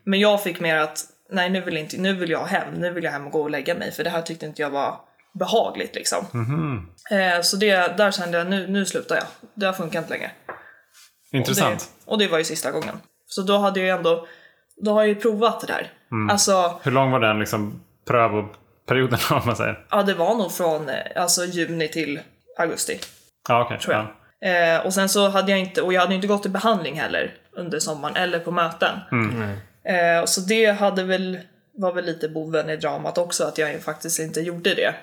Men 0.04 0.20
jag 0.20 0.42
fick 0.42 0.60
mer 0.60 0.76
att, 0.76 1.00
nej 1.30 1.50
nu 1.50 1.60
vill, 1.60 1.76
inte, 1.76 1.96
nu 1.96 2.12
vill 2.14 2.30
jag 2.30 2.46
hem. 2.46 2.74
Nu 2.74 2.90
vill 2.90 3.04
jag 3.04 3.12
hem 3.12 3.26
och 3.26 3.32
gå 3.32 3.42
och 3.42 3.50
lägga 3.50 3.74
mig. 3.74 3.92
För 3.92 4.04
det 4.04 4.10
här 4.10 4.22
tyckte 4.22 4.46
inte 4.46 4.62
jag 4.62 4.70
var 4.70 4.96
behagligt 5.32 5.94
liksom. 5.94 6.26
Eh, 7.10 7.42
så 7.42 7.56
det, 7.56 7.96
där 7.96 8.10
kände 8.10 8.38
jag, 8.38 8.46
nu, 8.46 8.66
nu 8.66 8.86
slutar 8.86 9.16
jag. 9.16 9.24
Det 9.54 9.66
har 9.66 9.72
funkat 9.72 10.02
inte 10.04 10.14
längre. 10.14 10.30
Intressant. 11.32 11.72
Och 11.72 11.78
det, 11.78 12.12
och 12.12 12.18
det 12.18 12.28
var 12.28 12.38
ju 12.38 12.44
sista 12.44 12.70
gången. 12.70 12.94
Så 13.26 13.42
då 13.42 13.58
hade 13.58 13.80
jag 13.80 13.86
ju 13.86 13.92
ändå, 13.92 14.26
då 14.76 14.92
har 14.92 15.00
jag 15.00 15.08
ju 15.08 15.14
provat 15.14 15.60
det 15.60 15.66
där. 15.66 15.92
Alltså, 16.30 16.80
Hur 16.82 16.92
lång 16.92 17.10
var 17.10 17.20
den 17.20 17.38
liksom 17.38 17.80
prövoperioden 18.06 19.18
om 19.30 19.42
man 19.46 19.56
säger? 19.56 19.86
ja 19.90 20.02
det 20.02 20.14
var 20.14 20.34
nog 20.34 20.52
från 20.52 20.88
eh, 20.88 20.96
alltså, 21.16 21.44
juni 21.44 21.88
till 21.88 22.20
augusti. 22.58 23.00
Ja, 23.48 23.64
okej. 23.64 23.78
Tror 23.78 23.94
jag. 23.94 24.06
Ja. 24.40 24.48
Eh, 24.48 24.86
och 24.86 24.94
sen 24.94 25.08
så 25.08 25.28
hade 25.28 25.50
jag 25.50 25.60
inte, 25.60 25.82
och 25.82 25.92
jag 25.92 26.00
hade 26.00 26.14
inte 26.14 26.26
gått 26.26 26.46
i 26.46 26.48
behandling 26.48 27.00
heller 27.00 27.34
under 27.56 27.78
sommaren 27.78 28.16
eller 28.16 28.38
på 28.38 28.50
möten. 28.50 28.98
Eh, 29.84 30.24
så 30.24 30.40
det 30.40 30.66
hade 30.66 31.02
väl, 31.02 31.38
var 31.74 31.92
väl 31.92 32.04
lite 32.04 32.28
boven 32.28 32.70
i 32.70 32.76
dramat 32.76 33.18
också 33.18 33.44
att 33.44 33.58
jag 33.58 33.82
faktiskt 33.82 34.20
inte 34.20 34.40
gjorde 34.40 34.74
det. 34.74 34.94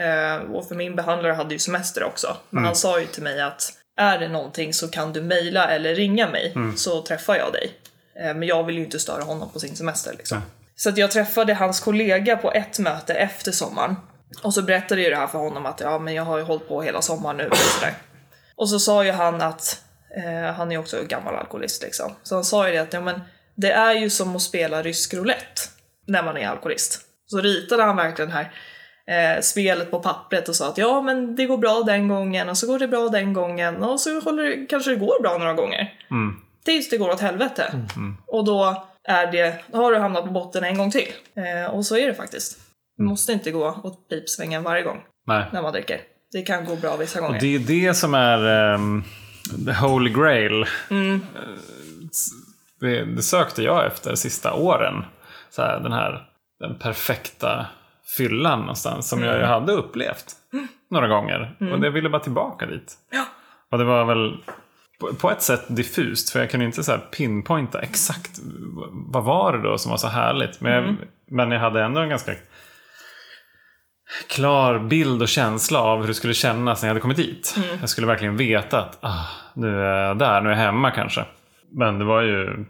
Eh, 0.00 0.36
och 0.36 0.68
för 0.68 0.74
min 0.74 0.96
behandlare 0.96 1.32
hade 1.32 1.54
ju 1.54 1.58
semester 1.58 2.04
också. 2.04 2.36
Men 2.50 2.64
han 2.64 2.74
sa 2.76 3.00
ju 3.00 3.06
till 3.06 3.22
mig 3.22 3.40
att 3.40 3.72
är 4.00 4.18
det 4.18 4.28
någonting 4.28 4.74
så 4.74 4.88
kan 4.88 5.12
du 5.12 5.22
mejla 5.22 5.70
eller 5.70 5.94
ringa 5.94 6.30
mig 6.30 6.54
så 6.76 7.02
träffar 7.02 7.36
jag 7.36 7.52
dig. 7.52 7.72
Eh, 8.20 8.34
men 8.34 8.48
jag 8.48 8.64
vill 8.64 8.76
ju 8.78 8.84
inte 8.84 8.98
störa 8.98 9.22
honom 9.22 9.50
på 9.50 9.60
sin 9.60 9.76
semester 9.76 10.14
liksom. 10.18 10.42
Så 10.76 10.88
att 10.88 10.98
jag 10.98 11.10
träffade 11.10 11.54
hans 11.54 11.80
kollega 11.80 12.36
på 12.36 12.52
ett 12.52 12.78
möte 12.78 13.14
efter 13.14 13.52
sommaren. 13.52 13.96
Och 14.42 14.54
så 14.54 14.62
berättade 14.62 15.02
jag 15.02 15.12
det 15.12 15.16
här 15.16 15.26
för 15.26 15.38
honom 15.38 15.66
att 15.66 15.80
ja, 15.80 15.98
men 15.98 16.14
jag 16.14 16.22
har 16.22 16.38
ju 16.38 16.44
hållit 16.44 16.68
på 16.68 16.82
hela 16.82 17.02
sommaren 17.02 17.36
nu 17.36 17.48
och 17.48 17.56
sådär. 17.56 17.94
Och 18.56 18.70
så 18.70 18.78
sa 18.78 19.04
ju 19.04 19.10
han 19.10 19.40
att, 19.40 19.82
eh, 20.16 20.54
han 20.54 20.72
är 20.72 20.78
också 20.78 21.02
gammal 21.08 21.34
alkoholist 21.34 21.82
liksom. 21.82 22.12
Så 22.22 22.34
han 22.34 22.44
sa 22.44 22.66
ju 22.66 22.72
det 22.72 22.78
att 22.78 22.92
ja, 22.92 23.00
men 23.00 23.20
det 23.54 23.72
är 23.72 23.94
ju 23.94 24.10
som 24.10 24.36
att 24.36 24.42
spela 24.42 24.82
rysk 24.82 25.14
roulette 25.14 25.62
när 26.06 26.22
man 26.22 26.36
är 26.36 26.48
alkoholist. 26.48 27.00
Så 27.26 27.40
ritade 27.40 27.82
han 27.82 27.96
verkligen 27.96 28.28
det 28.28 28.36
här 28.36 28.52
eh, 29.06 29.40
spelet 29.42 29.90
på 29.90 29.98
pappret 29.98 30.48
och 30.48 30.56
sa 30.56 30.68
att 30.68 30.78
ja 30.78 31.02
men 31.02 31.36
det 31.36 31.46
går 31.46 31.58
bra 31.58 31.82
den 31.86 32.08
gången 32.08 32.48
och 32.48 32.56
så 32.56 32.66
går 32.66 32.78
det 32.78 32.88
bra 32.88 33.08
den 33.08 33.32
gången 33.32 33.82
och 33.82 34.00
så 34.00 34.20
håller 34.20 34.42
det, 34.42 34.66
kanske 34.66 34.90
det 34.90 34.96
går 34.96 35.22
bra 35.22 35.38
några 35.38 35.54
gånger. 35.54 35.94
Tills 36.64 36.90
det 36.90 36.96
går 36.96 37.10
åt 37.10 37.20
helvete. 37.20 37.72
Och 38.26 38.44
då 38.44 38.86
är 39.04 39.32
det, 39.32 39.64
har 39.72 39.92
du 39.92 39.98
hamnat 39.98 40.24
på 40.24 40.30
botten 40.30 40.64
en 40.64 40.78
gång 40.78 40.90
till. 40.90 41.08
Eh, 41.34 41.74
och 41.74 41.86
så 41.86 41.96
är 41.96 42.06
det 42.06 42.14
faktiskt. 42.14 42.58
Det 42.96 43.02
måste 43.02 43.32
inte 43.32 43.50
gå 43.50 43.80
åt 43.84 44.08
pipsvängen 44.08 44.62
varje 44.62 44.82
gång 44.82 45.00
Nej. 45.26 45.44
när 45.52 45.62
man 45.62 45.72
dricker. 45.72 46.00
Det 46.32 46.42
kan 46.42 46.64
gå 46.64 46.76
bra 46.76 46.96
vissa 46.96 47.20
gånger. 47.20 47.40
Det 47.40 47.54
är 47.54 47.58
det 47.58 47.94
som 47.94 48.14
är 48.14 48.74
um, 48.74 49.04
the 49.66 49.72
holy 49.72 50.10
grail. 50.10 50.66
Mm. 50.90 51.14
Eh, 51.14 51.40
Det, 52.80 53.04
det 53.04 53.22
sökte 53.22 53.62
jag 53.62 53.86
efter 53.86 54.14
sista 54.14 54.52
åren. 54.52 55.04
Så 55.50 55.62
här, 55.62 55.80
den 55.80 55.92
här 55.92 56.26
den 56.60 56.78
perfekta 56.78 57.66
fyllan 58.16 58.60
någonstans 58.60 59.08
som 59.08 59.22
jag 59.22 59.36
ju 59.38 59.44
hade 59.44 59.72
upplevt 59.72 60.34
några 60.90 61.08
gånger. 61.08 61.56
Och 61.60 61.84
jag 61.84 61.90
ville 61.90 62.08
bara 62.08 62.22
tillbaka 62.22 62.66
dit. 62.66 62.94
Ja. 63.12 63.24
Och 63.70 63.78
det 63.78 63.84
var 63.84 64.04
väl 64.04 64.36
på- 65.20 65.30
ett 65.30 65.42
sätt 65.42 65.64
diffust 65.68 66.30
för 66.30 66.40
jag 66.40 66.50
kunde 66.50 66.66
inte 66.66 66.82
så 66.84 66.98
pinpointa 66.98 67.80
exakt 67.80 68.30
vad 68.92 69.24
var 69.24 69.52
det 69.52 69.62
då 69.62 69.78
som 69.78 69.90
var 69.90 69.98
så 69.98 70.08
härligt. 70.08 70.60
Men 70.60 70.72
jag, 70.72 70.96
men 71.30 71.50
jag 71.50 71.60
hade 71.60 71.82
ändå 71.82 72.00
en 72.00 72.08
ganska 72.08 72.32
klar 74.28 74.78
bild 74.78 75.22
och 75.22 75.28
känsla 75.28 75.80
av 75.80 76.00
hur 76.00 76.06
det 76.08 76.14
skulle 76.14 76.34
kännas 76.34 76.82
när 76.82 76.88
jag 76.88 76.90
hade 76.90 77.00
kommit 77.00 77.16
dit. 77.16 77.56
Jag 77.80 77.88
skulle 77.88 78.06
verkligen 78.06 78.36
veta 78.36 78.78
att 78.80 78.98
ah, 79.00 79.26
nu 79.54 79.80
är 79.80 80.02
jag 80.06 80.18
där, 80.18 80.40
nu 80.40 80.48
är 80.48 80.52
jag 80.52 80.60
hemma 80.64 80.90
kanske. 80.90 81.24
Men 81.72 81.98
det 81.98 82.04
var 82.04 82.22
ju 82.22 82.64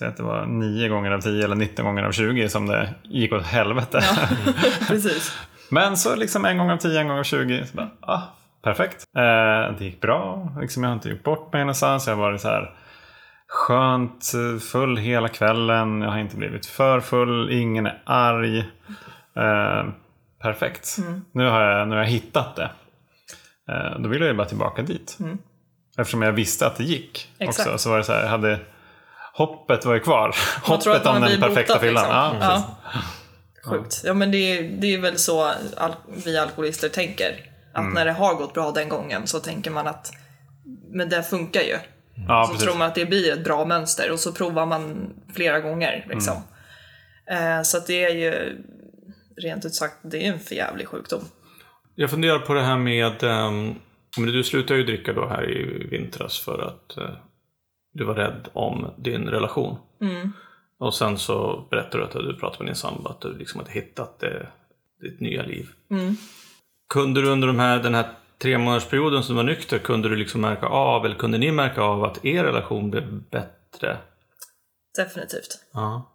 Säg 0.00 0.08
att 0.08 0.16
det 0.16 0.22
var 0.22 0.46
9 0.46 0.88
gånger 0.88 1.10
av 1.10 1.20
10 1.20 1.44
eller 1.44 1.54
19 1.54 1.84
gånger 1.84 2.02
av 2.02 2.12
20 2.12 2.48
som 2.48 2.66
det 2.66 2.94
gick 3.02 3.32
åt 3.32 3.46
helvete. 3.46 4.02
Precis. 4.88 5.38
Men 5.68 5.96
så 5.96 6.16
liksom 6.16 6.44
en 6.44 6.58
gång 6.58 6.70
av 6.70 6.76
10, 6.76 7.00
en 7.00 7.08
gång 7.08 7.18
av 7.18 7.22
20. 7.22 7.66
Så 7.66 7.76
bara, 7.76 7.90
ah, 8.00 8.22
perfekt. 8.62 9.04
Eh, 9.16 9.78
det 9.78 9.84
gick 9.84 10.00
bra. 10.00 10.52
Liksom, 10.60 10.82
jag 10.82 10.90
har 10.90 10.94
inte 10.94 11.08
gjort 11.08 11.22
bort 11.22 11.52
mig 11.52 11.62
någonstans. 11.62 12.06
Jag 12.06 12.16
har 12.16 12.22
varit 12.22 12.40
så 12.40 12.48
här 12.48 12.74
skönt 13.48 14.32
full 14.72 14.96
hela 14.96 15.28
kvällen. 15.28 16.00
Jag 16.00 16.10
har 16.10 16.18
inte 16.18 16.36
blivit 16.36 16.66
för 16.66 17.00
full. 17.00 17.50
Ingen 17.50 17.86
är 17.86 18.02
arg. 18.04 18.58
Eh, 19.36 19.84
perfekt. 20.42 20.96
Nu, 21.32 21.48
har 21.48 21.60
jag, 21.60 21.88
nu 21.88 21.94
har 21.94 22.02
jag 22.02 22.10
hittat 22.10 22.56
det. 22.56 22.70
Eh, 23.72 23.98
då 23.98 24.08
vill 24.08 24.20
jag 24.20 24.28
ju 24.30 24.36
bara 24.36 24.48
tillbaka 24.48 24.82
dit. 24.82 25.18
Eftersom 25.98 26.22
jag 26.22 26.32
visste 26.32 26.66
att 26.66 26.76
det 26.76 26.84
gick. 26.84 27.32
Exakt. 27.38 27.68
Också, 27.68 27.78
så 27.78 27.90
var 27.90 27.98
det 27.98 28.04
så 28.04 28.12
här, 28.12 28.22
jag 28.22 28.28
hade, 28.28 28.58
hoppet 29.46 29.84
var 29.84 29.94
ju 29.94 30.00
kvar. 30.00 30.36
Man 30.68 30.80
tror 30.80 30.92
att 30.96 30.98
Hoppet 31.06 31.20
man 31.20 31.22
om 31.22 31.28
den 31.28 31.40
perfekta 31.40 31.78
fyllan. 31.78 32.02
liksom. 32.04 32.40
Ja. 32.40 32.76
Ja. 33.64 33.70
Sjukt. 33.70 34.02
Ja 34.04 34.14
men 34.14 34.30
det 34.30 34.36
är, 34.58 34.62
det 34.62 34.94
är 34.94 34.98
väl 34.98 35.18
så 35.18 35.44
al- 35.76 35.94
vi 36.24 36.38
alkoholister 36.38 36.88
tänker. 36.88 37.46
Att 37.72 37.80
Mm. 37.80 37.92
när 37.94 38.04
det 38.04 38.12
har 38.12 38.34
gått 38.34 38.54
bra 38.54 38.70
den 38.70 38.88
gången 38.88 39.26
så 39.26 39.40
tänker 39.40 39.70
man 39.70 39.86
att 39.86 40.12
men 40.92 41.08
det 41.08 41.22
funkar 41.22 41.60
ju. 41.60 41.76
Ja, 42.28 42.44
så 42.46 42.52
precis. 42.52 42.66
tror 42.68 42.78
man 42.78 42.88
att 42.88 42.94
det 42.94 43.06
blir 43.06 43.32
ett 43.32 43.44
bra 43.44 43.64
mönster 43.64 44.10
och 44.12 44.18
så 44.20 44.32
provar 44.32 44.66
man 44.66 45.10
flera 45.34 45.60
gånger. 45.60 46.06
Liksom. 46.08 46.36
Mm. 47.30 47.58
Eh, 47.58 47.62
så 47.62 47.78
att 47.78 47.86
det 47.86 48.04
är 48.04 48.14
ju 48.14 48.58
rent 49.36 49.64
ut 49.64 49.74
sagt, 49.74 49.94
det 50.02 50.26
är 50.26 50.32
en 50.32 50.40
förjävlig 50.40 50.88
sjukdom. 50.88 51.20
Jag 51.94 52.10
funderar 52.10 52.38
på 52.38 52.54
det 52.54 52.62
här 52.62 52.78
med... 52.78 53.22
Um, 53.22 53.74
men 54.16 54.26
du 54.32 54.44
slutade 54.44 54.80
ju 54.80 54.86
dricka 54.86 55.12
då 55.12 55.28
här 55.28 55.50
i 55.50 55.86
vintras 55.90 56.38
för 56.38 56.58
att 56.62 56.96
eh, 56.96 57.10
du 57.92 58.04
var 58.04 58.14
rädd 58.14 58.48
om 58.52 58.90
din 58.96 59.28
relation. 59.28 59.78
Och 60.78 60.94
sen 60.94 61.18
så 61.18 61.66
berättade 61.70 61.98
du 61.98 62.04
att 62.04 62.12
du 62.12 62.36
pratade 62.36 62.64
med 62.64 62.68
din 62.68 62.76
sambo 62.76 63.08
att 63.08 63.20
du 63.20 63.38
liksom 63.38 63.60
hade 63.60 63.72
hittat 63.72 64.18
det, 64.18 64.46
ditt 65.02 65.20
nya 65.20 65.42
liv. 65.42 65.68
Kunde 66.92 67.22
du 67.22 67.28
under 67.28 67.46
de 67.46 67.58
här, 67.58 67.78
den 67.82 67.94
här 67.94 68.06
tre 68.38 68.58
månadersperioden 68.58 69.22
som 69.22 69.34
du 69.34 69.42
var 69.42 69.50
nykter, 69.50 69.78
kunde 69.78 70.08
du 70.08 70.16
liksom 70.16 70.40
märka 70.40 70.66
av, 70.66 71.04
eller 71.06 71.16
kunde 71.16 71.38
ni 71.38 71.52
märka 71.52 71.82
av 71.82 72.04
att 72.04 72.24
er 72.24 72.44
relation 72.44 72.90
blev 72.90 73.22
bättre? 73.22 73.98
Definitivt. 74.96 75.58
Ja. 75.72 76.12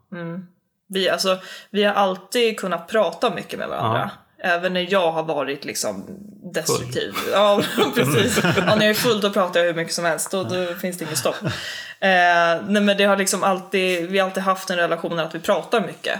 Vi, 0.87 1.09
alltså, 1.09 1.37
vi 1.69 1.83
har 1.83 1.93
alltid 1.93 2.59
kunnat 2.59 2.87
prata 2.87 3.35
mycket 3.35 3.59
med 3.59 3.69
varandra. 3.69 4.11
Även 4.45 4.73
när 4.73 4.87
jag 4.89 5.11
har 5.11 5.23
varit 5.23 5.65
liksom 5.65 6.05
destruktiv. 6.53 7.13
Ja, 7.31 7.61
precis. 7.95 8.39
Ja, 8.43 8.75
när 8.75 8.81
jag 8.81 8.89
är 8.89 8.93
full 8.93 9.21
då 9.21 9.33
pratar 9.33 9.59
jag 9.59 9.67
hur 9.67 9.73
mycket 9.73 9.93
som 9.93 10.05
helst. 10.05 10.31
Då, 10.31 10.43
då 10.43 10.73
finns 10.73 10.97
det 10.97 11.05
inget 11.05 11.17
stopp. 11.17 11.43
Eh, 11.43 11.49
nej, 12.67 12.81
men 12.81 12.97
det 12.97 13.03
har 13.03 13.17
liksom 13.17 13.43
alltid, 13.43 14.09
vi 14.09 14.19
har 14.19 14.27
alltid 14.27 14.43
haft 14.43 14.69
en 14.69 14.77
relation 14.77 15.19
att 15.19 15.35
vi 15.35 15.39
pratar 15.39 15.81
mycket. 15.81 16.19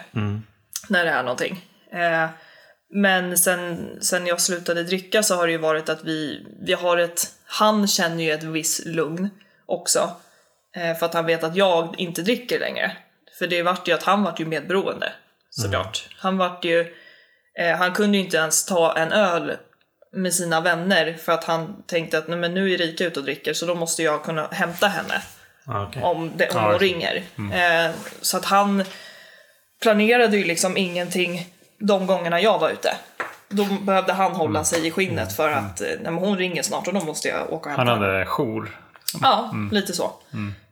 När 0.88 1.06
det 1.06 1.12
är 1.12 1.24
någonting. 1.24 1.66
Eh, 1.92 2.30
men 2.94 3.38
sen, 3.38 3.90
sen 4.02 4.28
jag 4.28 4.42
slutade 4.42 4.84
dricka 4.84 5.24
så 5.24 5.36
har 5.36 5.48
det 5.48 5.52
ju 5.52 5.58
varit 5.58 5.90
att 5.90 6.04
vi, 6.04 6.46
vi 6.66 6.74
har 6.74 6.98
ett... 6.98 7.28
Han 7.46 7.88
känner 7.88 8.24
ju 8.24 8.32
ett 8.32 8.44
visst 8.44 8.86
lugn 8.86 9.30
också. 9.66 10.12
Eh, 10.76 10.98
för 10.98 11.06
att 11.06 11.14
han 11.14 11.26
vet 11.26 11.44
att 11.44 11.56
jag 11.56 11.96
inte 11.98 12.22
dricker 12.22 12.60
längre. 12.60 12.98
För 13.40 13.48
det 13.48 13.64
vart 13.64 13.88
ju 13.88 13.94
att 13.94 14.04
han 14.04 14.24
vart 14.24 14.40
ju 14.40 14.46
medberoende. 14.46 15.14
Såklart. 15.50 16.10
Han 16.18 16.38
vart 16.38 16.66
ju... 16.66 16.96
Eh, 17.60 17.76
han 17.78 17.94
kunde 17.94 18.18
ju 18.18 18.24
inte 18.24 18.38
ens 18.38 18.66
ta 18.66 18.98
en 18.98 19.12
öl 19.12 19.58
med 20.12 20.34
sina 20.34 20.62
vänner 20.62 21.18
för 21.24 21.32
att 21.32 21.44
han 21.44 21.84
tänkte 21.88 22.18
att 22.18 22.28
Nej, 22.28 22.38
men 22.38 22.54
nu 22.54 22.74
är 22.74 22.82
Erika 22.82 23.06
ute 23.06 23.20
och 23.20 23.26
dricker 23.26 23.54
så 23.54 23.66
då 23.66 23.76
måste 23.76 24.04
jag 24.04 24.24
kunna 24.24 24.48
hämta 24.52 24.88
henne 24.88 25.22
Ja, 25.68 25.88
okej. 25.90 26.04
om, 26.04 26.32
det, 26.36 26.50
om 26.50 26.64
hon 26.64 26.76
okej. 26.76 26.88
ringer. 26.88 27.24
Eh, 27.54 27.92
så 28.22 28.38
att 28.38 28.46
han 28.46 28.84
planerade 29.82 30.38
ju 30.38 30.44
liksom 30.44 30.78
ingenting 30.78 31.50
de 31.78 32.08
gångerna 32.08 32.42
jag 32.42 32.60
var 32.60 32.70
ute. 32.70 32.96
Då 33.50 33.66
behövde 33.82 34.14
han 34.14 34.32
hålla 34.32 34.64
sig 34.64 34.88
i 34.88 34.92
skinnet 34.92 35.34
för 35.36 35.50
att 35.50 35.82
eh, 35.82 35.88
nej, 35.88 36.00
men 36.04 36.14
hon 36.14 36.38
ringer 36.38 36.64
snart 36.64 36.88
och 36.88 36.94
då 36.94 37.02
måste 37.02 37.28
jag 37.28 37.54
åka 37.54 37.70
och 37.70 37.76
hämta 37.76 37.92
Han 37.94 38.02
hade 38.04 38.26
jour. 38.26 38.80
Ja, 39.22 39.54
lite 39.72 39.94
så. 39.94 40.14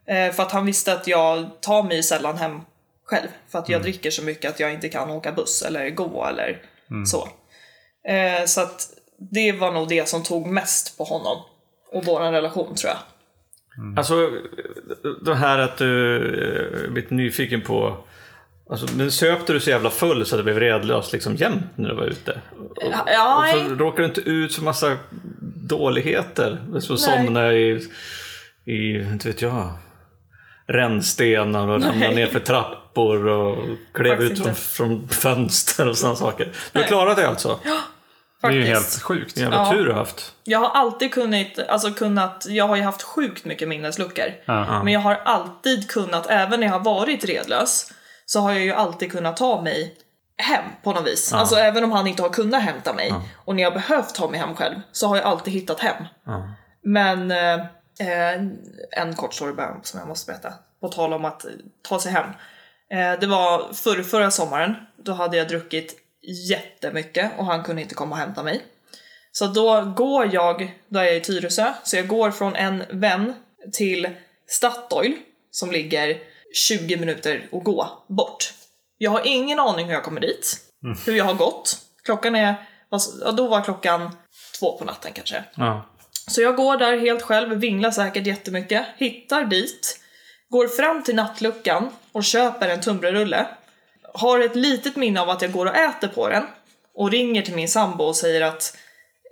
Eh, 0.05 0.31
för 0.33 0.43
att 0.43 0.51
han 0.51 0.65
visste 0.65 0.93
att 0.93 1.07
jag 1.07 1.49
tar 1.61 1.83
mig 1.83 2.03
sällan 2.03 2.37
hem 2.37 2.61
själv. 3.05 3.27
För 3.51 3.59
att 3.59 3.69
jag 3.69 3.81
dricker 3.81 4.11
så 4.11 4.23
mycket 4.23 4.51
att 4.51 4.59
jag 4.59 4.73
inte 4.73 4.89
kan 4.89 5.09
åka 5.09 5.31
buss 5.31 5.61
eller 5.61 5.89
gå 5.89 6.25
eller 6.25 6.61
så. 7.05 7.29
Eh, 8.07 8.45
så 8.45 8.61
att 8.61 8.89
det 9.31 9.51
var 9.51 9.71
nog 9.71 9.89
det 9.89 10.09
som 10.09 10.23
tog 10.23 10.47
mest 10.47 10.97
på 10.97 11.03
honom. 11.03 11.37
Och 11.91 12.05
vår 12.05 12.19
relation 12.19 12.75
tror 12.75 12.91
jag. 12.91 12.99
Alltså, 13.97 14.29
det 15.25 15.35
här 15.35 15.59
att 15.59 15.77
du 15.77 16.17
eh, 16.85 16.91
blivit 16.91 17.11
nyfiken 17.11 17.61
på... 17.61 17.97
Alltså, 18.69 18.95
men 18.97 19.11
söpte 19.11 19.53
du 19.53 19.59
så 19.59 19.69
jävla 19.69 19.89
full 19.89 20.25
så 20.25 20.35
att 20.35 20.39
det 20.39 20.43
blev 20.43 20.59
redlöst 20.59 21.13
liksom 21.13 21.35
jämt 21.35 21.65
när 21.75 21.89
du 21.89 21.95
var 21.95 22.03
ute? 22.03 22.41
Och, 22.75 22.93
Ja, 23.07 23.53
och 23.53 23.69
så 23.69 23.75
råkade 23.75 24.01
du 24.01 24.05
inte 24.05 24.21
ut 24.21 24.55
för 24.55 24.61
massa 24.61 24.97
dåligheter? 25.69 26.61
Nej. 26.71 26.81
somna 26.81 27.53
i, 27.53 27.87
i, 28.65 28.95
inte 28.95 29.27
vet 29.27 29.41
jag, 29.41 29.73
rännstenar 30.67 31.67
och 31.67 31.83
ramla 31.83 32.09
ner 32.09 32.27
för 32.27 32.39
trappor 32.39 32.82
och 32.97 33.57
klev 33.93 34.21
ut 34.21 34.37
Faktiskt 34.39 34.67
från, 34.67 35.07
från 35.07 35.07
fönster 35.09 35.89
och 35.89 35.97
sådana 35.97 36.15
saker. 36.15 36.51
Du 36.71 36.79
har 36.79 36.87
klarat 36.87 37.17
det 37.17 37.27
alltså? 37.27 37.59
Det 38.41 38.47
är 38.47 38.51
ju 38.51 38.65
Faktiskt. 38.65 38.93
helt 38.93 39.03
sjukt. 39.03 39.37
Jävla 39.37 39.57
Ja. 39.57 39.71
tur 39.71 39.85
du 39.85 39.91
har 39.91 39.99
haft. 39.99 40.33
Jag 40.43 40.59
har 40.59 40.69
alltid 40.69 41.13
kunnat, 41.13 41.59
alltså 41.69 41.91
kunnat, 41.91 42.45
jag 42.49 42.67
har 42.67 42.75
ju 42.75 42.81
haft 42.81 43.01
sjukt 43.01 43.45
mycket 43.45 43.67
minnesluckor. 43.67 44.25
Ja. 44.45 44.83
Men 44.83 44.93
jag 44.93 44.99
har 44.99 45.15
alltid 45.25 45.89
kunnat, 45.91 46.27
även 46.29 46.59
när 46.59 46.67
jag 46.67 46.73
har 46.73 46.79
varit 46.83 47.25
redlös, 47.25 47.91
så 48.25 48.39
har 48.39 48.51
jag 48.51 48.61
ju 48.61 48.71
alltid 48.73 49.11
kunnat 49.11 49.37
ta 49.37 49.61
mig 49.61 49.95
hem 50.37 50.63
på 50.83 50.93
något 50.93 51.07
vis. 51.07 51.33
Alltså 51.33 51.55
även 51.55 51.83
om 51.83 51.91
han 51.91 52.07
inte 52.07 52.21
har 52.21 52.29
kunnat 52.29 52.61
hämta 52.61 52.93
mig 52.93 53.13
och 53.45 53.55
när 53.55 53.63
jag 53.63 53.73
behövt 53.73 54.15
ta 54.15 54.29
mig 54.29 54.39
hem 54.39 54.55
själv 54.55 54.75
så 54.91 55.07
har 55.07 55.15
jag 55.15 55.25
alltid 55.25 55.53
hittat 55.53 55.79
hem. 55.79 56.03
Men 56.83 57.31
eh, 57.31 57.53
eh, 57.99 58.41
en 58.91 59.15
kort 59.15 59.33
story 59.33 59.53
som 59.83 59.99
jag 59.99 60.07
måste 60.09 60.31
berätta. 60.31 60.53
På 60.81 60.87
tal 60.89 61.13
om 61.13 61.25
att 61.25 61.45
eh, 61.45 61.51
ta 61.81 61.99
sig 61.99 62.11
hem. 62.11 62.25
Eh, 62.93 63.19
det 63.19 63.27
var 63.27 63.73
förr, 63.73 64.03
förra 64.03 64.31
sommaren. 64.31 64.75
Då 64.97 65.13
hade 65.13 65.37
jag 65.37 65.47
druckit 65.47 65.95
jättemycket 66.49 67.31
och 67.37 67.45
han 67.45 67.63
kunde 67.63 67.81
inte 67.81 67.95
komma 67.95 68.15
och 68.15 68.21
hämta 68.21 68.43
mig. 68.43 68.61
Så 69.31 69.47
då 69.47 69.93
går 69.97 70.33
jag, 70.33 70.79
då 70.87 70.99
är 70.99 71.03
jag 71.03 71.15
i 71.15 71.21
Tyresö, 71.21 71.73
så 71.83 71.95
jag 71.95 72.07
går 72.07 72.31
från 72.31 72.55
en 72.55 72.83
vän 72.89 73.33
till 73.71 74.09
Statoil 74.47 75.15
som 75.51 75.71
ligger 75.71 76.17
20 76.67 76.97
minuter 76.97 77.49
att 77.51 77.63
gå 77.63 78.03
bort. 78.07 78.53
Jag 78.97 79.11
har 79.11 79.21
ingen 79.25 79.59
aning 79.59 79.85
hur 79.85 79.93
jag 79.93 80.03
kommer 80.03 80.21
dit, 80.21 80.57
hur 81.05 81.15
jag 81.15 81.25
har 81.25 81.33
gått. 81.33 81.77
Klockan 82.03 82.35
är, 82.35 82.55
ja, 82.89 83.31
då 83.31 83.47
var 83.47 83.61
klockan 83.61 84.17
två 84.59 84.77
på 84.77 84.85
natten 84.85 85.11
kanske. 85.13 85.43
Ja. 85.55 85.89
Så 86.27 86.41
jag 86.41 86.55
går 86.55 86.77
där 86.77 86.97
helt 86.97 87.21
själv, 87.21 87.57
vinglar 87.57 87.91
säkert 87.91 88.27
jättemycket, 88.27 88.85
hittar 88.97 89.45
dit, 89.45 89.99
går 90.53 90.67
fram 90.67 91.03
till 91.03 91.15
nattluckan 91.15 91.89
och 92.11 92.23
köper 92.23 92.69
en 92.69 92.81
tunnbrödsrulle. 92.81 93.47
Har 94.13 94.39
ett 94.39 94.55
litet 94.55 94.95
minne 94.95 95.21
av 95.21 95.29
att 95.29 95.41
jag 95.41 95.51
går 95.51 95.65
och 95.65 95.75
äter 95.75 96.07
på 96.07 96.29
den 96.29 96.43
och 96.95 97.11
ringer 97.11 97.41
till 97.41 97.55
min 97.55 97.67
sambo 97.67 98.03
och 98.03 98.15
säger 98.15 98.41
att 98.41 98.77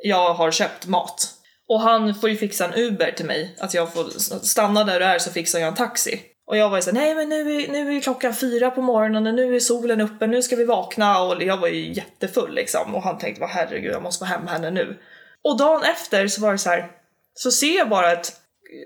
jag 0.04 0.34
har 0.34 0.52
köpt 0.52 0.88
mat. 0.88 1.28
Och 1.68 1.82
han 1.82 2.16
får 2.16 2.30
ju 2.30 2.38
fixa 2.38 2.66
en 2.66 2.74
Uber 2.74 3.12
till 3.12 3.26
mig, 3.26 3.56
att 3.60 3.74
jag 3.74 3.94
får 3.94 4.10
stanna 4.46 4.84
där 4.84 5.00
du 5.00 5.06
är 5.06 5.20
så 5.20 5.32
fixar 5.32 5.60
jag 5.60 5.68
en 5.68 5.76
taxi. 5.76 6.22
Och 6.48 6.58
jag 6.58 6.70
var 6.70 6.78
ju 6.78 6.82
såhär, 6.82 6.98
nej 6.98 7.16
men 7.16 7.30
nu 7.30 7.56
är, 7.56 7.72
nu 7.72 7.98
är 7.98 8.02
klockan 8.02 8.34
fyra 8.34 8.72
på 8.72 8.82
morgonen 8.82 9.28
och 9.28 9.34
nu 9.34 9.56
är 9.56 9.60
solen 9.60 10.02
uppe, 10.02 10.28
nu 10.28 10.42
ska 10.42 10.56
vi 10.56 10.66
vakna 10.66 11.22
och 11.22 11.44
jag 11.44 11.58
var 11.58 11.68
ju 11.68 11.94
jättefull 11.94 12.54
liksom. 12.56 12.96
Och 12.96 13.04
han 13.04 13.18
tänkte, 13.18 13.42
vad 13.42 13.50
herregud 13.50 13.94
jag 13.94 14.04
måste 14.04 14.26
få 14.26 14.26
hem 14.26 14.48
henne 14.48 14.72
nu. 14.72 15.00
Och 15.44 15.58
dagen 15.58 15.84
efter 15.84 16.28
så 16.28 16.42
var 16.42 16.52
det 16.52 16.58
så 16.58 16.70
här, 16.70 16.92
så 17.34 17.52
ser 17.52 17.78
jag 17.78 17.90
bara 17.90 18.12
ett, 18.12 18.41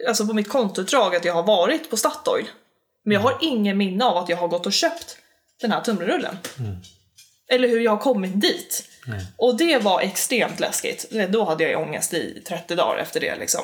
alltså 0.08 0.28
på 0.28 0.34
mitt 0.34 0.50
kontoutdrag 0.50 1.16
att 1.16 1.26
jag 1.26 1.34
har 1.34 1.44
varit 1.44 1.90
på 1.90 1.98
Statoil. 1.98 2.46
Men 3.04 3.14
jag 3.14 3.22
har 3.22 3.38
ingen 3.42 3.78
minne 3.78 4.06
av 4.06 4.18
att 4.18 4.30
jag 4.30 4.38
har 4.38 4.48
gått 4.48 4.66
och 4.66 4.74
köpt 4.74 5.18
den 5.62 5.72
här 5.72 5.82
tunnbrödsrullen. 5.82 6.38
Eller 7.50 7.68
hur 7.68 7.80
jag 7.80 7.92
har 7.92 7.98
kommit 7.98 8.42
dit. 8.42 8.84
Och 9.38 9.58
det 9.58 9.84
var 9.84 10.02
extremt 10.02 10.60
läskigt. 10.60 11.12
Då 11.30 11.44
hade 11.44 11.64
jag 11.64 11.82
ångest 11.82 12.14
i 12.14 12.44
30 12.48 12.76
dagar 12.76 12.98
efter 12.98 13.20
det 13.20 13.36
liksom. 13.36 13.62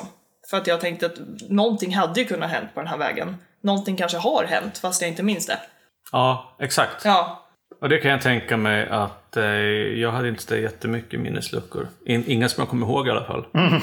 För 0.50 0.56
att 0.56 0.66
jag 0.66 0.80
tänkte 0.80 1.06
att 1.06 1.18
någonting 1.48 1.94
hade 1.94 2.20
ju 2.20 2.26
kunnat 2.26 2.50
hänt 2.50 2.74
på 2.74 2.80
den 2.80 2.88
här 2.88 2.96
vägen. 2.98 3.36
Någonting 3.62 3.96
kanske 3.96 4.18
har 4.18 4.44
hänt 4.44 4.78
fast 4.78 5.02
jag 5.02 5.10
inte 5.10 5.22
minns 5.22 5.46
det. 5.46 5.58
ja, 6.12 6.56
exakt. 6.60 7.04
Ja. 7.04 7.38
Och 7.80 7.88
det 7.88 7.98
kan 7.98 8.10
jag 8.10 8.22
tänka 8.22 8.56
mig 8.56 8.88
att 8.88 9.36
eh, 9.36 9.44
jag 9.44 10.12
hade 10.12 10.28
inte 10.28 10.42
så 10.42 10.56
jättemycket 10.56 11.20
minnesluckor. 11.20 11.88
In, 12.06 12.24
inga 12.26 12.48
som 12.48 12.60
jag 12.60 12.68
kommer 12.68 12.86
ihåg 12.86 13.08
i 13.08 13.10
alla 13.10 13.24
fall. 13.24 13.44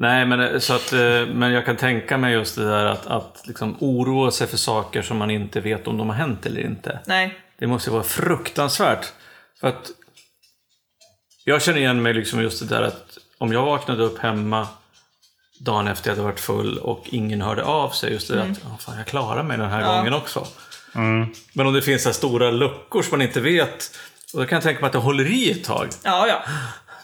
Nej, 0.00 0.26
men, 0.26 0.40
eh, 0.40 0.58
så 0.58 0.74
att, 0.74 0.92
eh, 0.92 1.26
men 1.26 1.52
jag 1.52 1.64
kan 1.66 1.76
tänka 1.76 2.16
mig 2.18 2.32
just 2.32 2.56
det 2.56 2.64
där 2.64 2.86
att, 2.86 3.06
att 3.06 3.42
liksom 3.44 3.76
oroa 3.80 4.30
sig 4.30 4.46
för 4.46 4.56
saker 4.56 5.02
som 5.02 5.16
man 5.16 5.30
inte 5.30 5.60
vet 5.60 5.86
om 5.86 5.96
de 5.96 6.08
har 6.08 6.16
hänt 6.16 6.46
eller 6.46 6.60
inte. 6.60 6.98
Nej. 7.06 7.38
Det 7.58 7.66
måste 7.66 7.90
vara 7.90 8.02
fruktansvärt. 8.02 9.12
För 9.60 9.68
att 9.68 9.90
jag 11.44 11.62
känner 11.62 11.78
igen 11.78 12.02
mig 12.02 12.14
liksom 12.14 12.42
just 12.42 12.60
det 12.68 12.74
där 12.74 12.82
att 12.82 13.18
om 13.38 13.52
jag 13.52 13.62
vaknade 13.64 14.02
upp 14.04 14.18
hemma 14.18 14.68
dagen 15.60 15.88
efter 15.88 16.10
jag 16.10 16.16
hade 16.16 16.24
varit 16.26 16.40
full 16.40 16.78
och 16.78 17.02
ingen 17.04 17.40
hörde 17.42 17.64
av 17.64 17.90
sig. 17.90 18.12
Just 18.12 18.28
det 18.28 18.34
där 18.34 18.42
att 18.42 18.60
"Ja, 18.64 18.76
fan, 18.80 18.96
jag 18.96 19.06
klarar 19.06 19.42
mig 19.42 19.58
den 19.58 19.70
här 19.70 19.82
gången 19.96 20.14
också. 20.14 20.46
Men 21.52 21.66
om 21.66 21.72
det 21.74 21.82
finns 21.82 22.02
så 22.02 22.08
här 22.08 22.14
stora 22.14 22.50
luckor 22.50 23.02
som 23.02 23.10
man 23.18 23.22
inte 23.26 23.40
vet. 23.40 23.96
Och 24.34 24.40
då 24.40 24.46
kan 24.46 24.56
jag 24.56 24.62
tänka 24.62 24.80
mig 24.80 24.86
att 24.86 24.92
det 24.92 24.98
håller 24.98 25.26
i 25.32 25.50
ett 25.50 25.64
tag. 25.64 25.88
Ja, 26.04 26.26
ja. 26.28 26.42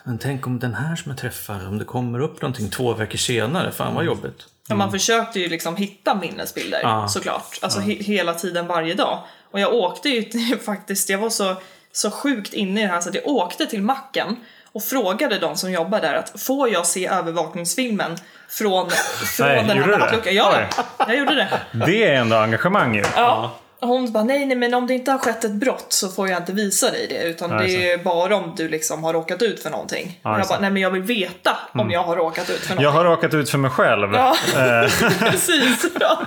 Men 0.07 0.19
tänk 0.19 0.47
om 0.47 0.59
den 0.59 0.75
här 0.75 0.97
som 0.97 1.11
jag 1.11 1.19
träffar, 1.19 1.69
om 1.69 1.79
det 1.79 1.85
kommer 1.85 2.19
upp 2.21 2.43
någonting 2.43 2.71
två 2.71 2.93
veckor 2.95 3.19
senare. 3.19 3.71
Fan 3.73 3.95
vad 3.95 4.05
jobbigt. 4.05 4.47
Ja, 4.69 4.75
man 4.75 4.91
försökte 4.91 5.41
ju 5.41 5.49
liksom 5.49 5.77
hitta 5.77 6.15
minnesbilder 6.15 6.81
Ja. 6.83 7.09
såklart. 7.09 7.59
Alltså 7.63 7.81
he- 7.81 8.03
hela 8.03 8.35
tiden 8.35 8.67
varje 8.67 8.95
dag. 8.95 9.19
Och 9.51 9.61
jag 9.61 9.75
åkte 9.75 10.09
ju 10.09 10.23
till- 10.23 10.59
faktiskt, 10.65 11.09
jag 11.11 11.19
var 11.19 11.31
så, 11.31 11.55
så 11.93 12.11
sjukt 12.11 12.53
inne 12.53 12.81
i 12.81 12.87
det 12.87 12.91
här 12.93 13.01
så 13.01 13.09
att 13.09 13.15
jag 13.15 13.27
åkte 13.29 13.67
till 13.67 13.83
macken 13.83 14.37
och 14.73 14.83
frågade 14.83 15.39
de 15.39 15.57
som 15.57 15.73
jobbar 15.73 16.01
där 16.01 16.15
att 16.15 16.41
får 16.41 16.69
jag 16.69 16.87
se 16.87 17.07
övervakningsfilmen 17.07 18.17
från, 18.49 18.91
från 19.37 19.47
Nej, 19.47 19.65
den 19.69 19.79
här 19.79 19.99
nattluckan? 19.99 20.35
Ja, 20.35 20.55
jag 20.99 21.17
gjorde 21.19 21.35
det. 21.35 21.61
Det 21.87 22.05
är 22.05 22.15
ändå 22.15 22.37
engagemang 22.37 22.95
ju. 22.95 23.05
Ja. 23.17 23.55
Hon 23.81 24.13
bara, 24.13 24.25
nej, 24.25 24.47
nej, 24.47 24.57
men 24.57 24.75
om 24.75 24.87
det 24.87 24.95
inte 24.95 25.11
har 25.11 25.19
skett 25.19 25.45
ett 25.45 25.53
brott 25.55 25.87
så 25.89 26.09
får 26.09 26.29
jag 26.29 26.39
inte 26.41 26.53
visa 26.53 26.91
dig 26.91 27.07
det. 27.09 27.23
Utan 27.29 27.51
Nej, 27.51 27.77
det 27.77 27.93
är 27.93 27.99
bara 27.99 28.37
om 28.37 28.55
du 28.57 28.69
liksom 28.69 29.05
har 29.05 29.13
råkat 29.13 29.43
ut 29.43 29.63
för 29.63 29.71
någonting. 29.71 30.21
Ja, 30.23 30.35
och 30.35 30.41
jag 30.41 30.49
bara, 30.49 30.61
nej 30.61 30.71
men 30.71 30.83
jag 30.83 30.91
vill 30.91 31.03
veta 31.03 31.57
om 31.73 31.91
jag 31.91 32.03
har 32.03 32.17
råkat 32.17 32.51
ut 32.51 32.57
för 32.59 32.69
någonting. 32.69 32.85
Jag 32.85 32.91
har 32.91 33.05
råkat 33.05 33.35
ut 33.35 33.51
för 33.51 33.59
mig 33.59 33.71
själv. 33.71 34.15
Ja, 34.15 34.37
Eh, 34.57 34.91
precis. 35.31 35.87
Ja. 36.01 36.19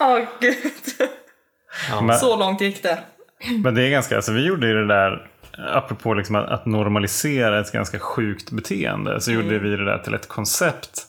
Åh 0.00 0.18
gud. 0.40 0.56
men, 2.02 2.18
Så 2.18 2.36
långt 2.36 2.60
gick 2.60 2.82
det. 2.82 2.98
men 3.64 3.74
det 3.74 3.82
är 3.82 3.90
ganska, 3.90 4.16
alltså 4.16 4.32
vi 4.32 4.46
gjorde 4.46 4.66
ju 4.66 4.74
det 4.74 4.86
där, 4.86 5.26
apropå 5.74 6.14
liksom 6.14 6.36
att, 6.36 6.48
att 6.48 6.66
normalisera 6.66 7.60
ett 7.60 7.72
ganska 7.72 7.98
sjukt 7.98 8.50
beteende, 8.50 9.20
så 9.20 9.32
gjorde 9.32 9.58
vi 9.58 9.68
det 9.76 9.84
där 9.84 9.98
till 9.98 10.14
ett 10.14 10.28
koncept. 10.28 11.02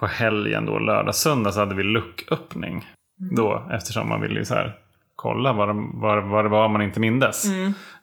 På 0.00 0.06
helgen 0.06 0.66
då, 0.66 0.78
lördag, 0.78 1.14
söndag, 1.14 1.52
så 1.52 1.60
hade 1.60 1.74
vi 1.74 1.82
lucköppning. 1.82 2.86
Då, 3.36 3.68
eftersom 3.72 4.08
man 4.08 4.20
ville 4.20 4.38
ju 4.38 4.44
så 4.44 4.54
här 4.54 4.74
kolla 5.24 5.52
vad, 5.52 5.68
de, 5.68 6.00
vad, 6.00 6.24
vad 6.24 6.44
det 6.44 6.48
var 6.48 6.68
man 6.68 6.82
inte 6.82 7.00
mindes. 7.00 7.44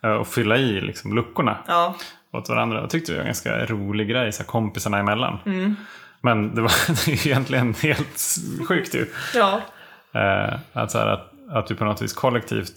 Eh, 0.03 0.11
Och 0.11 0.28
fylla 0.28 0.57
i 0.57 0.82
liksom 0.82 1.15
luckorna 1.15 1.57
Ja, 1.67 1.95
åt 2.34 2.49
varandra. 2.49 2.80
Jag 2.82 2.89
tyckte 2.89 3.11
det 3.11 3.15
var 3.17 3.22
en 3.22 3.28
ganska 3.28 3.65
rolig 3.65 4.09
grej, 4.09 4.32
så 4.32 4.43
här, 4.43 4.47
kompisarna 4.47 4.97
emellan. 4.99 5.38
Men 6.22 6.55
det 6.55 6.61
var 6.61 6.72
det 7.05 7.26
egentligen 7.26 7.74
helt 7.74 8.19
sjukt 8.67 8.95
ju. 8.95 9.05
ja, 9.36 9.61
Eh, 10.13 10.53
att, 10.74 10.91
så 10.91 10.97
här, 10.97 11.07
att, 11.07 11.32
att 11.49 11.72
vi 11.72 11.76
på 11.76 11.86
något 11.86 12.01
vis 12.01 12.13
kollektivt 12.13 12.74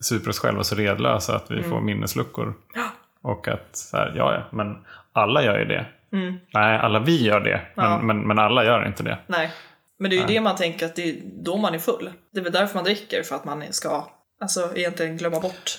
super 0.00 0.30
oss 0.30 0.38
själva 0.40 0.64
så 0.64 0.74
redlösa 0.74 1.36
att 1.36 1.50
vi 1.50 1.62
får 1.62 1.80
minnesluckor. 1.80 2.54
Och 3.22 3.48
att 3.48 3.68
så 3.76 3.96
här, 3.96 4.12
ja, 4.16 4.34
ja, 4.34 4.42
men 4.50 4.76
alla 5.12 5.42
gör 5.42 5.58
ju 5.58 5.64
det. 5.64 5.86
Nej, 6.54 6.78
alla 6.78 6.98
vi 6.98 7.24
gör 7.24 7.40
det, 7.40 7.60
men, 7.74 7.90
Ja. 7.90 7.98
men, 7.98 8.20
men 8.20 8.38
alla 8.38 8.64
gör 8.64 8.86
inte 8.86 9.02
det. 9.02 9.18
nej. 9.26 9.50
Men 9.98 10.10
det 10.10 10.16
är 10.16 10.20
ju 10.20 10.26
det 10.26 10.40
man 10.40 10.56
tänker 10.56 10.86
att 10.86 10.96
det 10.96 11.08
är 11.10 11.16
då 11.44 11.56
man 11.56 11.74
är 11.74 11.78
full. 11.78 12.10
Det 12.32 12.40
är 12.40 12.44
väl 12.44 12.52
därför 12.52 12.74
man 12.74 12.84
dricker, 12.84 13.22
för 13.22 13.36
att 13.36 13.44
man 13.44 13.62
ska 13.70 14.04
alltså 14.40 14.70
egentligen 14.76 15.16
glömma 15.16 15.40
bort. 15.40 15.78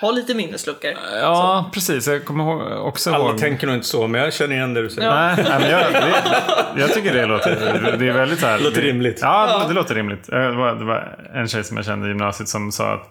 Ha 0.00 0.10
lite 0.10 0.34
minnesluckor. 0.34 0.90
Ja, 1.20 1.70
precis. 1.74 2.08
Jag 2.08 2.24
kommer 2.24 2.44
ihåg, 2.44 2.86
också 2.86 3.10
Alla 3.14 3.24
ihåg... 3.24 3.38
tänker 3.38 3.66
nog 3.66 3.76
inte 3.76 3.86
så, 3.86 4.06
men 4.06 4.20
jag 4.20 4.32
känner 4.32 4.54
igen 4.54 4.74
det 4.74 4.82
du 4.82 4.90
säger. 4.90 5.08
Ja. 5.08 5.36
Nej, 5.36 5.60
men 5.60 5.70
jag, 5.70 5.92
det, 5.92 6.80
jag 6.80 6.92
tycker 6.94 7.14
det 7.14 7.26
låter, 7.26 7.96
det 7.98 8.08
är 8.08 8.12
väldigt 8.12 8.38
så 8.40 8.46
här, 8.46 8.58
Låter 8.58 8.82
rimligt. 8.82 9.18
Ja, 9.22 9.64
det 9.68 9.74
låter 9.74 9.94
rimligt. 9.94 10.28
Eh, 10.32 10.38
Det 10.38 10.56
var, 10.56 10.74
det 10.74 10.84
var 10.84 11.28
en 11.34 11.48
tjej 11.48 11.64
som 11.64 11.76
jag 11.76 11.86
kände 11.86 12.06
i 12.06 12.08
gymnasiet 12.08 12.48
som 12.48 12.72
sa 12.72 12.94
att 12.94 13.10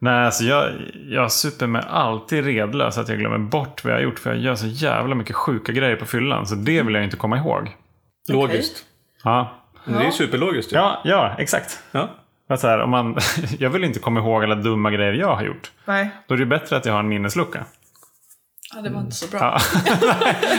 Nej, 0.00 0.24
alltså 0.26 0.44
jag, 0.44 0.72
jag 1.08 1.32
super 1.32 1.66
mig 1.66 1.82
alltid 1.88 2.44
redlös 2.44 2.98
att 2.98 3.08
jag 3.08 3.18
glömmer 3.18 3.38
bort 3.38 3.84
vad 3.84 3.92
jag 3.92 3.98
har 3.98 4.02
gjort. 4.02 4.18
För 4.18 4.30
jag 4.30 4.38
gör 4.38 4.54
så 4.54 4.66
jävla 4.66 5.14
mycket 5.14 5.36
sjuka 5.36 5.72
grejer 5.72 5.96
på 5.96 6.06
fyllan. 6.06 6.46
Så 6.46 6.54
det 6.54 6.82
vill 6.82 6.94
jag 6.94 7.04
inte 7.04 7.16
komma 7.16 7.36
ihåg. 7.38 7.76
Logiskt. 8.28 8.84
Ja, 9.24 9.40
Men 9.42 9.63
Det 9.84 10.06
är 10.06 10.10
superlogiskt 10.10 10.72
ju. 10.72 10.76
ja, 10.76 11.00
ja 11.04 11.34
exakt. 11.38 11.78
Ja. 11.92 12.08
Att 12.48 12.60
så 12.60 12.66
här, 12.66 12.80
om 12.80 12.90
man, 12.90 13.16
jag 13.58 13.70
vill 13.70 13.84
inte 13.84 13.98
komma 13.98 14.20
ihåg 14.20 14.44
alla 14.44 14.54
dumma 14.54 14.90
grejer 14.90 15.12
jag 15.12 15.36
har 15.36 15.44
gjort. 15.44 15.70
Nej, 15.84 16.10
Då 16.26 16.34
är 16.34 16.38
det 16.38 16.46
bättre 16.46 16.76
att 16.76 16.86
jag 16.86 16.92
har 16.92 17.00
en 17.00 17.08
minneslucka. 17.08 17.64
ja, 18.74 18.80
det 18.82 18.90
var 18.90 19.00
inte 19.00 19.16
så 19.16 19.28
bra. 19.28 19.58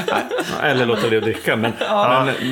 Ja. 0.07 0.21
Eller 0.61 0.85
låta 0.85 1.09
det 1.09 1.19
dricka. 1.19 1.55
Men, 1.55 1.73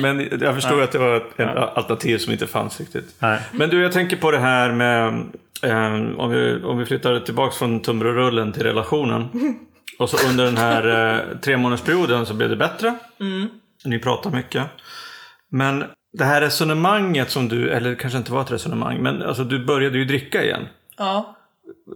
men 0.00 0.38
jag 0.40 0.54
förstår 0.54 0.82
att 0.82 0.92
det 0.92 0.98
var 0.98 1.16
ett 1.16 1.40
ett 1.40 1.56
alternativ 1.56 2.18
som 2.18 2.32
inte 2.32 2.46
fanns 2.46 2.80
riktigt. 2.80 3.14
Nej. 3.18 3.40
Men 3.52 3.70
du, 3.70 3.82
jag 3.82 3.92
tänker 3.92 4.16
på 4.16 4.30
det 4.30 4.38
här 4.38 4.72
med 4.72 5.06
eh, 5.62 6.20
om, 6.20 6.30
vi, 6.30 6.62
om 6.64 6.78
vi 6.78 6.86
flyttar 6.86 7.20
tillbaka 7.20 7.52
från 7.54 7.80
tunnbrödsrullen 7.80 8.52
till 8.52 8.62
relationen. 8.62 9.28
Och 9.98 10.10
så 10.10 10.28
under 10.28 10.44
den 10.44 10.56
här 10.56 11.14
eh, 11.14 11.38
tre 11.38 11.56
månadersperioden 11.56 12.26
så 12.26 12.34
blev 12.34 12.48
det 12.48 12.56
bättre. 12.56 12.94
Ni 13.84 13.98
pratar 13.98 14.30
mycket. 14.30 14.64
Men 15.50 15.84
det 16.18 16.24
här 16.24 16.40
resonemanget 16.40 17.30
som 17.30 17.48
du, 17.48 17.70
eller 17.70 17.90
det 17.90 17.96
kanske 17.96 18.18
inte 18.18 18.32
var 18.32 18.42
ett 18.42 18.50
resonemang, 18.50 19.02
men 19.02 19.22
alltså 19.22 19.44
du 19.44 19.64
började 19.64 19.98
ju 19.98 20.04
dricka 20.04 20.44
igen. 20.44 20.68
Ja. 20.96 21.36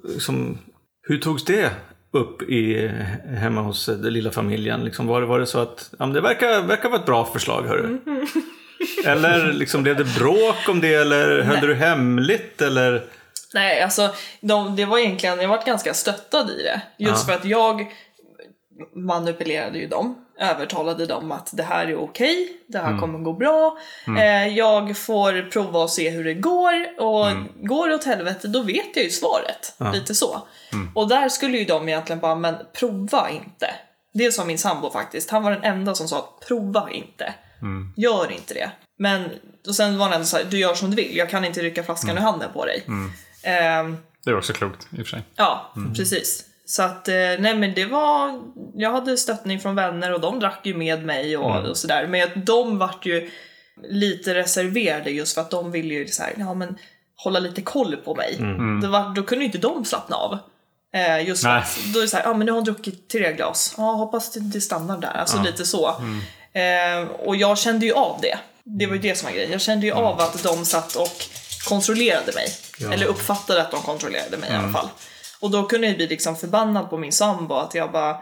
Liksom, 0.08 0.58
hur 1.02 1.18
togs 1.18 1.44
det 1.44 1.70
upp 2.12 2.42
i, 2.42 2.88
hemma 3.38 3.60
hos 3.60 3.86
den 3.86 4.12
lilla 4.12 4.30
familjen? 4.30 4.84
Liksom, 4.84 5.06
var, 5.06 5.20
det, 5.20 5.26
var 5.26 5.38
det 5.38 5.46
så 5.46 5.58
att 5.58 5.90
ja, 5.98 6.06
men 6.06 6.12
det 6.12 6.20
verkar, 6.20 6.62
verkar 6.62 6.88
vara 6.88 7.00
ett 7.00 7.06
bra 7.06 7.24
förslag, 7.24 7.62
hörru? 7.62 7.98
Eller 9.04 9.52
liksom, 9.52 9.82
blev 9.82 9.96
det 9.96 10.14
bråk 10.18 10.68
om 10.68 10.80
det 10.80 10.94
eller 10.94 11.42
höll 11.42 11.60
du 11.60 11.74
hemligt? 11.74 12.62
Eller? 12.62 13.04
Nej, 13.54 13.82
alltså 13.82 14.10
de, 14.40 14.76
det 14.76 14.84
var 14.84 14.98
egentligen, 14.98 15.40
jag 15.40 15.48
varit 15.48 15.66
ganska 15.66 15.94
stöttad 15.94 16.50
i 16.50 16.62
det. 16.62 16.80
Just 16.98 17.28
Ja. 17.28 17.32
för 17.32 17.40
att 17.40 17.44
jag 17.44 17.86
manipulerade 18.94 19.78
ju 19.78 19.86
dem, 19.86 20.24
övertalade 20.40 21.06
dem 21.06 21.32
att 21.32 21.50
det 21.52 21.62
här 21.62 21.86
är 21.86 21.96
okej, 21.96 22.48
det 22.66 22.78
här 22.78 22.98
kommer 22.98 23.18
gå 23.18 23.32
bra, 23.32 23.78
eh, 24.18 24.48
jag 24.48 24.98
får 24.98 25.50
prova 25.50 25.80
och 25.82 25.90
se 25.90 26.10
hur 26.10 26.24
det 26.24 26.34
går 26.34 27.00
och 27.00 27.26
går 27.66 27.88
det 27.88 27.94
åt 27.94 28.04
helvete 28.04 28.48
då 28.48 28.62
vet 28.62 28.96
jag 28.96 29.04
ju 29.04 29.10
svaret. 29.10 29.74
Lite 29.92 30.14
så. 30.14 30.42
Och 30.94 31.08
där 31.08 31.28
skulle 31.28 31.58
ju 31.58 31.64
de 31.64 31.88
egentligen 31.88 32.20
bara, 32.20 32.34
men 32.34 32.54
prova 32.78 33.30
inte. 33.30 33.70
Det 34.14 34.32
sa 34.32 34.44
min 34.44 34.58
sambo 34.58 34.90
faktiskt, 34.90 35.30
han 35.30 35.42
var 35.42 35.50
den 35.50 35.64
enda 35.64 35.94
som 35.94 36.08
sa 36.08 36.38
prova 36.48 36.90
inte. 36.90 37.34
Gör 37.96 38.32
inte 38.32 38.54
det. 38.54 38.70
Men 38.98 39.30
och 39.68 39.74
sen 39.74 39.98
var 39.98 40.04
han 40.04 40.14
ändå 40.14 40.26
såhär, 40.26 40.44
du 40.50 40.58
gör 40.58 40.74
som 40.74 40.90
du 40.90 40.96
vill, 40.96 41.16
jag 41.16 41.30
kan 41.30 41.44
inte 41.44 41.60
rycka 41.62 41.82
flaskan 41.82 42.16
ur 42.18 42.20
handen 42.20 42.50
på 42.52 42.64
dig. 42.64 42.84
Ehm, 43.42 43.96
Det 44.24 44.30
är 44.30 44.36
också 44.38 44.52
klokt 44.52 44.88
i 44.92 45.02
och 45.02 45.06
för 45.06 45.10
sig. 45.16 45.22
Ja, 45.36 45.72
precis. 45.96 46.44
Så 46.68 46.82
att, 46.82 47.08
eh, 47.08 47.14
nej 47.14 47.54
men 47.54 47.74
det 47.74 47.84
var, 47.84 48.40
jag 48.74 48.92
hade 48.92 49.16
stöttning 49.16 49.60
från 49.60 49.74
vänner 49.74 50.14
och 50.14 50.20
de 50.20 50.40
drack 50.40 50.60
ju 50.62 50.74
med 50.74 51.04
mig 51.04 51.36
och, 51.36 51.68
och 51.68 51.76
sådär. 51.76 52.06
Men 52.06 52.22
att 52.22 52.46
de 52.46 52.78
vart 52.78 53.06
ju 53.06 53.30
lite 53.82 54.34
reserverade 54.34 55.10
just 55.10 55.34
för 55.34 55.40
att 55.40 55.50
de 55.50 55.70
ville 55.70 55.94
ju 55.94 56.06
så 56.06 56.22
här, 56.22 56.32
ja 56.36 56.54
men 56.54 56.78
hålla 57.16 57.38
lite 57.38 57.62
koll 57.62 57.96
på 57.96 58.14
mig. 58.14 58.36
Det 58.82 58.88
var, 58.88 59.14
då 59.14 59.22
kunde 59.22 59.44
ju 59.44 59.46
inte 59.46 59.58
de 59.58 59.84
slappna 59.84 60.16
av. 60.16 60.38
Eh, 60.94 61.28
just 61.28 61.42
för 61.42 61.48
Nej. 61.48 61.58
att, 61.58 61.78
då 61.94 61.98
är 61.98 62.02
det 62.02 62.08
så 62.08 62.16
här, 62.16 62.24
ja 62.24 62.34
men 62.34 62.46
nu 62.46 62.52
har 62.52 62.56
hon 62.56 62.64
druckit 62.64 63.08
tre 63.08 63.32
glas. 63.32 63.74
Ja, 63.76 63.82
hoppas 63.82 64.32
det, 64.32 64.40
det 64.40 64.60
stannar 64.60 64.98
där. 64.98 65.16
Alltså 65.16 65.42
lite 65.42 65.66
så. 65.66 65.88
Eh, 66.52 67.08
och 67.08 67.36
jag 67.36 67.58
kände 67.58 67.86
ju 67.86 67.92
av 67.92 68.18
det. 68.22 68.38
Det 68.64 68.86
var 68.86 68.94
ju 68.94 69.00
det 69.00 69.18
som 69.18 69.26
var 69.26 69.32
grejen. 69.32 69.52
Jag 69.52 69.60
kände 69.60 69.86
ju 69.86 69.92
av 69.92 70.20
att 70.20 70.42
de 70.42 70.64
satt 70.64 70.96
och 70.96 71.24
kontrollerade 71.68 72.32
mig. 72.34 72.48
Eller 72.92 73.06
uppfattade 73.06 73.62
att 73.62 73.70
de 73.70 73.80
kontrollerade 73.80 74.36
mig 74.36 74.50
i 74.50 74.54
alla 74.54 74.72
fall. 74.72 74.88
Och 75.40 75.50
då 75.50 75.62
kunde 75.62 75.86
jag 75.86 75.96
bli 75.96 76.06
liksom 76.06 76.36
förbannad 76.36 76.90
på 76.90 76.98
min 76.98 77.12
sambo 77.12 77.54
att 77.54 77.74
jag 77.74 77.92
bara 77.92 78.16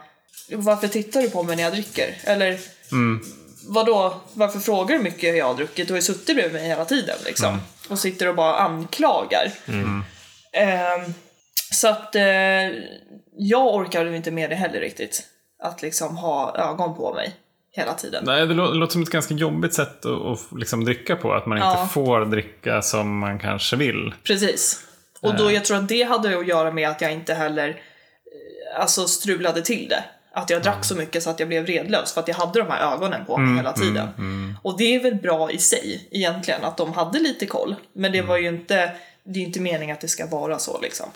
Varför 0.53 0.89
tittar 0.89 1.23
du 1.23 1.31
på 1.31 1.43
mig 1.43 1.57
när 1.57 1.63
jag 1.63 1.73
dricker? 1.73 2.15
Eller 2.25 2.59
vadå, 3.69 4.21
varför 4.35 4.59
frågar 4.59 4.97
du 4.97 5.03
mycket 5.03 5.37
jag 5.37 5.47
har 5.47 5.55
druckit? 5.55 5.89
Du 5.89 5.93
har 5.95 5.99
ju 5.99 6.03
suttit 6.03 6.37
bredvid 6.37 6.53
mig 6.53 6.69
hela 6.69 6.85
tiden 6.85 7.17
liksom. 7.25 7.59
Och 7.89 7.99
sitter 7.99 8.29
och 8.29 8.35
bara 8.35 8.57
anklagar. 8.57 9.53
Ehm, 10.53 11.15
så 11.73 11.89
att 11.89 12.15
eh, 12.15 12.23
jag 13.39 13.75
orkade 13.75 14.17
inte 14.17 14.31
med 14.31 14.51
det 14.51 14.57
heller 14.57 14.81
riktigt. 14.81 15.23
Att 15.63 15.83
liksom 15.83 16.17
ha 16.17 16.57
ögon 16.57 16.95
på 16.97 17.15
mig 17.15 17.35
hela 17.73 17.95
tiden. 17.95 18.25
Nej, 18.27 18.47
det 18.47 18.55
lå- 18.55 18.73
det 18.73 18.79
låter 18.79 18.93
som 18.93 19.03
ett 19.03 19.11
ganska 19.11 19.35
jobbigt 19.35 19.75
sätt 19.75 20.07
att, 20.07 20.21
att 20.27 20.59
liksom 20.59 20.85
dricka 20.85 21.17
på. 21.17 21.33
Att 21.33 21.47
man 21.47 21.59
Ja. 21.59 21.81
inte 21.83 21.93
får 21.95 22.25
dricka 22.25 22.83
som 22.83 23.19
man 23.19 23.39
kanske 23.39 23.77
vill. 23.77 24.15
Precis. 24.25 24.81
Och 25.21 25.37
då 25.37 25.53
jag 25.53 25.65
tror 25.65 25.77
att 25.77 25.89
det 25.89 26.03
hade 26.03 26.39
att 26.39 26.47
göra 26.47 26.71
med 26.71 26.89
att 26.89 27.01
jag 27.01 27.13
inte 27.13 27.35
heller 27.35 27.69
eh, 27.69 28.81
alltså 28.81 29.07
strulade 29.07 29.63
till 29.63 29.89
det. 29.89 30.05
Att 30.33 30.51
jag 30.51 30.63
drack 30.63 30.85
så 30.85 30.95
mycket 30.97 31.23
så 31.23 31.31
att 31.31 31.41
jag 31.41 31.49
blev 31.49 31.67
redlös 31.67 32.13
för 32.13 32.21
att 32.21 32.29
jag 32.29 32.35
hade 32.35 32.59
de 32.59 32.71
här 32.71 32.95
ögonen 32.95 33.25
på 33.27 33.37
mig 33.37 33.57
hela 33.57 33.73
tiden. 33.73 34.09
Och 34.63 34.79
det 34.79 34.95
är 34.95 35.03
väl 35.03 35.15
bra 35.15 35.51
i 35.51 35.59
sig 35.59 36.09
egentligen 36.11 36.65
att 36.65 36.77
de 36.77 36.93
hade 36.93 37.19
lite 37.19 37.47
koll. 37.47 37.75
Men 37.93 38.13
det 38.13 38.23
var 38.23 38.37
ju 38.37 38.49
inte, 38.49 38.93
det 39.25 39.39
är 39.39 39.41
ju 39.41 39.47
inte 39.47 39.61
meningen 39.61 39.95
att 39.95 40.01
det 40.01 40.09
ska 40.09 40.27
vara 40.27 40.59
så 40.59 40.81
liksom. 40.81 41.07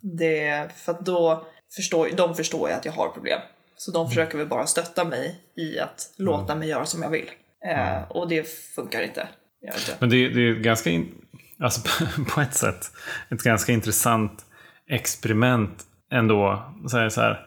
Det, 0.00 0.68
för 0.76 0.92
att 0.92 1.00
då 1.00 1.46
förstår 1.76 2.10
de 2.16 2.34
förstår 2.34 2.68
ju 2.68 2.74
att 2.74 2.84
jag 2.84 2.92
har 2.92 3.08
problem. 3.08 3.40
Så 3.76 3.90
de 3.90 4.08
försöker 4.08 4.38
väl 4.38 4.46
bara 4.46 4.66
stötta 4.66 5.04
mig 5.04 5.40
i 5.56 5.78
att 5.78 6.12
låta 6.16 6.54
mig 6.54 6.68
göra 6.68 6.86
som 6.86 7.02
jag 7.02 7.10
vill. 7.10 7.30
Eh, 7.64 8.02
och 8.10 8.28
det 8.28 8.48
funkar 8.74 9.02
inte. 9.02 9.28
Inte. 9.62 9.96
Men 9.98 10.10
det, 10.10 10.28
det 10.28 10.40
är 10.48 10.54
ganska, 10.54 10.90
in, 10.90 11.14
alltså 11.60 11.80
på 12.34 12.40
ett 12.40 12.54
sätt, 12.54 12.92
ett 13.28 13.42
ganska 13.42 13.72
intressant 13.72 14.44
experiment 14.90 15.84
ändå. 16.12 16.72
Säga 16.90 17.10
så 17.10 17.20
här, 17.20 17.46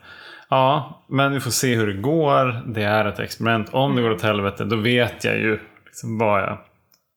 ja, 0.50 1.04
men 1.10 1.34
vi 1.34 1.40
får 1.40 1.52
se 1.52 1.76
hur 1.76 1.88
det 1.88 2.02
går. 2.02 2.74
Det 2.74 2.84
är 2.84 3.06
ett 3.06 3.20
experiment. 3.20 3.70
Om 3.72 3.96
det 3.96 4.02
går 4.02 4.12
åt 4.12 4.22
helvete, 4.22 4.64
då 4.64 4.76
vet 4.76 5.24
jag 5.24 5.38
ju 5.38 5.60
liksom 5.86 6.18
vad 6.18 6.42
jag 6.42 6.58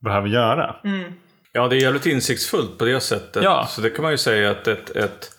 behöver 0.05 0.29
göra. 0.29 0.77
Ja, 1.53 1.69
det 1.69 1.77
är 1.77 1.81
jävligt 1.81 2.07
insiktsfullt 2.07 2.79
på 2.79 2.85
det 2.85 3.01
sättet. 3.01 3.43
Ja. 3.43 3.67
Så 3.69 3.81
det 3.81 3.91
kan 3.91 4.03
man 4.03 4.13
ju 4.13 4.19
säga 4.19 4.51
att 4.51 4.67
ett, 4.67 4.91
ett 4.91 5.31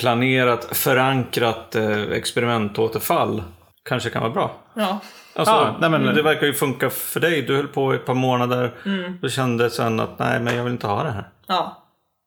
planerat, 0.00 0.76
förankrat 0.76 1.74
eh, 1.74 2.00
experimentåterfall 2.02 3.42
kanske 3.84 4.10
kan 4.10 4.22
vara 4.22 4.32
bra. 4.32 4.56
Ja, 4.74 5.00
Alltså, 5.34 5.54
Ja, 5.54 5.76
nej, 5.80 5.90
men- 5.90 6.14
Det 6.14 6.22
verkar 6.22 6.46
ju 6.46 6.54
funka 6.54 6.90
för 6.90 7.20
dig. 7.20 7.42
Du 7.42 7.56
höll 7.56 7.68
på 7.68 7.92
i 7.92 7.96
ett 7.96 8.04
par 8.06 8.14
månader. 8.14 8.70
Du 9.22 9.30
kände 9.30 9.70
sen 9.70 10.00
att 10.00 10.18
nej, 10.18 10.40
men 10.40 10.56
jag 10.56 10.64
vill 10.64 10.72
inte 10.72 10.86
ha 10.86 11.02
det 11.02 11.10
här. 11.10 11.28
ja, 11.46 11.82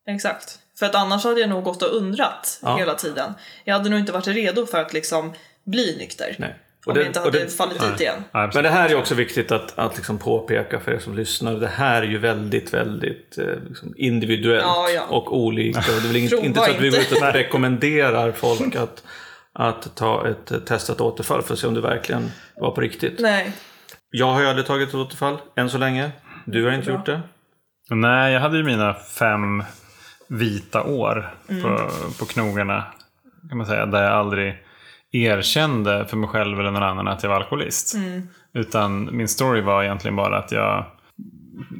exakt. 0.07 0.59
För 0.79 0.85
att 0.85 0.95
annars 0.95 1.23
hade 1.23 1.39
jag 1.39 1.49
nog 1.49 1.63
gått 1.63 1.81
och 1.81 1.95
undrat 1.95 2.59
Ja. 2.63 2.75
hela 2.77 2.93
tiden. 2.93 3.33
Jag 3.63 3.73
hade 3.77 3.89
nog 3.89 3.99
inte 3.99 4.11
varit 4.11 4.27
redo 4.27 4.65
för 4.65 4.81
att 4.81 4.93
liksom 4.93 5.33
bli 5.65 5.95
nykter. 5.99 6.35
Nej. 6.39 6.55
Om 6.85 6.93
det- 6.93 6.99
jag 6.99 7.07
inte 7.07 7.19
och 7.19 7.25
hade 7.25 7.39
det- 7.39 7.49
fallit 7.57 7.79
dit 7.81 8.01
igen. 8.01 8.23
Absolut. 8.31 8.53
Men 8.55 8.63
det 8.63 8.79
här 8.79 8.89
är 8.89 8.95
också 8.95 9.15
viktigt 9.15 9.51
att, 9.51 9.79
att 9.79 9.95
liksom 9.95 10.17
påpeka 10.17 10.79
för 10.79 10.91
er 10.91 10.99
som 10.99 11.15
lyssnar. 11.15 11.53
Det 11.53 11.67
här 11.67 12.01
är 12.01 12.05
ju 12.07 12.17
väldigt, 12.17 12.73
väldigt 12.73 13.37
eh, 13.37 13.45
liksom 13.69 13.93
individuellt 13.97 14.63
Ja, 14.65 14.89
ja. 14.89 15.01
och 15.09 15.37
olika. 15.37 15.79
Och 15.79 15.85
det 15.85 15.91
är 15.97 16.07
väl 16.07 16.15
inget, 16.15 16.31
Prova 16.31 16.45
inte 16.45 16.59
så 16.59 16.65
att 16.71 16.75
vi 16.81 16.89
går 16.89 16.99
inte. 16.99 17.15
ut 17.15 17.21
och 17.23 17.33
rekommenderar 17.33 18.31
folk 18.31 18.75
att, 18.75 19.03
att 19.55 19.95
ta 19.95 20.27
ett 20.27 20.65
testat 20.65 21.01
återfall 21.01 21.41
för 21.41 21.53
att 21.53 21.59
se 21.59 21.67
om 21.67 21.73
det 21.73 21.81
verkligen 21.81 22.31
var 22.55 22.71
på 22.71 22.81
riktigt. 22.81 23.19
Nej, 23.19 23.51
Jag 24.09 24.33
har 24.33 24.41
ju 24.41 24.47
aldrig 24.47 24.65
tagit 24.67 24.89
ett 24.89 24.95
återfall 24.95 25.37
än 25.55 25.69
så 25.69 25.77
länge. 25.77 26.11
Du 26.45 26.65
har 26.65 26.71
inte 26.71 26.85
Bra. 26.85 26.95
gjort 26.95 27.05
det. 27.05 27.21
Nej, 27.89 28.33
jag 28.33 28.41
hade 28.41 28.57
ju 28.57 28.63
mina 28.63 28.93
fem 28.93 29.63
vita 30.29 30.83
år 30.83 31.33
Mm. 31.49 31.61
på, 31.63 31.77
på 32.19 32.25
knogarna. 32.25 32.83
Kan 33.49 33.57
man 33.57 33.67
säga, 33.67 33.85
där 33.85 34.03
jag 34.03 34.11
aldrig 34.13 34.55
erkände 35.11 36.05
för 36.05 36.17
mig 36.17 36.29
själv 36.29 36.59
eller 36.59 36.71
någon 36.71 36.83
annan 36.83 37.07
att 37.07 37.23
jag 37.23 37.29
var 37.29 37.35
alkoholist. 37.37 37.95
Mm. 37.95 38.27
Utan 38.53 39.17
min 39.17 39.27
story 39.27 39.61
var 39.61 39.83
egentligen 39.83 40.15
bara 40.15 40.37
att 40.37 40.51
jag 40.51 40.85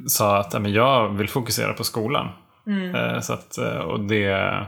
sa 0.06 0.38
att 0.38 0.68
jag 0.68 1.08
vill 1.08 1.28
fokusera 1.28 1.72
på 1.72 1.84
skolan. 1.84 2.28
Mm. 2.66 2.94
Eh, 2.94 3.20
Så 3.20 3.32
att, 3.32 3.58
eh, 3.58 3.78
och, 3.78 4.00
det, 4.00 4.66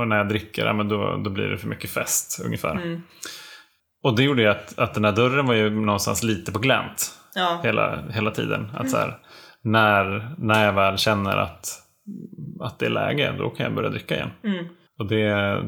och 0.00 0.08
när 0.08 0.16
jag 0.16 0.28
dricker, 0.28 0.66
ja, 0.66 0.72
men 0.72 0.88
då, 0.88 1.16
då 1.24 1.30
blir 1.30 1.48
det 1.48 1.58
för 1.58 1.68
mycket 1.68 1.90
fest 1.90 2.42
ungefär. 2.44 2.72
Mm. 2.72 3.02
Och 4.02 4.16
det 4.16 4.22
gjorde 4.22 4.42
ju 4.42 4.48
att, 4.48 4.78
att 4.78 4.94
den 4.94 5.04
här 5.04 5.12
dörren 5.12 5.46
var 5.46 5.54
ju 5.54 5.70
någonstans 5.70 6.22
lite 6.22 6.52
på 6.52 6.58
glänt 6.58 7.14
ja, 7.34 7.60
hela, 7.62 7.98
hela 8.10 8.30
tiden. 8.30 8.70
Att 8.74 8.90
så 8.90 8.96
här, 8.96 9.18
när, 9.62 10.34
när 10.38 10.64
jag 10.64 10.72
väl 10.72 10.98
känner 10.98 11.36
att, 11.36 11.68
att 12.60 12.78
det 12.78 12.86
är 12.86 12.90
läge, 12.90 13.34
då 13.38 13.50
kan 13.50 13.64
jag 13.64 13.74
börja 13.74 13.88
dricka 13.88 14.14
igen. 14.14 14.30
Mm. 14.44 14.66
Och 14.98 15.06
det 15.06 15.20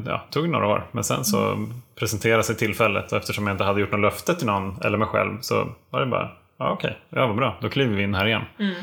ja, 0.05 0.27
tog 0.29 0.49
några 0.49 0.67
år. 0.67 0.87
Men 0.91 1.03
sen 1.03 1.25
så 1.25 1.67
presenterade 1.99 2.43
sig 2.43 2.55
tillfället 2.55 3.11
och 3.11 3.17
eftersom 3.17 3.47
jag 3.47 3.53
inte 3.53 3.63
hade 3.63 3.81
gjort 3.81 3.91
något 3.91 4.01
löfte 4.01 4.35
till 4.35 4.47
någon 4.47 4.81
eller 4.81 4.97
mig 4.97 5.07
själv 5.07 5.37
så 5.41 5.67
var 5.89 5.99
det 5.99 6.05
bara, 6.05 6.31
ja 6.59 6.71
okej, 6.71 6.97
ja 7.09 7.27
vad 7.27 7.35
bra, 7.35 7.57
då 7.61 7.69
kliver 7.69 7.95
vi 7.95 8.03
in 8.03 8.15
här 8.15 8.25
igen. 8.25 8.41
Mm. 8.59 8.73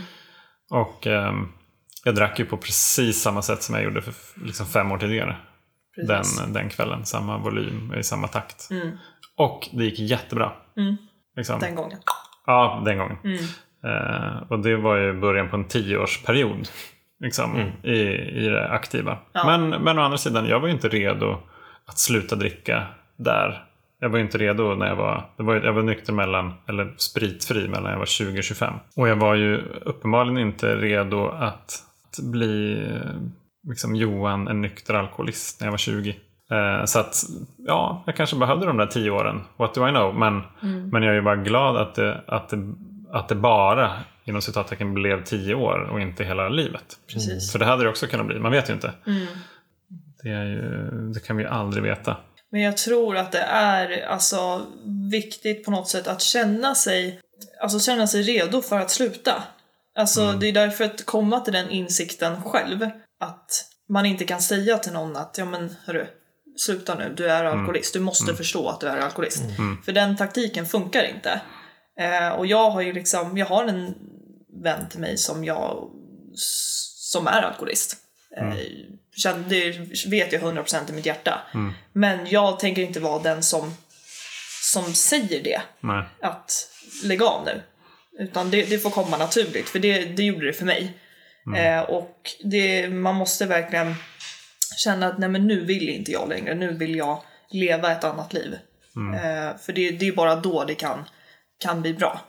Och 0.71 1.07
ehm, 1.07 1.49
jag 2.05 2.15
drack 2.15 2.39
ju 2.39 2.45
på 2.45 2.57
precis 2.57 3.23
samma 3.23 3.43
sätt 3.43 3.63
som 3.63 3.75
jag 3.75 3.85
gjorde 3.85 4.03
för 4.03 4.15
liksom 4.45 4.67
fem 4.67 4.93
år 4.93 4.99
tidigare. 4.99 5.37
precis. 5.95 6.39
Den, 6.39 6.53
den 6.53 6.69
kvällen, 6.69 7.07
samma 7.07 7.39
volym, 7.39 7.95
i 7.95 8.03
samma 8.03 8.29
takt. 8.29 8.71
Mm. 8.71 8.91
Och 9.37 9.69
det 9.73 9.85
gick 9.85 9.99
jättebra. 9.99 10.53
Mm. 10.77 10.97
Liksom. 11.37 11.61
Den 11.61 11.75
gången. 11.75 11.99
Ja, 12.47 12.83
den 12.85 12.99
gången. 12.99 13.17
Mm. 13.25 13.45
Eh, 13.85 14.43
och 14.49 14.59
det 14.59 14.77
var 14.77 14.97
ju 14.97 15.21
början 15.21 15.51
på 15.51 15.57
en 15.57 15.65
tioårsperiod. 15.65 16.69
Liksom, 17.21 17.73
i, 17.83 17.99
I 18.45 18.49
det 18.49 18.69
aktiva. 18.69 19.19
Ja. 19.33 19.47
Men, 19.47 19.83
men 19.83 19.99
å 19.99 20.03
andra 20.03 20.19
sidan, 20.19 20.47
jag 20.47 20.61
var 20.61 20.69
ju 20.69 20.75
inte 20.75 20.89
redo 20.89 21.39
att 21.87 21.99
sluta 21.99 22.37
dricka 22.37 22.87
där. 23.17 23.65
Jag 23.99 24.09
var 24.09 24.19
ju 24.19 24.25
inte 24.25 24.39
redo 24.39 24.75
när 24.75 24.87
jag 24.87 24.97
var, 24.97 25.31
det 25.37 25.43
var, 25.43 25.55
jag 25.55 25.73
var 25.73 25.83
nykter 25.83 26.13
mellan, 26.13 26.55
eller 26.69 26.95
spritfri 26.97 27.69
mellan 27.69 27.93
jag 27.93 27.99
var 27.99 28.07
20 28.07 28.39
och 28.39 28.45
25. 28.45 28.75
Och 28.97 29.09
jag 29.09 29.17
var 29.17 29.35
ju 29.35 29.57
uppenbarligen 29.83 30.39
inte 30.39 30.77
redo 30.77 31.29
att, 31.29 31.73
att 32.13 32.25
bli 32.25 32.83
eh, 32.87 33.11
liksom 33.69 33.97
Johan, 33.97 34.49
en 34.49 34.61
nykter 34.61 34.95
alkoholist, 34.95 35.61
när 35.61 35.67
jag 35.67 35.73
var 35.73 35.79
20. 35.79 36.11
Eh, 36.51 36.85
Så 36.85 36.99
att, 36.99 37.23
ja, 37.59 38.03
jag 38.07 38.17
kanske 38.17 38.37
behövde 38.37 38.67
de 38.67 38.77
där 38.77 38.87
tio 38.87 39.11
åren. 39.11 39.41
What 39.57 39.75
do 39.75 39.89
I 39.89 39.91
know? 39.91 40.15
Men, 40.15 40.43
men 40.91 41.03
jag 41.03 41.11
är 41.11 41.17
ju 41.17 41.23
bara 41.23 41.37
glad 41.37 41.77
att 41.77 41.95
det, 41.95 42.21
att 42.27 42.49
det, 42.49 42.75
att 43.13 43.29
det 43.29 43.35
bara, 43.35 43.91
inom 44.25 44.43
citattecken, 44.43 44.95
blev 44.95 45.25
tio 45.25 45.55
år 45.55 45.89
och 45.93 46.01
inte 46.01 46.25
hela 46.25 46.49
livet. 46.49 46.85
Precis. 47.13 47.53
För 47.53 47.59
det 47.59 47.65
hade 47.65 47.83
det 47.83 47.89
också 47.89 48.07
kunnat 48.07 48.27
bli, 48.27 48.39
man 48.39 48.53
vet 48.53 48.69
ju 48.71 48.75
inte. 48.75 48.93
Mm. 49.07 49.27
Det, 50.23 50.29
ju, 50.29 50.91
det 51.15 51.21
kan 51.21 51.37
vi 51.37 51.43
ju 51.43 51.49
aldrig 51.49 51.85
veta. 51.85 52.17
Men 52.53 52.61
jag 52.61 52.77
tror 52.77 53.17
att 53.17 53.33
det 53.33 53.43
är 53.43 54.07
alltså 54.07 54.67
viktigt 55.11 55.65
på 55.65 55.71
något 55.71 55.89
sätt 55.89 56.09
att 56.09 56.21
känna 56.23 56.75
sig, 56.75 57.21
alltså 57.63 57.81
känna 57.81 58.07
sig 58.07 58.23
redo 58.23 58.63
för 58.63 58.81
att 58.81 58.91
sluta. 58.91 59.43
Alltså 59.99 60.33
det 60.33 60.47
är 60.49 60.53
därför 60.53 60.85
att 60.85 61.07
komma 61.07 61.41
till 61.41 61.53
den 61.53 61.71
insikten 61.71 62.43
själv. 62.43 62.91
Att 63.21 63.65
man 63.89 64.07
inte 64.07 64.25
kan 64.25 64.43
säga 64.43 64.79
till 64.79 64.93
någon 64.93 65.17
att 65.17 65.39
ja 65.39 65.45
men 65.45 65.77
hörru, 65.85 66.07
sluta 66.57 66.95
nu, 66.95 67.15
du 67.17 67.31
är 67.31 67.45
alkoholist. 67.45 67.93
Du 67.95 68.01
måste 68.01 68.35
förstå 68.35 68.69
att 68.69 68.81
du 68.81 68.87
är 68.89 68.97
alkoholist. 68.99 69.43
För 69.85 69.93
den 69.93 70.17
taktiken 70.17 70.67
funkar 70.67 71.05
inte. 71.05 71.41
Eh, 72.01 72.29
och 72.29 72.47
jag 72.47 72.71
har 72.71 72.81
ju 72.81 72.93
liksom, 72.93 73.39
jag 73.39 73.47
har 73.47 73.65
en 73.65 73.95
vän 74.63 74.89
till 74.89 75.01
mig 75.01 75.17
som 75.19 75.45
jag, 75.45 75.91
som 77.13 77.27
är 77.27 77.43
alkoholist. 77.43 77.97
Eh, 78.37 78.55
känn- 79.17 79.45
det 79.49 79.71
vet 80.07 80.33
jag 80.33 80.43
100% 80.43 80.91
i 80.91 80.93
mitt 80.93 81.07
hjärta. 81.07 81.41
Men 81.93 82.27
jag 82.27 82.59
tänker 82.59 82.83
inte 82.83 83.01
vara 83.01 83.23
den 83.23 83.43
som, 83.43 83.75
som 84.73 84.95
säger 84.95 85.43
det, 85.43 85.63
Nej. 85.81 86.05
att 86.23 86.69
lägg 87.05 87.23
av 87.23 87.45
nu. 87.45 87.63
Utan 88.21 88.51
det, 88.51 88.63
det 88.71 88.79
får 88.79 88.91
komma 88.91 89.17
naturligt, 89.17 89.69
för 89.69 89.79
det, 89.79 90.05
det 90.05 90.23
gjorde 90.23 90.47
det 90.47 90.53
för 90.53 90.65
mig. 90.67 90.93
Eh, 91.57 91.81
och 91.81 92.17
det, 92.45 92.89
man 92.89 93.15
måste 93.15 93.47
verkligen 93.47 93.95
känna 94.77 95.07
att 95.07 95.19
nej 95.19 95.29
men 95.29 95.47
nu 95.47 95.65
vill 95.65 95.89
inte 95.89 96.13
jag 96.13 96.29
längre, 96.29 96.55
nu 96.55 96.73
vill 96.73 96.95
jag 96.97 97.23
leva 97.51 97.93
ett 97.93 98.05
annat 98.05 98.33
liv. 98.33 98.55
Eh, 99.15 99.57
för 99.59 99.73
det, 99.73 99.91
det 99.91 100.09
är 100.09 100.13
bara 100.13 100.37
då 100.37 100.65
det 100.65 100.75
kan, 100.75 101.05
kan 101.63 101.83
bli 101.83 101.95
bra. 101.95 102.21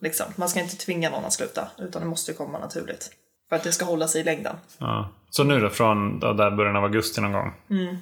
Liksom. 0.00 0.26
Man 0.36 0.48
ska 0.48 0.60
inte 0.60 0.76
tvinga 0.76 1.10
någon 1.10 1.24
att 1.24 1.32
sluta, 1.32 1.68
utan 1.78 2.02
det 2.02 2.08
måste 2.08 2.32
komma 2.32 2.58
naturligt. 2.58 3.10
För 3.48 3.56
att 3.56 3.62
det 3.62 3.72
ska 3.72 3.84
hålla 3.84 4.08
sig 4.08 4.20
i 4.20 4.24
längden. 4.24 4.56
Ja. 4.78 5.10
Så 5.30 5.44
nu 5.44 5.60
då, 5.60 5.68
från 5.70 6.18
då 6.20 6.32
där 6.32 6.50
början 6.50 6.76
av 6.76 6.84
augusti 6.84 7.20
någon 7.20 7.32
gång, 7.32 7.52
Mm. 7.70 7.96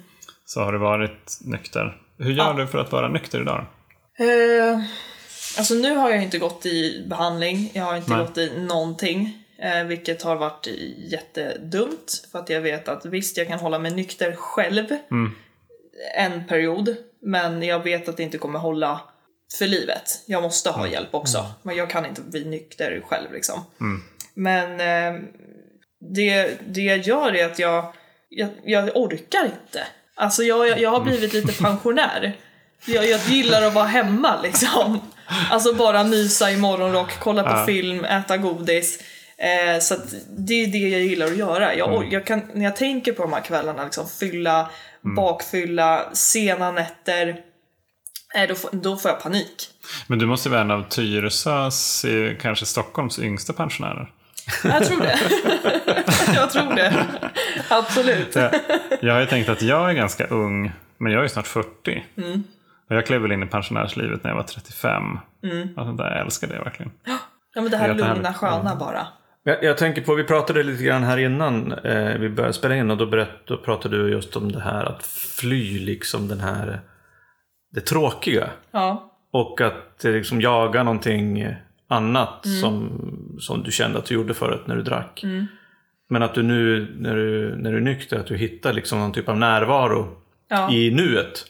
så 0.45 0.61
har 0.63 0.71
du 0.71 0.77
varit 0.79 1.37
nykter. 1.41 1.97
Hur 2.17 2.31
gör 2.31 2.45
Ja. 2.45 2.53
du 2.53 2.67
för 2.67 2.77
att 2.77 2.91
vara 2.91 3.07
nykter 3.09 3.41
idag? 3.41 3.65
Eh, 4.19 4.79
alltså 5.57 5.73
nu 5.73 5.95
har 5.95 6.09
jag 6.09 6.23
inte 6.23 6.37
gått 6.37 6.65
i 6.65 7.05
behandling, 7.07 7.71
jag 7.73 7.83
har 7.83 7.97
inte 7.97 8.15
Nej. 8.15 8.25
gått 8.25 8.37
i 8.37 8.51
någonting. 8.59 9.43
Eh, 9.57 9.83
vilket 9.83 10.21
har 10.21 10.35
varit 10.35 10.67
jättedumt. 10.97 12.27
För 12.31 12.39
att 12.39 12.49
jag 12.49 12.61
vet 12.61 12.87
att 12.87 13.05
visst, 13.05 13.37
jag 13.37 13.47
kan 13.47 13.59
hålla 13.59 13.79
mig 13.79 13.91
nykter 13.91 14.35
själv 14.35 14.85
en 16.17 16.47
period. 16.47 16.95
Men 17.21 17.63
jag 17.63 17.83
vet 17.83 18.09
att 18.09 18.17
det 18.17 18.23
inte 18.23 18.37
kommer 18.37 18.59
hålla 18.59 19.01
för 19.57 19.67
livet. 19.67 20.23
Jag 20.25 20.43
måste 20.43 20.69
ha 20.69 20.87
hjälp 20.87 21.13
också. 21.13 21.45
Men 21.61 21.75
jag 21.75 21.89
kan 21.89 22.05
inte 22.05 22.21
bli 22.21 22.45
nykter 22.45 23.01
själv 23.05 23.33
liksom. 23.33 23.65
Men 24.33 24.71
eh, 24.71 25.21
det, 25.99 26.57
det 26.67 26.81
jag 26.81 26.97
gör 26.97 27.35
är 27.35 27.45
att 27.45 27.59
jag, 27.59 27.93
jag, 28.29 28.49
jag 28.65 28.97
orkar 28.97 29.45
inte. 29.45 29.87
Alltså 30.15 30.43
jag, 30.43 30.67
jag, 30.67 30.79
jag 30.79 30.89
har 30.89 31.01
blivit 31.01 31.33
lite 31.33 31.63
pensionär. 31.63 32.37
Jag, 32.85 33.05
jag 33.05 33.19
gillar 33.19 33.61
att 33.61 33.73
vara 33.73 33.85
hemma 33.85 34.41
liksom. 34.41 34.99
Alltså 35.49 35.73
bara 35.73 36.03
mysa 36.03 36.51
i 36.51 36.57
morgonrock, 36.57 37.19
kolla 37.19 37.43
på 37.43 37.65
film, 37.65 38.05
äta 38.05 38.37
godis. 38.37 38.99
Eh, 39.37 39.79
så 39.81 39.95
det 40.37 40.53
är 40.53 40.67
det 40.67 40.77
jag 40.77 41.01
gillar 41.01 41.25
att 41.25 41.37
göra. 41.37 41.75
Jag, 41.75 41.89
or- 41.93 42.07
jag 42.11 42.25
kan, 42.25 42.41
när 42.53 42.63
jag 42.65 42.75
tänker 42.75 43.11
på 43.13 43.21
de 43.21 43.33
här 43.33 43.41
kvällarna, 43.41 43.83
liksom 43.83 44.07
fylla, 44.19 44.69
bakfylla, 45.15 46.09
sena 46.13 46.71
nätter. 46.71 47.27
Eh, 48.35 48.47
då, 48.47 48.55
får, 48.55 48.69
då 48.73 48.97
får 48.97 49.11
jag 49.11 49.21
panik. 49.21 49.69
Men 50.07 50.19
du 50.19 50.25
måste 50.25 50.49
vara 50.49 50.61
en 50.61 50.71
av 50.71 50.83
Tyresös, 50.89 52.05
eh, 52.05 52.37
kanske 52.41 52.65
Stockholms 52.65 53.19
yngsta 53.19 53.53
pensionärer. 53.53 54.11
Jag 54.63 54.85
tror 54.85 54.99
det. 55.01 55.19
jag 56.35 56.51
tror 56.51 56.75
det. 56.75 57.05
Absolut. 57.69 58.35
Jag, 58.35 58.51
jag 59.01 59.13
har 59.13 59.19
ju 59.21 59.25
tänkt 59.27 59.49
att 59.49 59.61
jag 59.61 59.89
är 59.89 59.93
ganska 59.93 60.25
ung, 60.27 60.71
men 60.97 61.11
jag 61.11 61.23
är 61.23 61.27
snart 61.27 61.47
40. 61.47 62.03
Mm. 62.17 62.43
Jag 62.93 63.05
klev 63.05 63.21
väl 63.21 63.31
in 63.31 63.43
i 63.43 63.45
pensionärslivet 63.45 64.23
när 64.23 64.31
jag 64.31 64.35
var 64.35 64.43
35. 64.43 65.03
Alltså, 65.77 65.93
där, 65.93 66.11
jag 66.11 66.19
älskar 66.19 66.47
det 66.47 66.59
verkligen. 66.59 66.91
Ja 67.55 67.61
men 67.61 67.71
det 67.71 67.77
här 67.77 67.93
lugna, 67.93 68.33
sköna 68.33 68.75
bara. 68.75 69.07
Jag, 69.43 69.63
jag 69.63 69.77
tänker 69.77 70.01
på, 70.01 70.15
vi 70.15 70.23
pratade 70.23 70.63
lite 70.63 70.83
grann 70.83 71.03
här 71.03 71.17
innan 71.17 71.71
eh, 71.71 72.17
vi 72.19 72.29
började 72.29 72.53
spela 72.53 72.75
in 72.75 72.91
och 72.91 72.97
då, 72.97 73.05
berätt, 73.05 73.47
då 73.47 73.57
pratade 73.57 73.97
du 73.97 74.11
just 74.11 74.35
om 74.35 74.51
det 74.51 74.59
här 74.59 74.85
att 74.85 75.03
fly 75.39 75.79
liksom 75.79 76.27
den 76.27 76.39
här, 76.39 76.79
det 77.71 77.81
tråkiga. 77.81 78.49
Ja. 78.71 79.11
Och 79.31 79.61
att 79.61 80.03
liksom 80.03 80.41
jaga 80.41 80.83
någonting 80.83 81.47
annat 81.87 82.47
som, 82.61 82.91
som 83.39 83.63
du 83.63 83.71
kände 83.71 83.99
att 83.99 84.05
du 84.05 84.13
gjorde 84.15 84.33
förut 84.33 84.61
när 84.65 84.75
du 84.75 84.81
drack. 84.81 85.23
Men 86.09 86.23
att 86.23 86.33
du 86.33 86.43
nu 86.43 86.93
när 86.99 87.15
du, 87.15 87.55
när 87.55 87.71
du 87.71 87.77
är 87.77 87.81
nykter, 87.81 88.19
att 88.19 88.27
du 88.27 88.37
hittar 88.37 88.73
liksom 88.73 88.99
någon 88.99 89.11
typ 89.13 89.29
av 89.29 89.37
närvaro 89.37 90.17
Ja. 90.47 90.71
i 90.71 90.91
nuet. 90.91 91.45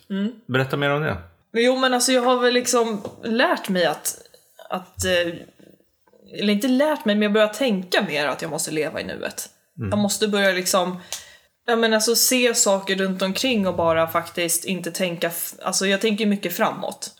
Berätta 0.45 0.77
mer 0.77 0.89
om 0.89 1.01
det. 1.01 1.17
Men 1.53 1.63
Jo 1.63 1.75
men 1.75 1.93
alltså 1.93 2.11
jag 2.11 2.21
har 2.21 2.39
väl 2.39 2.53
liksom 2.53 3.01
lärt 3.23 3.69
mig 3.69 3.85
att, 3.85 4.21
att 4.69 5.05
eh, 5.05 5.33
eller 6.39 6.53
inte 6.53 6.67
lärt 6.67 7.05
mig 7.05 7.15
men 7.15 7.21
jag 7.21 7.33
börjar 7.33 7.47
tänka 7.47 8.01
mer 8.01 8.27
att 8.27 8.41
jag 8.41 8.51
måste 8.51 8.71
leva 8.71 9.01
i 9.01 9.03
nuet. 9.03 9.49
Jag 9.91 9.99
måste 9.99 10.27
börja 10.27 10.51
liksom 10.51 10.99
Ja 11.65 11.75
men 11.75 11.93
alltså 11.93 12.15
se 12.15 12.53
saker 12.53 12.95
runt 12.95 13.21
omkring 13.21 13.67
och 13.67 13.75
bara 13.75 14.07
faktiskt 14.07 14.65
inte 14.65 14.91
tänka, 14.91 15.31
alltså 15.61 15.87
jag 15.87 16.01
tänker 16.01 16.25
mycket 16.25 16.53
framåt 16.53 17.11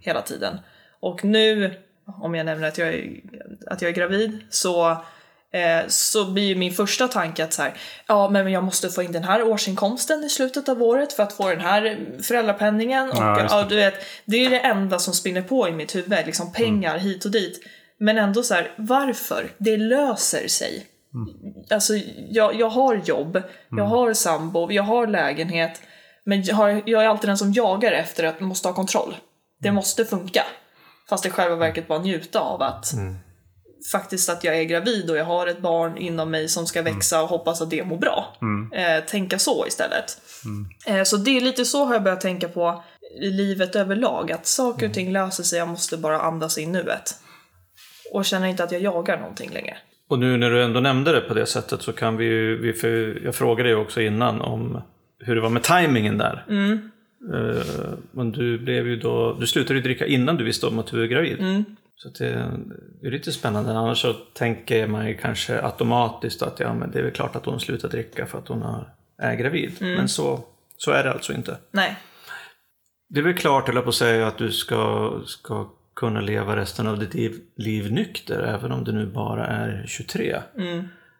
hela 0.00 0.22
tiden. 0.22 0.58
Och 1.00 1.24
nu, 1.24 1.74
om 2.22 2.34
jag 2.34 2.46
nämner 2.46 2.68
att 2.68 2.78
jag 2.78 2.88
är, 2.88 3.20
att 3.66 3.82
jag 3.82 3.88
är 3.88 3.94
gravid, 3.94 4.46
så, 4.50 5.04
eh, 5.52 5.88
så 5.88 6.30
blir 6.30 6.44
ju 6.44 6.54
min 6.54 6.72
första 6.72 7.08
tanke 7.08 7.44
att 7.44 7.52
så 7.52 7.62
här, 7.62 7.74
ja 8.06 8.30
men 8.30 8.52
jag 8.52 8.64
måste 8.64 8.88
få 8.88 9.02
in 9.02 9.12
den 9.12 9.24
här 9.24 9.42
årsinkomsten 9.42 10.24
i 10.24 10.28
slutet 10.28 10.68
av 10.68 10.82
året 10.82 11.12
för 11.12 11.22
att 11.22 11.32
få 11.32 11.48
den 11.48 11.60
här 11.60 11.98
föräldrapenningen. 12.22 13.10
Och 13.10 13.16
Ja, 13.16 13.46
ja, 13.50 13.66
du 13.68 13.76
vet, 13.76 13.94
det 14.24 14.36
är 14.36 14.50
det 14.50 14.60
enda 14.60 14.98
som 14.98 15.14
spinner 15.14 15.42
på 15.42 15.68
i 15.68 15.72
mitt 15.72 15.94
huvud, 15.94 16.26
liksom 16.26 16.52
pengar 16.52 16.98
hit 16.98 17.24
och 17.24 17.30
dit. 17.30 17.60
Men 17.98 18.18
ändå 18.18 18.42
så 18.42 18.54
här, 18.54 18.74
varför? 18.76 19.50
Det 19.58 19.76
löser 19.76 20.48
sig. 20.48 20.86
Alltså, 21.70 21.94
jag, 22.30 22.54
jag 22.54 22.68
har 22.68 22.94
jobb, 23.04 23.42
jag 23.70 23.84
har 23.84 24.14
sambo, 24.14 24.70
jag 24.72 24.82
har 24.82 25.06
lägenhet. 25.06 25.80
Men 26.24 26.42
jag, 26.42 26.54
har, 26.54 26.82
jag 26.86 27.04
är 27.04 27.08
alltid 27.08 27.30
den 27.30 27.38
som 27.38 27.52
jagar 27.52 27.92
efter 27.92 28.24
att 28.24 28.40
måste 28.40 28.68
ha 28.68 28.74
kontroll. 28.74 29.16
Det 29.60 29.72
måste 29.72 30.04
funka. 30.04 30.44
Fast 31.08 31.26
i 31.26 31.30
själva 31.30 31.56
verket 31.56 31.88
bara 31.88 31.98
njuta 31.98 32.40
av 32.40 32.62
att 32.62 32.92
faktiskt 33.92 34.28
att 34.30 34.44
jag 34.44 34.58
är 34.58 34.64
gravid 34.64 35.10
och 35.10 35.16
jag 35.16 35.24
har 35.24 35.46
ett 35.46 35.60
barn 35.60 35.96
inom 35.96 36.30
mig 36.30 36.48
som 36.48 36.66
ska 36.66 36.82
växa 36.82 37.22
och 37.22 37.28
hoppas 37.28 37.62
att 37.62 37.70
det 37.70 37.84
mår 37.84 37.96
bra. 37.96 38.36
Eh, 38.72 39.04
tänka 39.04 39.38
så 39.38 39.66
istället. 39.66 40.20
Eh, 40.86 41.02
så 41.02 41.16
det 41.16 41.36
är 41.36 41.40
lite 41.40 41.64
så 41.64 41.84
har 41.84 41.94
jag 41.94 42.02
börjat 42.02 42.20
tänka 42.20 42.48
på 42.48 42.84
i 43.20 43.30
livet 43.30 43.76
överlag. 43.76 44.32
Att 44.32 44.46
saker 44.46 44.88
och 44.88 44.94
ting 44.94 45.12
löser 45.12 45.42
sig, 45.42 45.58
jag 45.58 45.68
måste 45.68 45.96
bara 45.96 46.20
andas 46.20 46.58
in 46.58 46.72
nuet. 46.72 47.14
Och 48.12 48.24
känner 48.24 48.46
inte 48.46 48.64
att 48.64 48.72
jag 48.72 48.82
jagar 48.82 49.18
någonting 49.18 49.50
längre. 49.50 49.76
Och 50.08 50.18
nu 50.18 50.36
när 50.36 50.50
du 50.50 50.62
ändå 50.64 50.80
nämnde 50.80 51.12
det 51.12 51.20
på 51.20 51.34
det 51.34 51.46
sättet 51.46 51.82
så 51.82 51.92
kan 51.92 52.16
vi 52.16 52.24
ju, 52.24 52.62
vi, 52.62 52.72
för 52.72 53.20
jag 53.24 53.34
frågade 53.34 53.68
dig 53.68 53.76
också 53.76 54.00
innan 54.00 54.40
om 54.40 54.82
hur 55.18 55.34
det 55.34 55.40
var 55.40 55.50
med 55.50 55.62
tajmingen 55.62 56.18
där. 56.18 56.44
Eh, 57.34 57.62
men 58.10 58.32
du 58.32 58.58
blev 58.58 58.86
ju 58.86 58.96
då, 58.96 59.36
du 59.40 59.46
slutade 59.46 59.74
ju 59.74 59.82
dricka 59.82 60.06
innan 60.06 60.36
du 60.36 60.44
visste 60.44 60.66
om 60.66 60.78
att 60.78 60.86
du 60.86 61.02
är 61.02 61.06
gravid. 61.06 61.64
Så 62.02 62.08
det, 62.08 62.50
det 63.00 63.06
är 63.06 63.10
lite 63.10 63.32
spännande. 63.32 63.70
Annars 63.70 64.00
så 64.00 64.12
tänker 64.12 64.86
man 64.86 65.08
ju 65.08 65.16
kanske 65.16 65.62
automatiskt 65.62 66.42
att 66.42 66.60
ja, 66.60 66.74
men 66.74 66.90
det 66.90 66.98
är 66.98 67.02
väl 67.02 67.12
klart 67.12 67.36
att 67.36 67.46
hon 67.46 67.60
slutar 67.60 67.88
dricka 67.88 68.26
för 68.26 68.38
att 68.38 68.48
hon 68.48 68.64
är 69.18 69.34
gravid. 69.34 69.72
Men 69.80 70.08
så, 70.08 70.44
så 70.76 70.90
är 70.90 71.04
det 71.04 71.12
alltså 71.12 71.32
inte. 71.32 71.56
Nej. 71.70 71.96
Det 73.08 73.20
är 73.20 73.24
väl 73.24 73.34
klart, 73.34 73.68
eller 73.68 73.80
på 73.80 73.88
att 73.88 73.94
säga, 73.94 74.26
att 74.26 74.38
du 74.38 74.52
ska, 74.52 75.12
ska 75.26 75.70
kunna 75.96 76.20
leva 76.20 76.56
resten 76.56 76.86
av 76.86 76.98
ditt 76.98 77.14
liv, 77.14 77.40
liv 77.56 77.92
nykter, 77.92 78.42
även 78.42 78.72
om 78.72 78.84
du 78.84 78.92
nu 78.92 79.06
bara 79.06 79.46
är 79.46 79.84
23. 79.86 80.38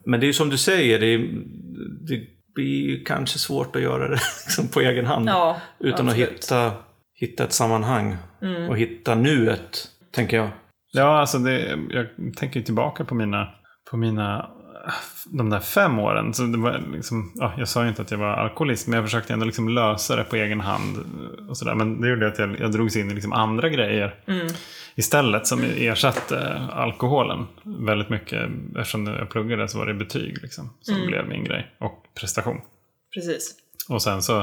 Men 0.05 0.21
det 0.21 0.25
är 0.27 0.29
ju 0.29 0.33
som 0.33 0.51
du 0.51 0.59
säger, 0.59 0.99
det, 1.01 1.07
är, 1.07 1.19
det 2.01 2.21
blir 2.55 2.91
ju 2.91 3.05
kanske 3.05 3.39
svårt 3.39 3.77
att 3.77 3.83
göra 3.83 4.09
det 4.09 4.21
liksom 4.45 4.69
på 4.69 4.81
egen 4.81 5.07
hand. 5.07 5.29
Ja, 5.29 5.61
utan 5.79 6.09
absolut. 6.09 6.29
att 6.29 6.35
hitta, 6.35 6.73
hitta 7.15 7.45
ett 7.45 7.53
sammanhang 7.53 8.17
och 8.69 8.79
hitta 8.79 9.15
nuet, 9.15 9.89
tänker 10.11 10.37
jag. 10.37 10.49
Ja, 10.93 11.21
alltså 11.21 11.39
det, 11.39 11.79
jag 11.91 12.07
tänker 12.37 12.61
tillbaka 12.61 13.05
på 13.05 13.15
mina, 13.15 13.49
på 13.91 13.97
mina 13.97 14.51
de 15.27 15.51
där 15.51 15.61
fem 15.61 15.99
åren. 15.99 16.35
Så 16.35 16.43
det 16.43 16.59
var 16.59 16.83
liksom, 16.93 17.33
ja, 17.35 17.53
jag 17.59 17.69
sa 17.69 17.83
ju 17.83 17.89
inte 17.89 18.03
att 18.03 18.11
jag 18.11 18.19
var 18.19 18.29
alkoholist, 18.29 18.89
men 18.89 18.97
jag 18.97 19.05
försökte 19.05 19.33
ändå 19.33 19.47
liksom 19.47 19.69
lösa 19.69 20.17
det 20.17 20.25
på 20.25 20.37
egen 20.37 20.61
hand. 20.61 20.97
Och 21.49 21.57
så 21.57 21.65
där. 21.65 21.75
Men 21.75 22.01
det 22.01 22.09
gjorde 22.09 22.27
att 22.27 22.39
jag, 22.39 22.61
jag 22.61 22.73
drogs 22.73 22.97
in 22.97 23.11
i 23.11 23.15
liksom 23.15 23.33
andra 23.33 23.69
grejer 23.69 24.15
istället 24.95 25.47
som 25.47 25.61
ersatte 25.63 26.69
alkoholen 26.73 27.47
väldigt 27.65 28.11
mycket. 28.11 28.51
Eftersom 28.79 29.07
jag 29.07 29.31
pluggade 29.31 29.69
så 29.69 29.79
var 29.79 29.87
det 29.87 29.95
betyg 29.95 30.43
liksom, 30.43 30.71
som 30.81 31.07
blev 31.07 31.29
min 31.29 31.45
grej. 31.45 31.71
Och 31.79 32.05
prestation. 32.21 32.61
Precis. 33.15 33.55
Och 33.89 34.03
sen 34.03 34.23
så 34.23 34.35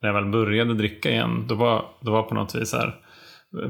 när 0.00 0.08
jag 0.08 0.14
väl 0.14 0.24
började 0.24 0.74
dricka 0.74 1.10
igen, 1.10 1.44
då 1.48 1.54
var, 1.54 1.84
då 2.00 2.12
var 2.12 2.22
på 2.22 2.34
något 2.34 2.54
vis 2.54 2.72
här, 2.72 2.96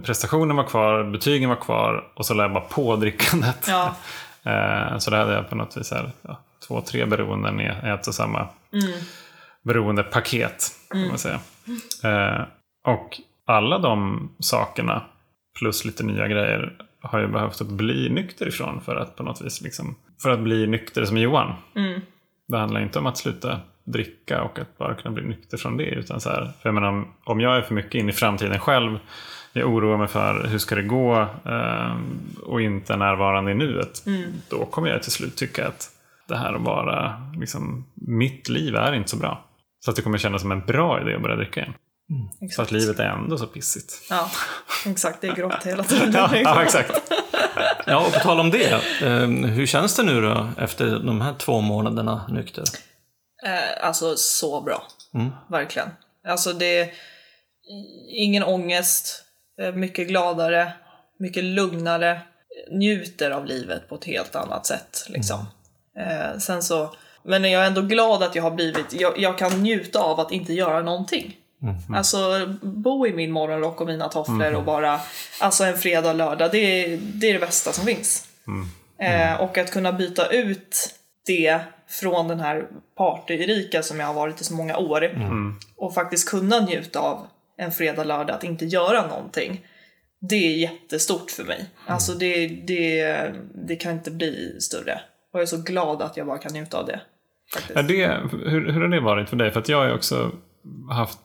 prestationen 0.05 0.57
var 0.57 0.65
kvar, 0.65 1.05
betygen 1.05 1.49
var 1.49 1.57
kvar 1.57 2.13
och 2.15 2.27
så 2.27 2.35
la 2.35 2.43
jag 2.43 2.53
bara 2.53 2.65
på 2.65 2.97
drickandet. 2.97 3.67
Ja. 3.69 3.97
Eh, 4.43 4.99
så 4.99 5.11
där 5.11 5.19
hade 5.19 5.35
jag 5.35 5.51
på 5.51 5.57
något 5.57 5.77
vis 5.77 5.91
här, 5.91 6.11
ja, 6.23 6.41
två, 6.69 6.81
tre 6.81 7.05
beroenden 7.05 7.61
i 7.61 7.65
ett 7.65 8.07
och 8.07 8.15
samma 8.15 8.49
beroendepaket. 9.65 10.71
Kan 10.91 11.09
man 11.09 11.19
säga. 11.19 11.41
Eh, 12.05 12.43
och 12.85 13.21
alla 13.47 13.79
de 13.79 14.29
sakerna 14.41 15.03
plus 15.59 15.85
lite 15.85 16.03
nya 16.03 16.29
grejer 16.29 16.73
har 17.03 17.21
jag 17.21 17.33
behövt 17.33 17.61
att 17.61 17.69
bli 17.69 18.11
nykter 18.11 18.49
ifrån 18.49 18.81
för 18.81 18.97
att 18.97 19.17
på 19.17 19.23
något 19.23 19.41
vis 19.41 19.61
liksom, 19.61 19.97
för 20.23 20.31
att 20.31 20.41
bli 20.41 20.67
nykter 20.67 21.05
som 21.05 21.17
Johan. 21.17 21.55
Det 22.49 22.59
handlar 22.59 22.81
inte 22.81 22.99
om 22.99 23.07
att 23.07 23.19
sluta 23.19 23.61
dricka 23.93 24.43
och 24.43 24.59
att 24.59 24.79
bara 24.79 24.95
kunna 24.95 25.15
bli 25.15 25.25
nykter 25.25 25.57
från 25.57 25.77
det. 25.77 25.85
Utan 25.85 26.21
så 26.21 26.31
här, 26.31 26.53
för 26.63 26.69
jag 26.69 26.75
menar, 26.75 26.89
om, 26.89 27.15
om 27.25 27.41
jag 27.41 27.57
är 27.57 27.63
för 27.63 27.75
mycket 27.75 27.95
in 27.95 28.09
i 28.09 28.13
framtiden 28.13 28.59
själv, 28.59 28.99
jag 29.53 29.69
oroar 29.75 29.99
mig 29.99 30.09
för 30.09 30.47
hur 30.47 30.59
ska 30.59 30.75
det 30.75 30.83
gå 30.83 31.21
eh, 31.45 31.97
och 32.43 32.61
inte 32.63 32.93
är 32.93 32.97
närvarande 32.97 33.51
i 33.51 33.55
nuet. 33.55 34.03
Då 34.49 34.65
kommer 34.65 34.89
jag 34.89 35.03
till 35.03 35.13
slut 35.13 35.37
tycka 35.37 35.67
att 35.69 35.91
det 36.29 36.37
här 36.37 36.55
att 36.55 36.63
vara, 36.63 37.23
liksom, 37.37 37.87
mitt 37.95 38.49
liv 38.49 38.77
är 38.77 38.93
inte 38.93 39.11
så 39.11 39.17
bra. 39.17 39.45
Så 39.81 39.91
att 39.91 39.97
det 39.97 40.03
kommer 40.03 40.19
kännas 40.19 40.41
som 40.43 40.53
en 40.53 40.61
bra 40.61 41.01
idé 41.01 41.15
att 41.15 41.23
börja 41.23 41.37
dricka 41.37 41.61
igen. 41.61 41.75
Så 42.39 42.45
Exakt. 42.45 42.69
att 42.69 42.73
livet 42.73 42.99
är 42.99 43.05
ändå 43.09 43.39
så 43.39 43.47
pissigt. 43.47 44.07
Ja, 44.11 44.31
exakt. 44.87 45.21
Det 45.21 45.29
är 45.29 45.35
grått 45.35 45.67
hela 45.67 45.83
tiden. 45.85 46.13
Ja, 46.13 46.31
ja 46.37 46.63
exakt. 46.63 47.13
Ja, 47.87 48.07
och 48.07 48.13
på 48.13 48.19
tal 48.19 48.41
om 48.41 48.51
det. 48.51 48.73
Eh, 49.03 49.29
hur 49.29 49.67
känns 49.67 49.97
det 49.97 50.03
nu 50.03 50.21
då 50.21 50.49
efter 50.57 50.99
de 50.99 51.21
här 51.21 51.35
två 51.35 51.61
månaderna 51.61 52.27
nykter? 52.29 52.65
Eh, 53.45 53.87
alltså 53.87 54.17
så 54.17 54.61
bra. 54.61 54.83
Mm. 55.15 55.31
Verkligen. 55.51 55.89
Alltså 56.29 56.53
det 56.53 56.81
är 56.81 56.91
ingen 58.09 58.43
ångest, 58.43 59.25
eh, 59.61 59.73
mycket 59.73 60.09
gladare, 60.09 60.73
mycket 61.19 61.45
lugnare, 61.45 62.21
njuter 62.71 63.31
av 63.31 63.47
livet 63.47 63.89
på 63.89 63.95
ett 63.95 64.05
helt 64.05 64.37
annat 64.37 64.67
sätt. 64.67 65.05
Liksom. 65.09 65.47
Eh, 65.99 66.39
sen 66.39 66.63
så, 66.63 66.95
men 67.23 67.51
jag 67.51 67.63
är 67.63 67.67
ändå 67.67 67.83
glad 67.83 68.23
att 68.23 68.35
jag 68.35 68.43
har 68.43 68.51
blivit, 68.51 68.93
jag, 68.93 69.19
jag 69.19 69.39
kan 69.39 69.63
njuta 69.63 70.01
av 70.01 70.21
att 70.21 70.33
inte 70.33 70.53
göra 70.53 70.83
någonting. 70.83 71.37
Alltså 71.97 72.47
bo 72.63 73.07
i 73.07 73.13
min 73.13 73.33
morgonrock 73.33 73.81
och 73.81 73.87
mina 73.87 74.09
tofflor 74.09 74.55
och 74.55 74.65
bara, 74.65 75.01
alltså 75.41 75.65
en 75.65 75.79
fredag, 75.79 76.13
lördag, 76.13 76.51
det 76.53 76.59
är, 76.59 76.99
det 77.01 77.29
är 77.29 77.33
det 77.33 77.39
bästa 77.39 77.73
som 77.73 77.85
finns. 77.85 78.29
Eh, 78.99 79.41
och 79.41 79.59
att 79.59 79.71
kunna 79.71 79.93
byta 79.93 80.27
ut 80.27 80.95
det 81.29 81.61
från 81.89 82.29
den 82.29 82.41
här 82.41 82.67
party-Erika 82.99 83.83
som 83.83 84.01
jag 84.01 84.07
har 84.07 84.15
varit 84.15 84.41
i 84.41 84.45
så 84.45 84.55
många 84.55 84.77
år 84.77 85.11
och 85.77 85.95
faktiskt 85.95 86.31
kunna 86.31 86.61
njuta 86.61 87.01
av 87.01 87.27
en 87.59 87.73
fredag, 87.73 88.05
lördag, 88.05 88.37
att 88.37 88.45
inte 88.45 88.65
göra 88.65 89.07
någonting. 89.07 89.67
Det 90.21 90.35
är 90.35 90.57
jättestort 90.57 91.31
för 91.31 91.45
mig. 91.45 91.71
Alltså 91.87 92.13
det, 92.13 92.47
det, 92.47 93.33
det 93.67 93.77
kan 93.77 93.93
inte 93.93 94.11
bli 94.11 94.57
större. 94.61 95.01
Och 95.33 95.39
jag 95.39 95.43
är 95.43 95.47
så 95.47 95.63
glad 95.63 96.03
att 96.03 96.17
jag 96.17 96.27
bara 96.27 96.39
kan 96.39 96.53
njuta 96.53 96.79
av 96.79 96.87
det. 96.87 97.01
Faktiskt. 97.55 97.79
Är 97.79 97.83
det, 97.83 98.21
hur, 98.51 98.73
hur 98.73 98.81
har 98.81 98.89
det 98.89 99.01
varit 99.01 99.29
för 99.29 99.37
dig? 99.37 99.51
För 99.51 99.61
att 99.61 99.69
jag 99.69 99.79
har 99.79 99.87
ju 99.87 99.95
också 99.95 100.33
haft 100.91 101.21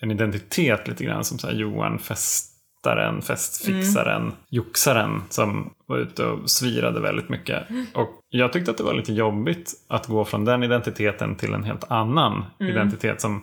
en 0.00 0.10
identitet 0.10 0.88
lite 0.88 1.04
grann 1.04 1.24
som 1.24 1.38
så 1.38 1.46
här 1.46 1.54
Johan 1.54 1.98
festaren, 1.98 3.22
festfixaren, 3.22 4.32
joxaren 4.48 5.22
som 5.30 5.74
var 5.86 5.98
ute 5.98 6.24
och 6.24 6.50
svirade 6.50 7.00
väldigt 7.00 7.28
mycket. 7.28 7.62
Och 7.94 8.08
jag 8.38 8.52
tyckte 8.52 8.70
att 8.70 8.76
det 8.76 8.84
var 8.84 8.94
lite 8.94 9.12
jobbigt 9.12 9.72
att 9.88 10.06
gå 10.06 10.24
från 10.24 10.44
den 10.44 10.62
identiteten 10.62 11.36
till 11.36 11.54
en 11.54 11.64
helt 11.64 11.90
annan 11.90 12.44
identitet 12.70 13.20
som, 13.20 13.42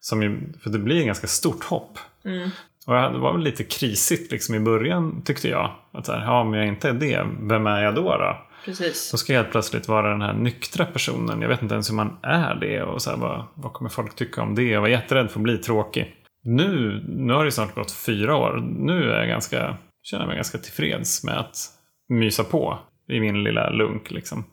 som 0.00 0.22
ju, 0.22 0.52
för 0.62 0.70
det 0.70 0.78
blir 0.78 1.00
en 1.00 1.06
ganska 1.06 1.26
stort 1.26 1.64
hopp. 1.64 1.98
Och 2.86 2.94
jag- 2.96 3.12
det 3.12 3.18
var 3.18 3.32
väl 3.32 3.42
lite 3.42 3.64
krisigt 3.64 4.32
liksom 4.32 4.54
i 4.54 4.60
början 4.60 5.22
tyckte 5.24 5.48
jag. 5.48 5.70
Att 5.92 6.06
så 6.06 6.12
här, 6.12 6.24
ja, 6.24 6.40
om 6.40 6.54
jag 6.54 6.66
inte 6.66 6.88
är 6.88 6.92
det, 6.92 7.26
vem 7.40 7.66
är 7.66 7.82
jag 7.82 7.94
då? 7.94 8.02
då? 8.02 8.36
Precis. 8.64 9.02
Så 9.08 9.16
ska 9.18 9.32
jag 9.32 9.40
helt 9.40 9.52
plötsligt 9.52 9.88
vara 9.88 10.10
den 10.10 10.22
här 10.22 10.32
nyktra 10.34 10.84
personen. 10.84 11.40
Jag 11.42 11.48
vet 11.48 11.62
inte 11.62 11.74
ens 11.74 11.90
hur 11.90 11.94
man 11.94 12.16
är 12.22 12.54
det. 12.54 12.82
Och 12.82 13.02
så 13.02 13.10
här, 13.10 13.16
vad, 13.16 13.44
vad 13.54 13.72
kommer 13.72 13.90
folk 13.90 14.14
tycka 14.14 14.42
om 14.42 14.54
det? 14.54 14.62
Jag 14.62 14.80
var 14.80 14.88
jätterädd 14.88 15.30
för 15.30 15.38
att 15.38 15.42
bli 15.44 15.58
tråkig. 15.58 16.14
Nu, 16.44 17.02
nu 17.08 17.32
har 17.32 17.44
det 17.44 17.52
snart 17.52 17.74
gått 17.74 17.92
fyra 17.92 18.36
år. 18.36 18.62
Nu 18.78 19.10
är 19.10 19.18
jag 19.18 19.28
ganska, 19.28 19.76
känner 20.02 20.22
jag 20.22 20.28
mig 20.28 20.36
ganska 20.36 20.58
tillfreds 20.58 21.24
med 21.24 21.38
att 21.38 21.56
mysa 22.08 22.44
på. 22.44 22.78
I 23.08 23.20
min 23.20 23.44
lilla 23.44 23.70
lunk. 23.70 24.10
Liksom. 24.10 24.44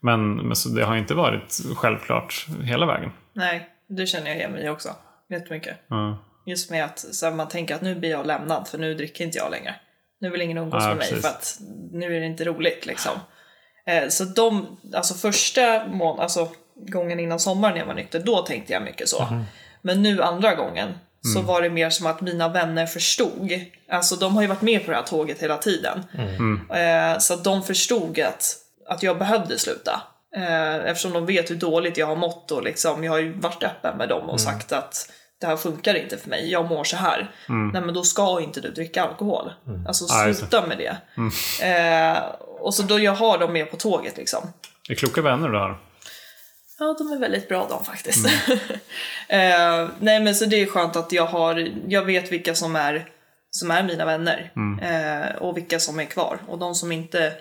Men, 0.00 0.36
men 0.36 0.56
så 0.56 0.68
det 0.68 0.84
har 0.84 0.96
inte 0.96 1.14
varit 1.14 1.60
självklart 1.76 2.46
hela 2.62 2.86
vägen. 2.86 3.10
Nej, 3.32 3.68
det 3.88 4.06
känner 4.06 4.26
jag 4.26 4.36
igen 4.36 4.52
mig 4.52 4.70
också. 4.70 4.88
Jättemycket. 5.30 5.76
Ja. 5.88 6.18
Just 6.46 6.70
med 6.70 6.84
att 6.84 6.98
så 6.98 7.30
man 7.30 7.48
tänker 7.48 7.74
att 7.74 7.82
nu 7.82 7.94
blir 7.94 8.10
jag 8.10 8.26
lämnad 8.26 8.68
för 8.68 8.78
nu 8.78 8.94
dricker 8.94 9.24
inte 9.24 9.38
jag 9.38 9.50
längre. 9.50 9.74
Nu 10.20 10.30
vill 10.30 10.40
ingen 10.40 10.58
umgås 10.58 10.82
Ja, 10.82 10.88
med 10.88 10.96
mig 10.96 11.08
precis. 11.08 11.22
för 11.24 11.28
att 11.28 11.58
nu 11.92 12.16
är 12.16 12.20
det 12.20 12.26
inte 12.26 12.44
roligt 12.44 12.86
liksom. 12.86 13.12
Eh, 13.86 14.08
så 14.08 14.24
de, 14.24 14.76
alltså 14.94 15.14
första 15.14 15.86
mån, 15.86 16.20
alltså 16.20 16.48
gången 16.74 17.20
innan 17.20 17.40
sommaren 17.40 17.74
när 17.74 17.80
jag 17.80 17.86
var 17.86 17.94
nykter, 17.94 18.20
då 18.20 18.42
tänkte 18.42 18.72
jag 18.72 18.82
mycket 18.82 19.08
så. 19.08 19.24
Mhm. 19.24 19.44
Men 19.82 20.02
nu 20.02 20.22
andra 20.22 20.54
gången 20.54 20.92
så 21.32 21.38
Mm. 21.38 21.46
var 21.46 21.62
det 21.62 21.70
mer 21.70 21.90
som 21.90 22.06
att 22.06 22.20
mina 22.20 22.48
vänner 22.48 22.86
förstod. 22.86 23.52
Alltså 23.90 24.16
de 24.16 24.34
har 24.34 24.42
ju 24.42 24.48
varit 24.48 24.62
med 24.62 24.84
på 24.84 24.90
det 24.90 24.96
här 24.96 25.04
tåget 25.04 25.42
hela 25.42 25.56
tiden. 25.56 26.04
Mm. 26.18 26.70
Eh, 26.70 27.18
så 27.18 27.34
att 27.34 27.44
de 27.44 27.62
förstod 27.62 28.20
att, 28.20 28.56
att 28.88 29.02
jag 29.02 29.18
behövde 29.18 29.58
sluta. 29.58 30.02
Eh, 30.36 30.74
eftersom 30.74 31.12
de 31.12 31.26
vet 31.26 31.50
hur 31.50 31.56
dåligt 31.56 31.96
jag 31.98 32.06
har 32.06 32.16
mått 32.16 32.50
och 32.50 32.62
liksom, 32.62 33.04
jag 33.04 33.12
har 33.12 33.18
ju 33.18 33.32
varit 33.32 33.62
öppen 33.62 33.96
med 33.98 34.08
dem 34.08 34.30
och 34.30 34.40
sagt 34.40 34.72
att 34.72 35.10
det 35.40 35.46
här 35.46 35.56
funkar 35.56 35.94
inte 35.94 36.16
för 36.16 36.30
mig, 36.30 36.50
jag 36.50 36.64
mår 36.68 36.84
så 36.84 36.96
här. 36.96 37.30
Nej 37.72 37.82
men 37.82 37.94
då 37.94 38.02
ska 38.02 38.40
inte 38.40 38.60
du 38.60 38.70
dricka 38.70 39.02
alkohol. 39.02 39.52
Alltså 39.88 40.04
just 40.04 40.40
det. 40.40 40.46
sluta 40.46 40.66
med 40.66 40.78
det. 40.78 40.96
Eh, 41.66 42.22
och 42.60 42.74
så 42.74 42.82
då 42.82 42.98
jag 42.98 43.12
har 43.12 43.38
dem 43.38 43.52
med 43.52 43.70
på 43.70 43.76
tåget 43.76 44.16
liksom. 44.16 44.52
Det 44.88 44.92
är 44.92 44.96
kloka 44.96 45.22
vänner 45.22 45.48
du 45.48 45.58
har. 45.58 45.78
Ja, 46.78 46.96
de 46.98 47.12
är 47.12 47.18
väldigt 47.18 47.48
bra 47.48 47.66
de 47.68 47.84
faktiskt. 47.84 48.26
eh, 49.28 49.88
nej 50.00 50.20
men 50.20 50.34
så 50.34 50.44
det 50.44 50.62
är 50.62 50.66
skönt 50.66 50.96
att 50.96 51.12
jag 51.12 51.26
har, 51.26 51.68
jag 51.88 52.04
vet 52.04 52.32
vilka 52.32 52.54
som 52.54 52.76
är, 52.76 53.08
som 53.50 53.70
är 53.70 53.82
mina 53.82 54.04
vänner. 54.04 54.52
Eh, 54.82 55.36
och 55.36 55.56
vilka 55.56 55.78
som 55.78 56.00
är 56.00 56.04
kvar. 56.04 56.38
Och 56.48 56.58
de 56.58 56.74
som 56.74 56.92
inte 56.92 57.32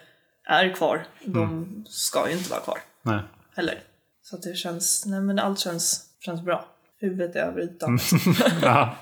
är 0.45 0.73
kvar, 0.75 1.05
de 1.25 1.67
ska 1.89 2.29
ju 2.29 2.37
inte 2.37 2.49
vara 2.49 2.61
kvar 2.61 2.77
Nej. 3.01 3.19
heller. 3.55 3.79
Så 4.21 4.37
det 4.37 4.55
känns, 4.55 5.05
nej 5.05 5.21
men 5.21 5.39
allt 5.39 5.59
känns, 5.59 6.05
känns 6.25 6.41
bra. 6.41 6.65
Huvudet 6.99 7.35
är 7.35 7.39
över 7.39 7.61
ytan. 7.61 7.99
Ja. 8.61 8.95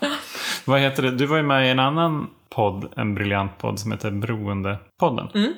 Vad 0.66 0.80
heter 0.80 1.04
det? 1.04 1.12
Du 1.12 1.26
var 1.26 1.38
ju 1.38 1.44
med 1.44 1.68
i 1.68 1.70
en 1.70 1.80
annan 1.80 2.30
podd, 2.50 2.94
en 2.96 3.16
briljant 3.16 3.58
podd 3.58 3.80
som 3.80 3.92
heter 3.92 4.12
Beroendepodden. 4.12 5.28
Mm. 5.36 5.54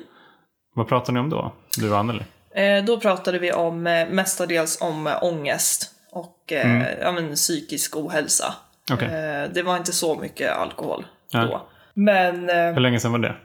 Vad 0.74 0.88
pratar 0.88 1.12
ni 1.12 1.20
om 1.20 1.30
då? 1.30 1.52
Du 1.78 1.90
och 1.90 1.98
Anneli? 1.98 2.24
Eh, 2.54 2.84
då 2.84 3.00
pratade 3.00 3.38
vi 3.38 3.52
om 3.52 3.86
eh, 3.86 4.08
mestadels 4.08 4.80
om 4.80 5.06
eh, 5.06 5.22
ångest 5.22 5.90
och 6.10 6.52
eh, 6.52 6.98
ja, 7.00 7.12
men, 7.12 7.34
psykisk 7.34 7.96
ohälsa. 7.96 8.54
Eh, 8.90 9.50
det 9.54 9.62
var 9.64 9.76
inte 9.76 9.92
så 9.92 10.14
mycket 10.14 10.52
alkohol 10.52 11.06
Nej. 11.32 11.46
då. 11.46 11.68
Men 11.94 12.48
Hur 12.48 12.80
länge 12.80 13.00
sedan 13.00 13.12
var 13.12 13.18
det? 13.18 13.36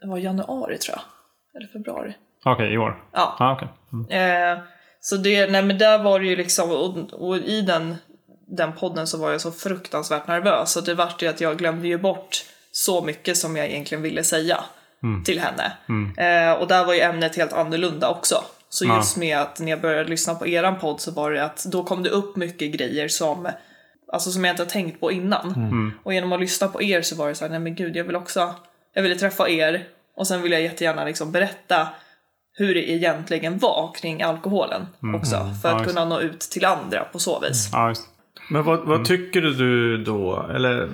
det 0.00 0.06
var 0.06 0.18
januari 0.18 0.78
tror 0.78 0.96
jag. 0.96 1.02
Eller 1.60 1.72
februari. 1.72 2.14
Okej, 2.44 2.72
i 2.72 2.78
år? 2.78 3.02
Ja. 3.12 3.36
Ah, 3.38 3.52
okej. 3.52 3.68
Mm. 3.92 4.58
Så 5.00 5.16
det, 5.16 5.50
nej 5.50 5.62
men 5.62 5.78
där 5.78 5.98
var 5.98 6.20
det 6.20 6.26
ju 6.26 6.36
liksom, 6.36 6.70
och, 6.70 7.12
och 7.12 7.36
i 7.36 7.60
den, 7.60 7.96
den 8.46 8.72
podden 8.72 9.06
så 9.06 9.18
var 9.18 9.32
jag 9.32 9.40
så 9.40 9.52
fruktansvärt 9.52 10.28
nervös. 10.28 10.72
Så 10.72 10.80
det 10.80 10.94
vart 10.94 11.22
ju 11.22 11.26
att 11.26 11.40
jag 11.40 11.58
glömde 11.58 11.88
ju 11.88 11.98
bort 11.98 12.44
så 12.72 13.02
mycket 13.02 13.36
som 13.36 13.56
jag 13.56 13.66
egentligen 13.66 14.02
ville 14.02 14.24
säga 14.24 14.64
till 15.24 15.40
henne. 15.40 15.72
Eh, 16.16 16.52
och 16.52 16.68
där 16.68 16.84
var 16.84 16.94
ju 16.94 17.00
ämnet 17.00 17.36
helt 17.36 17.52
annorlunda 17.52 18.10
också. 18.10 18.44
Så 18.76 18.84
Ja. 18.86 18.96
just 18.96 19.16
med 19.16 19.38
att 19.38 19.60
när 19.60 19.70
jag 19.70 19.80
började 19.80 20.08
lyssna 20.08 20.34
på 20.34 20.46
eran 20.46 20.78
podd 20.78 21.00
så 21.00 21.10
var 21.10 21.30
det 21.30 21.44
att 21.44 21.64
då 21.64 21.84
kom 21.84 22.02
det 22.02 22.10
upp 22.10 22.36
mycket 22.36 22.72
grejer 22.72 23.08
som 23.08 23.48
Alltså 24.12 24.30
som 24.30 24.44
jag 24.44 24.52
inte 24.52 24.62
har 24.62 24.70
tänkt 24.70 25.00
på 25.00 25.12
innan. 25.12 25.92
Och 26.02 26.14
genom 26.14 26.32
att 26.32 26.40
lyssna 26.40 26.68
på 26.68 26.82
er 26.82 27.02
så 27.02 27.16
var 27.16 27.28
det 27.28 27.34
så 27.34 27.44
här, 27.44 27.50
nej 27.50 27.60
men 27.60 27.74
gud 27.74 27.96
jag 27.96 28.04
vill 28.04 28.16
också, 28.16 28.54
jag 28.94 29.02
ville 29.02 29.14
träffa 29.14 29.48
er 29.48 29.84
och 30.16 30.26
sen 30.26 30.42
vill 30.42 30.52
jag 30.52 30.62
jättegärna 30.62 31.04
liksom 31.04 31.32
berätta 31.32 31.88
hur 32.52 32.74
det 32.74 32.90
egentligen 32.90 33.58
var 33.58 33.94
kring 33.94 34.22
alkoholen 34.22 34.86
också. 35.16 35.54
För 35.62 35.68
Ja, 35.68 35.74
att 35.74 35.82
just 35.82 35.94
kunna 35.94 36.04
nå 36.04 36.20
ut 36.20 36.40
till 36.40 36.64
andra 36.64 37.04
på 37.04 37.18
så 37.18 37.40
vis. 37.40 37.68
Ja. 37.72 37.94
Men 38.50 38.64
vad, 38.64 38.86
vad 38.86 39.04
tycker 39.04 39.40
du 39.40 40.04
då? 40.04 40.46
Eller 40.54 40.88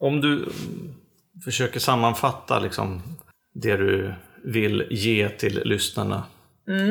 om 0.00 0.20
du 0.20 0.48
försöker 1.44 1.80
sammanfatta 1.80 2.58
liksom 2.58 3.02
det 3.54 3.76
du 3.76 4.14
vill 4.44 4.86
ge 4.90 5.28
till 5.28 5.62
lyssnarna. 5.64 6.22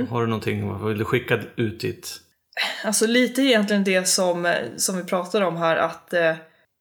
Har 0.09 0.21
du 0.21 0.27
någonting, 0.27 0.87
vill 0.87 0.97
du 0.97 1.05
skicka 1.05 1.39
ut 1.55 1.79
dit? 1.79 2.21
Alltså 2.83 3.07
lite 3.07 3.41
egentligen 3.41 3.83
det 3.83 4.07
som, 4.07 4.45
eh, 4.45 4.55
som 4.77 4.97
vi 4.97 5.03
pratade 5.03 5.45
om 5.45 5.57
här 5.57 5.75
att, 5.75 6.13
eh, 6.13 6.35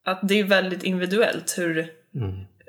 att 0.05 0.19
det 0.23 0.39
är 0.39 0.43
väldigt 0.43 0.83
individuellt 0.83 1.55
hur, 1.57 1.91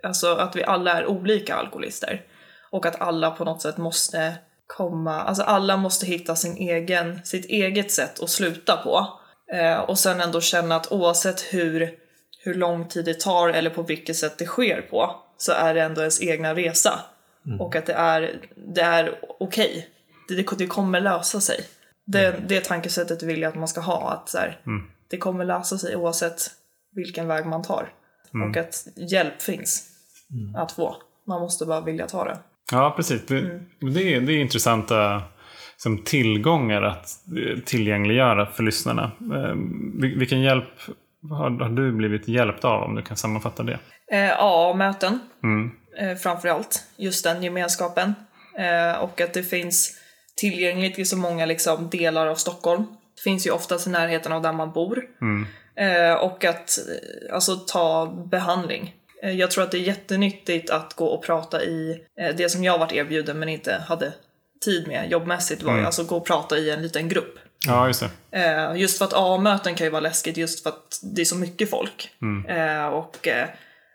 alltså 0.03 0.35
att 0.35 0.57
vi 0.57 0.65
alla 0.65 0.93
är 0.99 1.07
olika 1.07 1.55
alkoholister. 1.55 2.23
Och 2.71 2.87
att 2.87 3.01
alla 3.01 3.31
på 3.31 3.45
något 3.45 3.63
sätt 3.63 3.77
måste 3.77 4.35
komma, 4.67 5.21
alltså 5.21 5.43
alla 5.43 5.77
måste 5.77 6.07
hitta 6.07 6.37
sin 6.37 6.57
egen, 6.57 7.21
sitt 7.25 7.45
eget 7.45 7.91
sätt 7.93 8.23
att 8.23 8.31
sluta 8.31 8.77
på. 8.77 9.07
Eh, 9.53 9.81
och 9.81 9.99
sen 9.99 10.21
ändå 10.21 10.41
känna 10.41 10.77
att 10.77 10.93
oavsett 10.93 11.41
hur, 11.41 11.91
hur 12.45 12.55
lång 12.55 12.89
tid 12.89 13.05
det 13.05 13.21
tar 13.21 13.49
eller 13.49 13.71
på 13.71 13.83
vilket 13.83 14.17
sätt 14.17 14.39
det 14.39 14.47
sker 14.47 14.83
på 14.83 15.17
så 15.37 15.53
är 15.53 15.75
det 15.75 15.83
ändå 15.83 16.01
ens 16.01 16.23
egna 16.23 16.55
resa. 16.55 17.01
Och 17.61 17.77
att 17.77 17.87
det 17.87 17.93
är, 17.93 18.41
det 18.75 18.81
är 18.81 19.19
okej. 19.41 19.71
Det, 19.71 19.91
det, 20.37 20.47
det 20.59 20.67
kommer 20.67 21.01
lösa 21.01 21.41
sig. 21.41 21.61
Det, 22.07 22.35
det 22.49 22.61
tankesättet 22.65 23.23
vill 23.23 23.43
jag 23.43 23.49
att 23.49 23.59
man 23.59 23.69
ska 23.69 23.81
ha. 23.81 24.11
Att 24.13 24.29
så 24.29 24.39
här, 24.39 24.61
Det 25.11 25.17
kommer 25.17 25.45
lösa 25.45 25.79
sig 25.79 25.97
oavsett 25.97 26.41
vilken 26.95 27.29
väg 27.29 27.47
man 27.47 27.63
tar. 27.63 27.89
Och 28.51 28.57
att 28.57 28.87
hjälp 28.97 29.43
finns 29.43 29.87
att 30.57 30.73
få. 30.73 30.97
Man 31.27 31.41
måste 31.41 31.67
bara 31.67 31.81
vilja 31.81 32.07
ta 32.07 32.25
det. 32.25 32.39
Ja, 32.73 32.93
precis. 32.97 33.27
Det, 33.27 33.41
det, 33.95 34.15
är, 34.15 34.21
det 34.21 34.33
är 34.33 34.39
intressanta 34.41 35.23
som 35.77 36.05
tillgångar 36.05 36.83
att 36.83 37.07
eh, 37.37 37.59
tillgängliggöra 37.65 38.47
för 38.47 38.63
lyssnarna. 38.63 39.13
Eh, 39.21 39.55
vil- 40.01 40.19
vilken 40.19 40.41
hjälp 40.41 40.69
har, 41.31 41.69
du 41.69 41.93
blivit 41.93 42.29
hjälpt 42.29 42.65
av 42.65 42.83
om 42.83 42.95
du 42.95 43.03
kan 43.03 43.17
sammanfatta 43.17 43.63
det? 43.63 43.79
Eh, 44.13 44.19
ja, 44.29 44.75
möten. 44.75 45.19
Mm. 45.43 45.71
Eh, 45.99 46.17
framför 46.17 46.49
allt. 46.49 46.85
Just 46.97 47.25
den 47.25 47.43
gemenskapen. 47.43 48.15
Eh, 48.59 49.01
och 49.03 49.21
att 49.21 49.35
det 49.35 49.43
finns 49.43 50.00
tillgängligt 50.41 50.99
i 50.99 51.05
så 51.05 51.17
många 51.17 51.47
liksom, 51.47 51.91
delar 51.91 52.27
av 52.27 52.35
Stockholm. 52.35 52.87
Det 53.17 53.23
finns 53.23 53.47
ju 53.47 53.51
oftast 53.51 53.87
i 53.87 53.91
närheten 53.91 54.33
av 54.33 54.43
där 54.43 54.53
man 54.53 54.73
bor. 54.73 55.03
Eh, 55.77 56.15
och 56.15 56.45
att 56.45 56.79
eh, 56.79 57.35
alltså, 57.35 57.57
ta 57.57 58.07
behandling. 58.31 58.95
Eh, 59.23 59.31
jag 59.31 59.51
tror 59.51 59.65
att 59.65 59.71
det 59.71 59.79
är 59.79 59.83
jättenyttigt 59.83 60.71
att 60.71 60.95
gå 60.95 61.07
och 61.07 61.25
prata 61.25 61.63
i 61.63 62.05
eh, 62.21 62.37
det 62.37 62.49
som 62.49 62.65
jag 62.65 62.79
varit 62.79 62.93
erbjuden 62.93 63.39
men 63.39 63.49
inte 63.49 63.85
hade 63.89 64.13
tid 64.65 64.89
med 64.89 65.11
jobbmässigt 65.11 65.63
var 65.63 65.79
ju 65.79 65.85
alltså 65.85 66.05
gå 66.05 66.17
och 66.17 66.27
prata 66.27 66.59
i 66.59 66.71
en 66.71 66.83
liten 66.83 67.09
grupp. 67.09 67.39
Ja, 67.67 67.87
just 67.87 68.05
det. 68.31 68.73
Just 68.77 68.99
för 68.99 69.05
att 69.05 69.13
A-möten 69.15 69.75
kan 69.75 69.87
ju 69.87 69.91
vara 69.91 70.01
läskigt 70.01 70.37
just 70.37 70.63
för 70.63 70.71
att 70.71 71.01
det 71.03 71.21
är 71.21 71.25
så 71.25 71.37
mycket 71.37 71.71
folk. 71.71 72.11
Eh, 72.49 72.87
och 72.87 73.29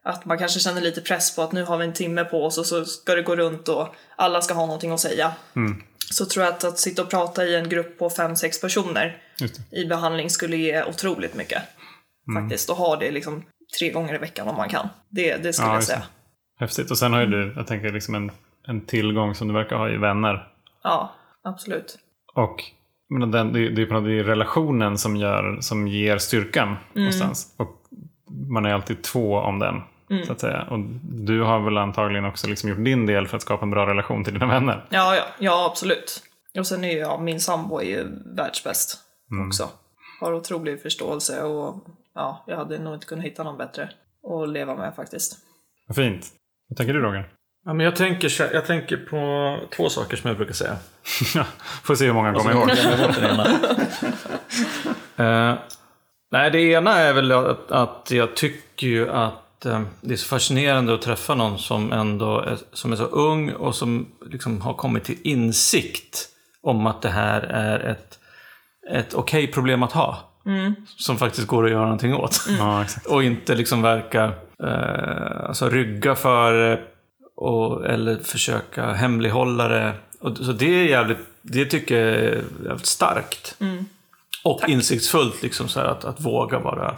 att 0.04 0.26
man 0.26 0.38
kanske 0.38 0.60
känner 0.60 0.82
lite 0.82 1.02
press 1.02 1.36
på 1.36 1.41
att 1.41 1.52
nu 1.52 1.64
har 1.64 1.78
vi 1.78 1.86
en 1.86 1.93
timme 1.93 2.24
på 2.24 2.46
oss 2.46 2.58
och 2.58 2.66
så 2.66 2.86
ska 2.86 3.16
det 3.16 3.22
gå 3.22 3.36
runt 3.36 3.70
och 3.70 3.96
alla 4.16 4.41
ska 4.41 4.54
ha 4.54 4.66
någonting 4.66 4.91
att 4.91 5.00
säga. 5.00 5.34
Så 6.16 6.26
tror 6.26 6.45
jag 6.45 6.53
att, 6.53 6.63
att 6.63 6.80
sitta 6.80 7.01
och 7.01 7.09
prata 7.09 7.45
i 7.45 7.55
en 7.55 7.70
grupp 7.70 7.99
på 7.99 8.09
fem 8.09 8.36
sex 8.36 8.61
personer 8.61 9.18
i 9.72 9.86
behandling 9.86 10.30
skulle 10.30 10.57
ge 10.57 10.84
otroligt 10.84 11.36
mycket. 11.36 11.61
Faktiskt. 12.34 12.70
Och 12.70 12.76
ha 12.76 12.95
det 12.95 13.11
liksom 13.11 13.43
tre 13.80 13.91
gånger 13.91 14.16
i 14.16 14.18
veckan 14.18 14.47
om 14.47 14.55
man 14.55 14.70
kan. 14.70 14.89
Det, 15.09 15.38
det 15.38 15.53
skulle 15.53 15.68
Ja, 15.70 15.74
jag 15.74 15.82
det. 15.82 15.86
säga. 15.86 16.03
Häftigt. 16.59 16.91
Och 16.91 16.97
sen 16.97 17.13
har 17.13 17.20
ju 17.22 17.28
du, 17.28 17.53
jag 17.55 17.68
tänker 17.68 17.91
liksom 17.91 18.16
en, 18.16 18.32
en 18.68 18.86
tillgång 18.86 19.36
som 19.36 19.47
du 19.47 19.53
verkar 19.53 19.76
ha 19.76 19.89
i 19.89 19.97
vänner. 19.97 20.47
Ja, 20.84 21.16
absolut. 21.43 21.97
Och 22.34 22.63
men 23.09 23.32
den, 23.32 23.53
det, 23.53 23.70
det 23.70 23.82
är 23.82 24.24
relationen 24.24 24.97
som, 24.97 25.16
gör, 25.16 25.57
som 25.61 25.88
ger 25.88 26.18
styrkan 26.18 26.76
någonstans. 26.93 27.55
Och 27.57 27.82
man 28.49 28.66
är 28.66 28.74
alltid 28.74 29.03
två 29.03 29.36
om 29.38 29.59
den. 29.59 29.82
Så 30.24 30.32
att 30.32 30.39
säga. 30.39 30.68
Och 30.70 30.80
du 31.03 31.41
har 31.41 31.59
väl 31.59 31.78
antagligen 31.78 32.26
också 32.26 32.47
liksom 32.47 32.70
gjort 32.70 32.86
din 32.86 33.05
del 33.05 33.28
för 33.28 33.38
att 33.38 33.43
skapa 33.43 33.63
en 33.63 33.72
bra 33.72 33.88
relation 33.88 34.24
till 34.24 34.34
dina 34.34 34.45
vänner. 34.45 34.86
Ja, 34.89 35.16
ja, 35.16 35.24
ja 35.39 35.66
absolut. 35.72 36.24
Och 36.59 36.68
sen 36.68 36.84
är 36.84 36.91
ju 36.91 36.97
jag, 36.97 37.22
min 37.22 37.39
sambo 37.41 37.80
är 37.80 37.86
ju 37.86 38.05
världsbäst 38.26 38.99
också. 39.47 39.70
Har 40.22 40.34
otrolig 40.34 40.82
förståelse 40.82 41.43
och 41.43 41.86
ja, 42.16 42.43
jag 42.47 42.57
hade 42.57 42.80
nog 42.80 42.93
inte 42.93 43.05
kunnat 43.05 43.26
hitta 43.26 43.43
någon 43.43 43.57
bättre 43.57 43.89
att 44.28 44.49
leva 44.49 44.76
med 44.76 44.95
faktiskt. 44.95 45.38
Vad 45.88 45.95
fint. 45.95 46.28
Vad 46.70 46.78
tänker 46.78 46.93
du 46.93 47.01
Roger? 47.01 47.30
Ja, 47.66 47.74
men 47.74 47.86
jag, 47.86 47.95
tänker, 47.95 48.53
jag 48.53 48.66
tänker 48.66 48.97
på 48.97 49.57
två 49.76 49.89
saker 49.89 50.18
som 50.18 50.28
jag 50.28 50.38
brukar 50.38 50.53
säga. 50.53 50.78
Får 51.84 51.95
se 51.95 52.05
hur 52.05 52.13
många 52.13 52.34
kommer 52.34 52.51
ihåg. 52.51 52.70
Eh, 55.18 55.55
nej, 56.32 56.51
det 56.51 56.61
ena 56.61 56.97
är 56.97 57.13
väl 57.13 57.32
att, 57.32 57.72
att 57.72 58.11
jag 58.11 58.36
tycker 58.36 58.88
ju 58.88 59.09
att 59.09 59.45
eh, 59.66 59.82
det 60.01 60.13
är 60.13 60.18
så 60.18 60.28
fascinerande 60.28 60.93
att 60.93 61.01
träffa 61.01 61.36
någon 61.36 61.59
som 61.59 61.91
ändå 61.93 62.39
är, 62.39 62.57
som 62.74 62.91
är 62.91 62.95
så 62.95 63.05
ung 63.05 63.51
och 63.51 63.76
som 63.76 64.07
liksom 64.32 64.61
har 64.61 64.74
kommit 64.74 65.03
till 65.03 65.18
insikt 65.24 66.30
om 66.61 66.88
att 66.88 67.01
det 67.01 67.09
här 67.09 67.41
är 67.41 67.80
ett, 67.80 68.20
ett 68.91 69.13
okej 69.13 69.47
problem 69.47 69.84
att 69.84 69.91
ha. 69.91 70.32
Som 70.97 71.18
faktiskt 71.18 71.47
går 71.47 71.66
att 71.66 71.72
göra 71.72 71.84
någonting 71.84 72.16
åt. 72.16 72.45
Ja, 72.59 72.84
exakt. 72.84 73.05
Och 73.05 73.24
inte 73.24 73.55
liksom 73.55 73.82
verka 73.82 74.34
eh, 74.63 75.45
alltså 75.47 75.70
rygga 75.70 76.16
för 76.16 76.82
och, 77.36 77.86
eller 77.86 78.18
försöka 78.18 78.93
hemlighålla 78.93 79.68
det. 79.68 79.93
Och, 80.20 80.38
så 80.38 80.51
det 80.51 80.66
är 80.66 80.84
jävligt, 80.84 81.18
det 81.41 81.66
tycker 81.66 81.95
jag 81.95 82.16
är 82.16 82.43
jävligt 82.66 82.86
starkt. 82.86 83.57
Och 84.43 84.70
insiktsfullt 84.70 85.41
liksom 85.41 85.68
så 85.68 85.80
här, 85.80 85.88
att, 85.88 86.05
att 86.05 86.22
våga 86.22 86.59
vara, 86.59 86.95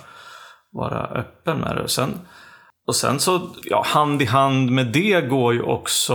vara 0.72 1.05
öppen 1.05 1.57
med 1.57 1.76
det. 1.76 1.84
Och 1.84 1.91
sen, 1.91 2.20
och 2.88 2.96
sen 2.96 3.20
så, 3.20 3.50
ja, 3.64 3.84
hand 3.86 4.22
i 4.22 4.26
hand 4.26 4.72
med 4.72 4.88
det 4.88 5.22
går 5.22 5.54
ju 5.54 5.62
också 5.62 6.14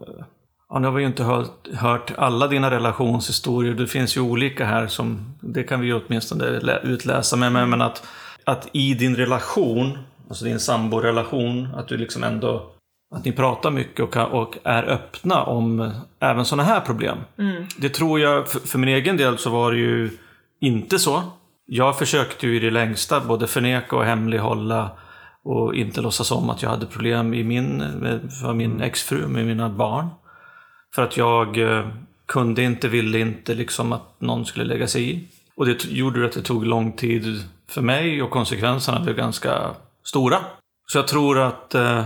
eh, 0.00 0.24
Ja, 0.68 0.78
nu 0.78 0.86
har 0.86 0.94
vi 0.94 1.02
ju 1.02 1.06
inte 1.06 1.24
hört, 1.24 1.68
hört 1.74 2.12
alla 2.16 2.46
dina 2.46 2.70
relationshistorier. 2.70 3.74
Det 3.74 3.86
finns 3.86 4.16
ju 4.16 4.20
olika 4.20 4.64
här 4.64 4.86
som, 4.86 5.34
det 5.40 5.62
kan 5.62 5.80
vi 5.80 5.86
ju 5.86 6.00
åtminstone 6.06 6.44
lä- 6.60 6.80
utläsa. 6.82 7.36
Men, 7.36 7.52
men, 7.52 7.70
men 7.70 7.82
att, 7.82 8.06
att 8.44 8.68
i 8.72 8.94
din 8.94 9.16
relation, 9.16 9.98
alltså 10.28 10.44
din 10.44 10.60
samborelation, 10.60 11.68
att 11.76 11.88
du 11.88 11.96
liksom 11.96 12.22
ändå, 12.24 12.70
att 13.14 13.24
ni 13.24 13.32
pratar 13.32 13.70
mycket 13.70 14.00
och, 14.00 14.16
och 14.16 14.58
är 14.64 14.82
öppna 14.82 15.42
om 15.42 15.80
eh, 15.80 15.90
även 16.20 16.44
sådana 16.44 16.62
här 16.62 16.80
problem. 16.80 17.18
Det 17.76 17.88
tror 17.88 18.20
jag, 18.20 18.48
för, 18.48 18.58
för 18.60 18.78
min 18.78 18.88
egen 18.88 19.16
del 19.16 19.38
så 19.38 19.50
var 19.50 19.72
det 19.72 19.78
ju 19.78 20.10
inte 20.60 20.98
så. 20.98 21.22
Jag 21.66 21.98
försökte 21.98 22.46
ju 22.46 22.56
i 22.56 22.58
det 22.58 22.70
längsta 22.70 23.20
både 23.20 23.46
förneka 23.46 23.96
och 23.96 24.04
hemlighålla 24.04 24.90
och 25.44 25.74
inte 25.74 26.00
låtsas 26.00 26.30
om 26.30 26.50
att 26.50 26.62
jag 26.62 26.70
hade 26.70 26.86
problem 26.86 27.34
i 27.34 27.44
min, 27.44 27.80
för 28.40 28.54
min 28.54 28.80
exfru, 28.80 29.28
med 29.28 29.46
mina 29.46 29.68
barn. 29.68 30.08
För 30.94 31.02
att 31.02 31.16
jag 31.16 31.58
eh, 31.58 31.88
kunde 32.26 32.62
inte, 32.62 32.88
ville 32.88 33.18
inte 33.18 33.54
liksom 33.54 33.92
att 33.92 34.20
någon 34.20 34.46
skulle 34.46 34.64
lägga 34.64 34.86
sig 34.86 35.10
i. 35.10 35.28
Och 35.56 35.66
det 35.66 35.84
gjorde 35.84 36.26
att 36.26 36.32
det 36.32 36.42
tog 36.42 36.66
lång 36.66 36.92
tid 36.92 37.44
för 37.68 37.82
mig 37.82 38.22
och 38.22 38.30
konsekvenserna 38.30 39.00
blev 39.00 39.16
ganska 39.16 39.70
stora. 40.04 40.38
Så 40.86 40.98
jag 40.98 41.08
tror 41.08 41.38
att, 41.38 41.74
eh, 41.74 42.04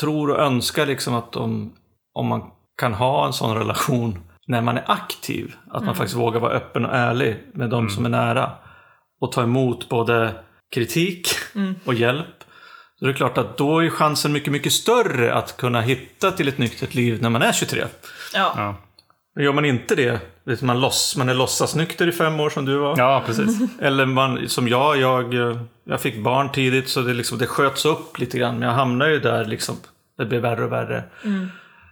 tror 0.00 0.30
och 0.30 0.40
önskar 0.40 0.86
liksom 0.86 1.14
att 1.14 1.36
om, 1.36 1.72
om 2.12 2.26
man 2.26 2.42
kan 2.76 2.94
ha 2.94 3.26
en 3.26 3.32
sån 3.32 3.56
relation 3.56 4.18
när 4.46 4.60
man 4.60 4.76
är 4.76 4.84
aktiv, 4.86 5.54
att 5.70 5.84
man 5.84 5.94
faktiskt 5.94 6.18
vågar 6.18 6.40
vara 6.40 6.52
öppen 6.52 6.84
och 6.84 6.94
ärlig 6.94 7.36
med 7.52 7.70
de 7.70 7.90
som 7.90 8.04
är 8.04 8.08
nära. 8.08 8.50
Och 9.20 9.32
ta 9.32 9.42
emot 9.42 9.88
både 9.88 10.34
kritik 10.74 11.28
och 11.84 11.94
hjälp. 11.94 12.44
Så 12.98 13.04
det 13.04 13.10
är 13.10 13.14
klart 13.14 13.38
att 13.38 13.58
då 13.58 13.84
är 13.84 13.90
chansen 13.90 14.32
mycket, 14.32 14.52
mycket 14.52 14.72
större 14.72 15.34
att 15.34 15.56
kunna 15.56 15.80
hitta 15.80 16.30
till 16.30 16.48
ett 16.48 16.58
nyktert 16.58 16.94
liv 16.94 17.22
när 17.22 17.30
man 17.30 17.42
är 17.42 17.52
23. 17.52 17.84
Ja. 18.34 18.52
Ja, 18.56 18.74
Men 19.34 19.44
Gör 19.44 19.52
man 19.52 19.64
inte 19.64 19.94
det, 19.94 20.20
vet 20.44 20.62
man, 20.62 20.80
loss, 20.80 21.16
man 21.16 21.28
är 21.28 21.34
låtsasnykter 21.34 22.08
i 22.08 22.12
fem 22.12 22.40
år 22.40 22.50
som 22.50 22.64
du 22.64 22.76
var. 22.76 22.98
ja 22.98 23.22
precis. 23.26 23.58
Eller 23.80 24.06
man, 24.06 24.48
som 24.48 24.68
jag, 24.68 24.96
jag, 24.96 25.34
jag 25.84 26.00
fick 26.00 26.18
barn 26.18 26.52
tidigt 26.52 26.88
så 26.88 27.00
det, 27.00 27.14
liksom, 27.14 27.38
det 27.38 27.46
sköts 27.46 27.84
upp 27.84 28.18
lite 28.18 28.38
grann. 28.38 28.58
Men 28.58 28.68
jag 28.68 28.74
hamnade 28.74 29.10
ju 29.10 29.20
där 29.20 29.44
liksom, 29.44 29.76
det 30.18 30.24
blev 30.24 30.42
värre 30.42 30.64
och 30.64 30.72
värre. 30.72 31.04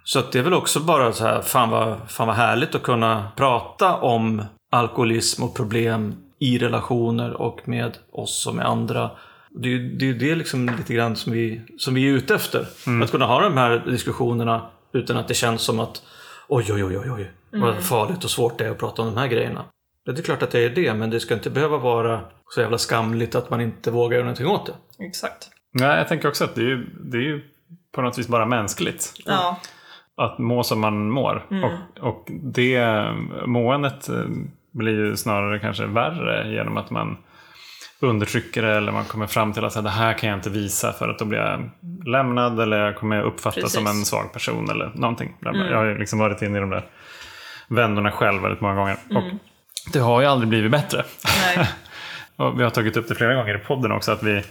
Så 0.04 0.18
att 0.18 0.32
det 0.32 0.38
är 0.38 0.42
väl 0.42 0.54
också 0.54 0.80
bara 0.80 1.12
så 1.12 1.24
här, 1.24 1.42
fan 1.42 1.70
vad, 1.70 1.96
fan 2.08 2.26
vad 2.26 2.36
härligt 2.36 2.74
att 2.74 2.82
kunna 2.82 3.26
prata 3.36 3.94
om 3.94 4.42
alkoholism 4.72 5.42
och 5.42 5.56
problem 5.56 6.14
i 6.38 6.58
relationer 6.58 7.32
och 7.32 7.68
med 7.68 7.92
oss 8.12 8.46
och 8.46 8.54
med 8.54 8.66
andra. 8.66 9.10
Det 9.54 9.68
är 9.68 9.72
ju 9.72 9.94
det, 9.94 10.08
är 10.08 10.14
det 10.14 10.34
liksom 10.34 10.66
lite 10.78 10.94
grann 10.94 11.16
som 11.16 11.32
vi, 11.32 11.60
som 11.78 11.94
vi 11.94 12.08
är 12.08 12.12
ute 12.12 12.34
efter. 12.34 12.66
Att 13.02 13.10
kunna 13.10 13.26
ha 13.26 13.40
de 13.40 13.56
här 13.56 13.82
diskussionerna 13.86 14.66
utan 14.92 15.16
att 15.16 15.28
det 15.28 15.34
känns 15.34 15.62
som 15.62 15.80
att 15.80 16.02
oj, 16.48 16.72
oj, 16.72 16.84
oj, 16.84 16.98
oj, 16.98 17.10
oj, 17.10 17.30
vad 17.50 17.84
farligt 17.84 18.24
och 18.24 18.30
svårt 18.30 18.58
det 18.58 18.66
är 18.66 18.70
att 18.70 18.78
prata 18.78 19.02
om 19.02 19.08
de 19.08 19.20
här 19.20 19.28
grejerna. 19.28 19.64
Det 20.06 20.18
är 20.18 20.22
klart 20.22 20.42
att 20.42 20.50
det 20.50 20.64
är 20.64 20.70
det, 20.70 20.94
men 20.94 21.10
det 21.10 21.20
ska 21.20 21.34
inte 21.34 21.50
behöva 21.50 21.78
vara 21.78 22.20
så 22.48 22.60
jävla 22.60 22.78
skamligt 22.78 23.34
att 23.34 23.50
man 23.50 23.60
inte 23.60 23.90
vågar 23.90 24.14
göra 24.14 24.24
någonting 24.24 24.46
åt 24.46 24.66
det. 24.66 25.04
Exakt. 25.04 25.50
Nej, 25.72 25.98
jag 25.98 26.08
tänker 26.08 26.28
också 26.28 26.44
att 26.44 26.54
det 26.54 26.60
är, 26.60 26.66
ju, 26.66 26.86
det 27.00 27.16
är 27.16 27.22
ju 27.22 27.40
på 27.92 28.02
något 28.02 28.18
vis 28.18 28.28
bara 28.28 28.46
mänskligt. 28.46 29.12
Ja. 29.26 29.60
Att 30.16 30.38
må 30.38 30.62
som 30.62 30.80
man 30.80 31.10
mår. 31.10 31.46
Och, 31.64 32.08
och 32.08 32.28
det 32.30 33.04
måendet 33.46 34.08
eh, 34.08 34.24
blir 34.70 34.92
ju 34.92 35.16
snarare 35.16 35.58
kanske 35.58 35.86
värre 35.86 36.52
genom 36.52 36.76
att 36.76 36.90
man 36.90 37.16
undertrycker 38.00 38.62
det 38.62 38.76
eller 38.76 38.92
man 38.92 39.04
kommer 39.04 39.26
fram 39.26 39.52
till 39.52 39.64
att 39.64 39.84
det 39.84 39.90
här 39.90 40.12
kan 40.12 40.28
jag 40.28 40.38
inte 40.38 40.50
visa 40.50 40.92
för 40.92 41.08
att 41.08 41.18
då 41.18 41.24
blir 41.24 41.38
jag 41.38 41.70
lämnad 42.06 42.60
eller 42.60 42.78
jag 42.78 42.96
kommer 42.96 43.22
uppfattas 43.22 43.62
Precis. 43.62 43.72
som 43.72 43.86
en 43.86 44.04
svag 44.04 44.32
person 44.32 44.70
eller 44.70 44.92
någonting. 44.94 45.36
Jag 45.40 45.76
har 45.76 45.98
liksom 45.98 46.18
varit 46.18 46.42
inne 46.42 46.58
i 46.58 46.60
de 46.60 46.70
där 46.70 46.84
vändorna 47.68 48.10
själv 48.10 48.42
väldigt 48.42 48.60
många 48.60 48.74
gånger. 48.74 48.96
Och 49.10 49.22
det 49.92 49.98
har 49.98 50.20
ju 50.20 50.26
aldrig 50.26 50.48
blivit 50.48 50.70
bättre. 50.70 51.04
Vi 52.56 52.62
har 52.62 52.70
tagit 52.70 52.96
upp 52.96 53.08
det 53.08 53.14
flera 53.14 53.34
gånger 53.34 53.56
i 53.56 53.58
podden 53.58 53.92
också 53.92 54.12
att 54.12 54.22
vi, 54.22 54.42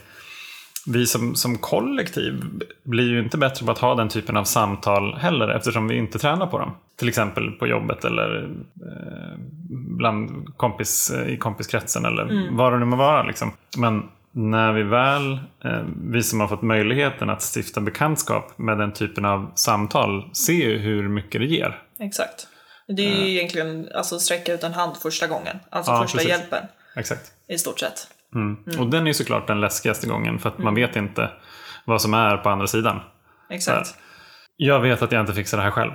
vi 0.85 1.07
som, 1.07 1.35
som 1.35 1.57
kollektiv 1.57 2.43
blir 2.83 3.09
ju 3.09 3.19
inte 3.19 3.37
bättre 3.37 3.65
på 3.65 3.71
att 3.71 3.77
ha 3.77 3.95
den 3.95 4.09
typen 4.09 4.37
av 4.37 4.43
samtal 4.43 5.15
heller 5.17 5.47
eftersom 5.47 5.87
vi 5.87 5.97
inte 5.97 6.19
tränar 6.19 6.47
på 6.47 6.59
dem. 6.59 6.71
Till 6.95 7.07
exempel 7.09 7.51
på 7.51 7.67
jobbet 7.67 8.05
eller 8.05 8.49
eh, 8.85 9.37
bland 9.69 10.57
kompis, 10.57 11.11
eh, 11.11 11.33
i 11.33 11.37
kompiskretsen 11.37 12.05
eller 12.05 12.49
vad 12.51 12.73
det 12.73 12.79
nu 12.79 12.85
må 12.85 12.95
vara. 12.95 13.23
Liksom. 13.23 13.51
Men 13.77 14.03
när 14.31 14.73
vi 14.73 14.83
väl, 14.83 15.33
eh, 15.63 15.81
vi 16.11 16.23
som 16.23 16.39
har 16.39 16.47
fått 16.47 16.61
möjligheten 16.61 17.29
att 17.29 17.55
stifta 17.55 17.81
bekantskap 17.81 18.57
med 18.57 18.77
den 18.77 18.93
typen 18.93 19.25
av 19.25 19.51
samtal 19.55 20.29
ser 20.33 20.53
ju 20.53 20.77
hur 20.77 21.09
mycket 21.09 21.41
det 21.41 21.47
ger. 21.47 21.79
Exakt. 21.99 22.47
Det 22.87 23.05
är 23.05 23.25
ju 23.25 23.31
egentligen 23.31 23.87
alltså 23.95 24.19
sträcka 24.19 24.53
ut 24.53 24.63
en 24.63 24.73
hand 24.73 24.97
första 24.97 25.27
gången. 25.27 25.57
Alltså 25.69 25.91
Ja, 25.91 26.01
första 26.01 26.17
precis. 26.17 26.31
hjälpen 26.31 26.65
Exakt. 26.95 27.31
i 27.47 27.57
stort 27.57 27.79
sett. 27.79 28.07
Mm. 28.35 28.57
Och 28.79 28.87
den 28.87 29.07
är 29.07 29.13
såklart 29.13 29.47
den 29.47 29.61
läskigaste 29.61 30.07
gången 30.07 30.39
för 30.39 30.49
att 30.49 30.57
man 30.57 30.75
vet 30.75 30.95
inte 30.95 31.29
vad 31.85 32.01
som 32.01 32.13
är 32.13 32.37
på 32.37 32.49
andra 32.49 32.67
sidan. 32.67 32.99
Exakt. 33.49 33.95
Jag 34.57 34.79
vet 34.79 35.01
att 35.01 35.11
jag 35.11 35.21
inte 35.21 35.33
fixar 35.33 35.57
det 35.57 35.63
här 35.63 35.71
själv. 35.71 35.91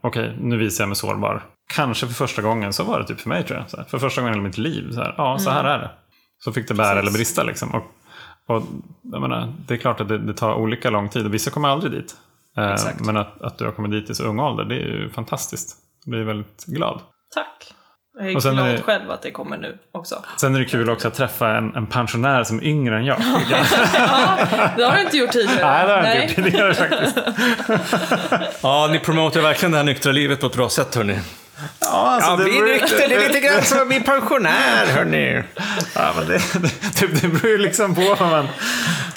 Okej, 0.00 0.36
nu 0.40 0.56
visar 0.56 0.84
jag 0.84 0.88
mig 0.88 0.96
sårbar. 0.96 1.42
Kanske 1.74 2.06
för 2.06 2.14
första 2.14 2.42
gången, 2.42 2.72
så 2.72 2.84
var 2.84 3.00
det 3.00 3.06
typ 3.06 3.20
för 3.20 3.28
mig 3.28 3.44
tror 3.44 3.58
jag. 3.58 3.70
Så 3.70 3.76
här, 3.76 3.84
för 3.84 3.98
första 3.98 4.20
gången 4.20 4.38
i 4.38 4.40
mitt 4.40 4.58
liv. 4.58 4.90
Så 4.92 5.00
här, 5.00 5.14
ja, 5.16 5.38
så 5.38 5.50
här 5.50 5.64
är 5.64 5.78
det. 5.78 5.90
Så 6.38 6.52
fick 6.52 6.68
det 6.68 6.74
bära 6.74 6.94
Precis. 6.94 7.02
eller 7.02 7.18
brista 7.18 7.42
liksom. 7.42 7.74
Och, 7.74 7.84
och, 8.46 8.62
jag 9.02 9.20
menar, 9.20 9.52
det 9.66 9.74
är 9.74 9.78
klart 9.78 10.00
att 10.00 10.08
det, 10.08 10.18
det 10.18 10.34
tar 10.34 10.54
olika 10.54 10.90
lång 10.90 11.08
tid 11.08 11.26
och 11.26 11.34
vissa 11.34 11.50
kommer 11.50 11.68
aldrig 11.68 11.92
dit. 11.92 12.16
Eh, 12.56 12.76
men 13.06 13.16
att, 13.16 13.42
att 13.42 13.58
du 13.58 13.64
har 13.64 13.72
kommit 13.72 13.90
dit 13.90 14.10
i 14.10 14.14
så 14.14 14.24
ung 14.24 14.40
ålder, 14.40 14.64
det 14.64 14.74
är 14.74 14.78
ju 14.78 15.10
fantastiskt. 15.10 15.76
Jag 16.04 16.10
blir 16.10 16.24
väldigt 16.24 16.64
glad. 16.64 17.00
Tack. 17.34 17.75
Jag 18.18 18.26
är 18.30 18.36
Och 18.36 18.42
glad 18.42 18.58
är 18.68 18.72
det- 18.72 18.82
själv 18.82 19.10
att 19.10 19.22
det 19.22 19.30
kommer 19.30 19.56
nu 19.58 19.78
också. 19.92 20.24
Sen 20.40 20.54
är 20.54 20.58
det 20.58 20.64
kul 20.64 20.90
också 20.90 21.08
att 21.08 21.14
träffa 21.14 21.56
en, 21.56 21.76
en 21.76 21.86
pensionär 21.86 22.44
som 22.44 22.58
är 22.58 22.64
yngre 22.64 22.96
än 22.96 23.04
jag. 23.04 23.16
Det 24.76 24.84
har 24.84 24.96
du 24.96 25.02
inte 25.02 25.16
gjort 25.16 25.32
tidigare. 25.32 25.60
Nej, 25.70 25.86
det 25.86 25.92
har 25.92 26.02
jag 26.14 26.22
inte 26.24 26.40
gjort 26.40 26.44
tidigare 26.52 26.74
faktiskt. 26.74 27.18
Ja, 28.62 28.88
ni 28.92 28.98
promotar 28.98 29.40
verkligen 29.40 29.72
det 29.72 29.76
här 29.78 29.84
nyktra 29.84 30.12
livet 30.12 30.40
på 30.40 30.46
ett 30.46 30.54
bra 30.56 30.68
sätt 30.68 30.94
hörni. 30.94 31.18
Ja, 31.80 31.86
alltså, 31.88 32.30
Ja, 32.30 32.36
det 32.36 32.44
beror- 32.44 32.66
nykter, 32.66 33.08
det 33.08 33.14
är 33.14 33.28
lite 33.28 33.40
grann 33.40 33.62
som 33.62 33.78
att 33.80 33.88
bli 33.88 34.00
pensionär 34.00 34.86
hörni. 34.86 35.42
Ja, 35.94 36.12
men 36.16 36.28
det, 36.28 36.42
det, 37.00 37.06
det 37.22 37.28
beror 37.28 37.46
ju 37.50 37.58
liksom 37.58 37.94
på 37.94 38.00
vad 38.00 38.30
man, 38.30 38.46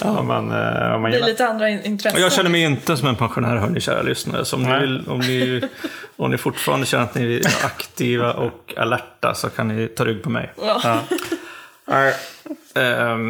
vad 0.01 0.25
man, 0.25 0.51
eh, 0.51 0.89
vad 0.91 1.01
man 1.01 1.03
Det 1.03 1.07
är 1.07 1.11
gillar. 1.11 1.27
lite 1.27 1.47
andra 1.47 1.65
Och 1.65 1.71
intressen. 1.71 2.21
jag 2.21 2.33
känner 2.33 2.49
mig 2.49 2.61
inte 2.61 2.97
som 2.97 3.07
en 3.07 3.15
pensionär 3.15 3.55
hörni, 3.57 3.81
kära 3.81 4.01
lyssnare. 4.01 4.45
Så 4.45 4.55
om 4.55 4.63
ni, 4.63 4.79
vill, 4.79 5.03
om, 5.07 5.19
ni, 5.19 5.61
om 6.17 6.31
ni 6.31 6.37
fortfarande 6.37 6.85
känner 6.85 7.03
att 7.03 7.15
ni 7.15 7.35
är 7.35 7.65
aktiva 7.65 8.33
och 8.33 8.73
alerta 8.77 9.33
så 9.33 9.49
kan 9.49 9.67
ni 9.67 9.87
ta 9.87 10.05
rygg 10.05 10.23
på 10.23 10.29
mig. 10.29 10.53
Ja. 10.61 10.99
Nej, 11.87 12.13
ehm, 12.75 13.27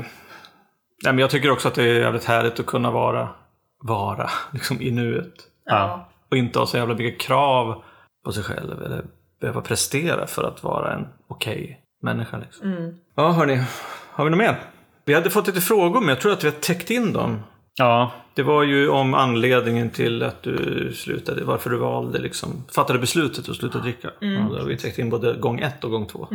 nej, 1.04 1.14
men 1.14 1.20
jag 1.20 1.30
tycker 1.30 1.52
också 1.52 1.68
att 1.68 1.76
det 1.76 1.84
är 1.84 2.00
jävligt 2.00 2.26
härligt 2.26 2.60
att 2.60 2.66
kunna 2.66 2.92
vara, 2.92 3.30
vara 3.84 4.30
liksom 4.54 4.82
i 4.82 4.92
nuet. 4.92 5.34
Ja. 5.66 6.10
Och 6.32 6.38
inte 6.38 6.60
ha 6.60 6.66
så 6.68 6.78
jävla 6.78 6.96
mycket 6.96 7.22
krav 7.22 7.84
på 8.30 8.34
sig 8.34 8.44
själv 8.44 8.84
eller 8.84 9.04
behöva 9.42 9.62
prestera 9.62 10.28
för 10.28 10.44
att 10.44 10.64
vara 10.64 10.94
en 10.94 11.08
okej 11.28 11.82
människa. 12.02 12.38
Liksom. 12.38 12.94
Ja, 13.16 13.32
hörni. 13.32 13.62
Har 14.12 14.24
vi 14.24 14.30
något 14.30 14.38
mer? 14.38 14.60
Vi 15.06 15.14
hade 15.14 15.30
fått 15.30 15.48
lite 15.48 15.62
frågor, 15.62 16.00
men 16.00 16.10
jag 16.10 16.22
tror 16.22 16.32
att 16.34 16.44
vi 16.44 16.48
har 16.48 16.56
täckt 16.56 16.90
in 16.90 17.14
dem. 17.14 17.40
Ja, 17.76 18.12
Det 18.34 18.44
var 18.44 18.64
ju 18.64 18.90
om 18.90 19.14
anledningen 19.14 19.90
till 19.90 20.24
att 20.24 20.44
du 20.44 20.92
slutade, 20.96 21.44
varför 21.44 21.70
du 21.70 21.78
valde 21.78 22.20
liksom, 22.20 22.66
fattade 22.76 23.00
beslutet 23.00 23.50
att 23.50 23.56
sluta 23.56 23.80
dricka. 23.80 24.10
Ja, 24.20 24.48
då 24.52 24.58
har 24.58 24.66
vi 24.66 24.78
täckt 24.78 24.98
in 25.00 25.10
både 25.10 25.34
gång 25.34 25.60
ett 25.60 25.84
och 25.84 25.92
gång 25.92 26.06
två. 26.08 26.28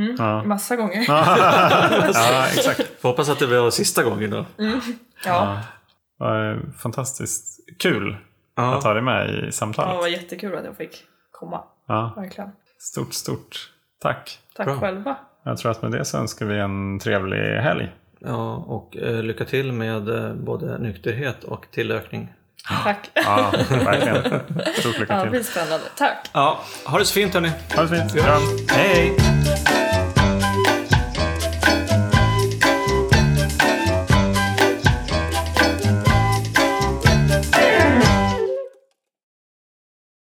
Massa 0.45 0.77
gånger. 0.77 1.05
ja 1.09 2.47
exakt. 2.57 3.01
Får 3.01 3.09
hoppas 3.09 3.29
att 3.29 3.39
det 3.39 3.47
var 3.61 3.71
sista 3.71 4.03
gången 4.03 4.31
då. 4.31 4.45
Ja. 5.25 5.59
Ja, 6.19 6.55
Fantastiskt 6.79 7.61
kul 7.79 8.17
Ja. 8.57 8.75
att 8.79 8.85
ha 8.85 8.93
dig 8.95 9.03
med 9.03 9.31
i 9.31 9.35
ja, 9.41 9.47
det 9.47 9.53
samtalet. 9.53 9.97
var 9.97 10.09
jättekul 10.09 10.55
att 10.57 10.65
jag 10.65 10.77
fick 10.77 11.05
komma. 11.31 11.61
Ja, 11.89 12.13
Verkligen. 12.17 12.51
stort, 12.79 13.15
stort 13.15 13.71
tack. 14.03 14.39
Tack 14.57 14.67
Bra. 14.67 14.77
själva. 14.81 15.17
Jag 15.43 15.59
tror 15.59 15.71
att 15.71 15.83
med 15.83 15.91
det 15.93 16.05
så 16.05 16.19
önskar 16.19 16.47
vi 16.47 16.59
en 16.59 16.99
trevlig 16.99 17.57
helg. 17.61 17.93
Ja, 18.19 18.55
och 18.57 18.97
eh, 18.97 19.23
lycka 19.23 19.45
till 19.45 19.73
med 19.73 20.09
eh, 20.09 20.35
både 20.35 20.79
nykterhet 20.79 21.45
och 21.45 21.67
tillökning. 21.71 22.33
Tack. 22.85 23.11
Ja, 23.15 23.53
verkligen. 23.69 24.23
Stort 24.79 24.95
Ja, 24.95 25.01
lycka 25.01 25.15
det 25.17 25.21
till. 25.23 25.31
blir 25.31 25.43
spännande. 25.43 25.85
Tack. 25.99 26.31
Ja, 26.33 26.61
ha 26.87 26.99
det 26.99 27.05
så 27.05 27.13
fint 27.15 27.35
hörni. 27.35 27.53
Ha 27.77 27.83
det 27.83 27.89
fint. 27.89 28.25
Kram. 28.25 28.43
Hej! 28.69 29.17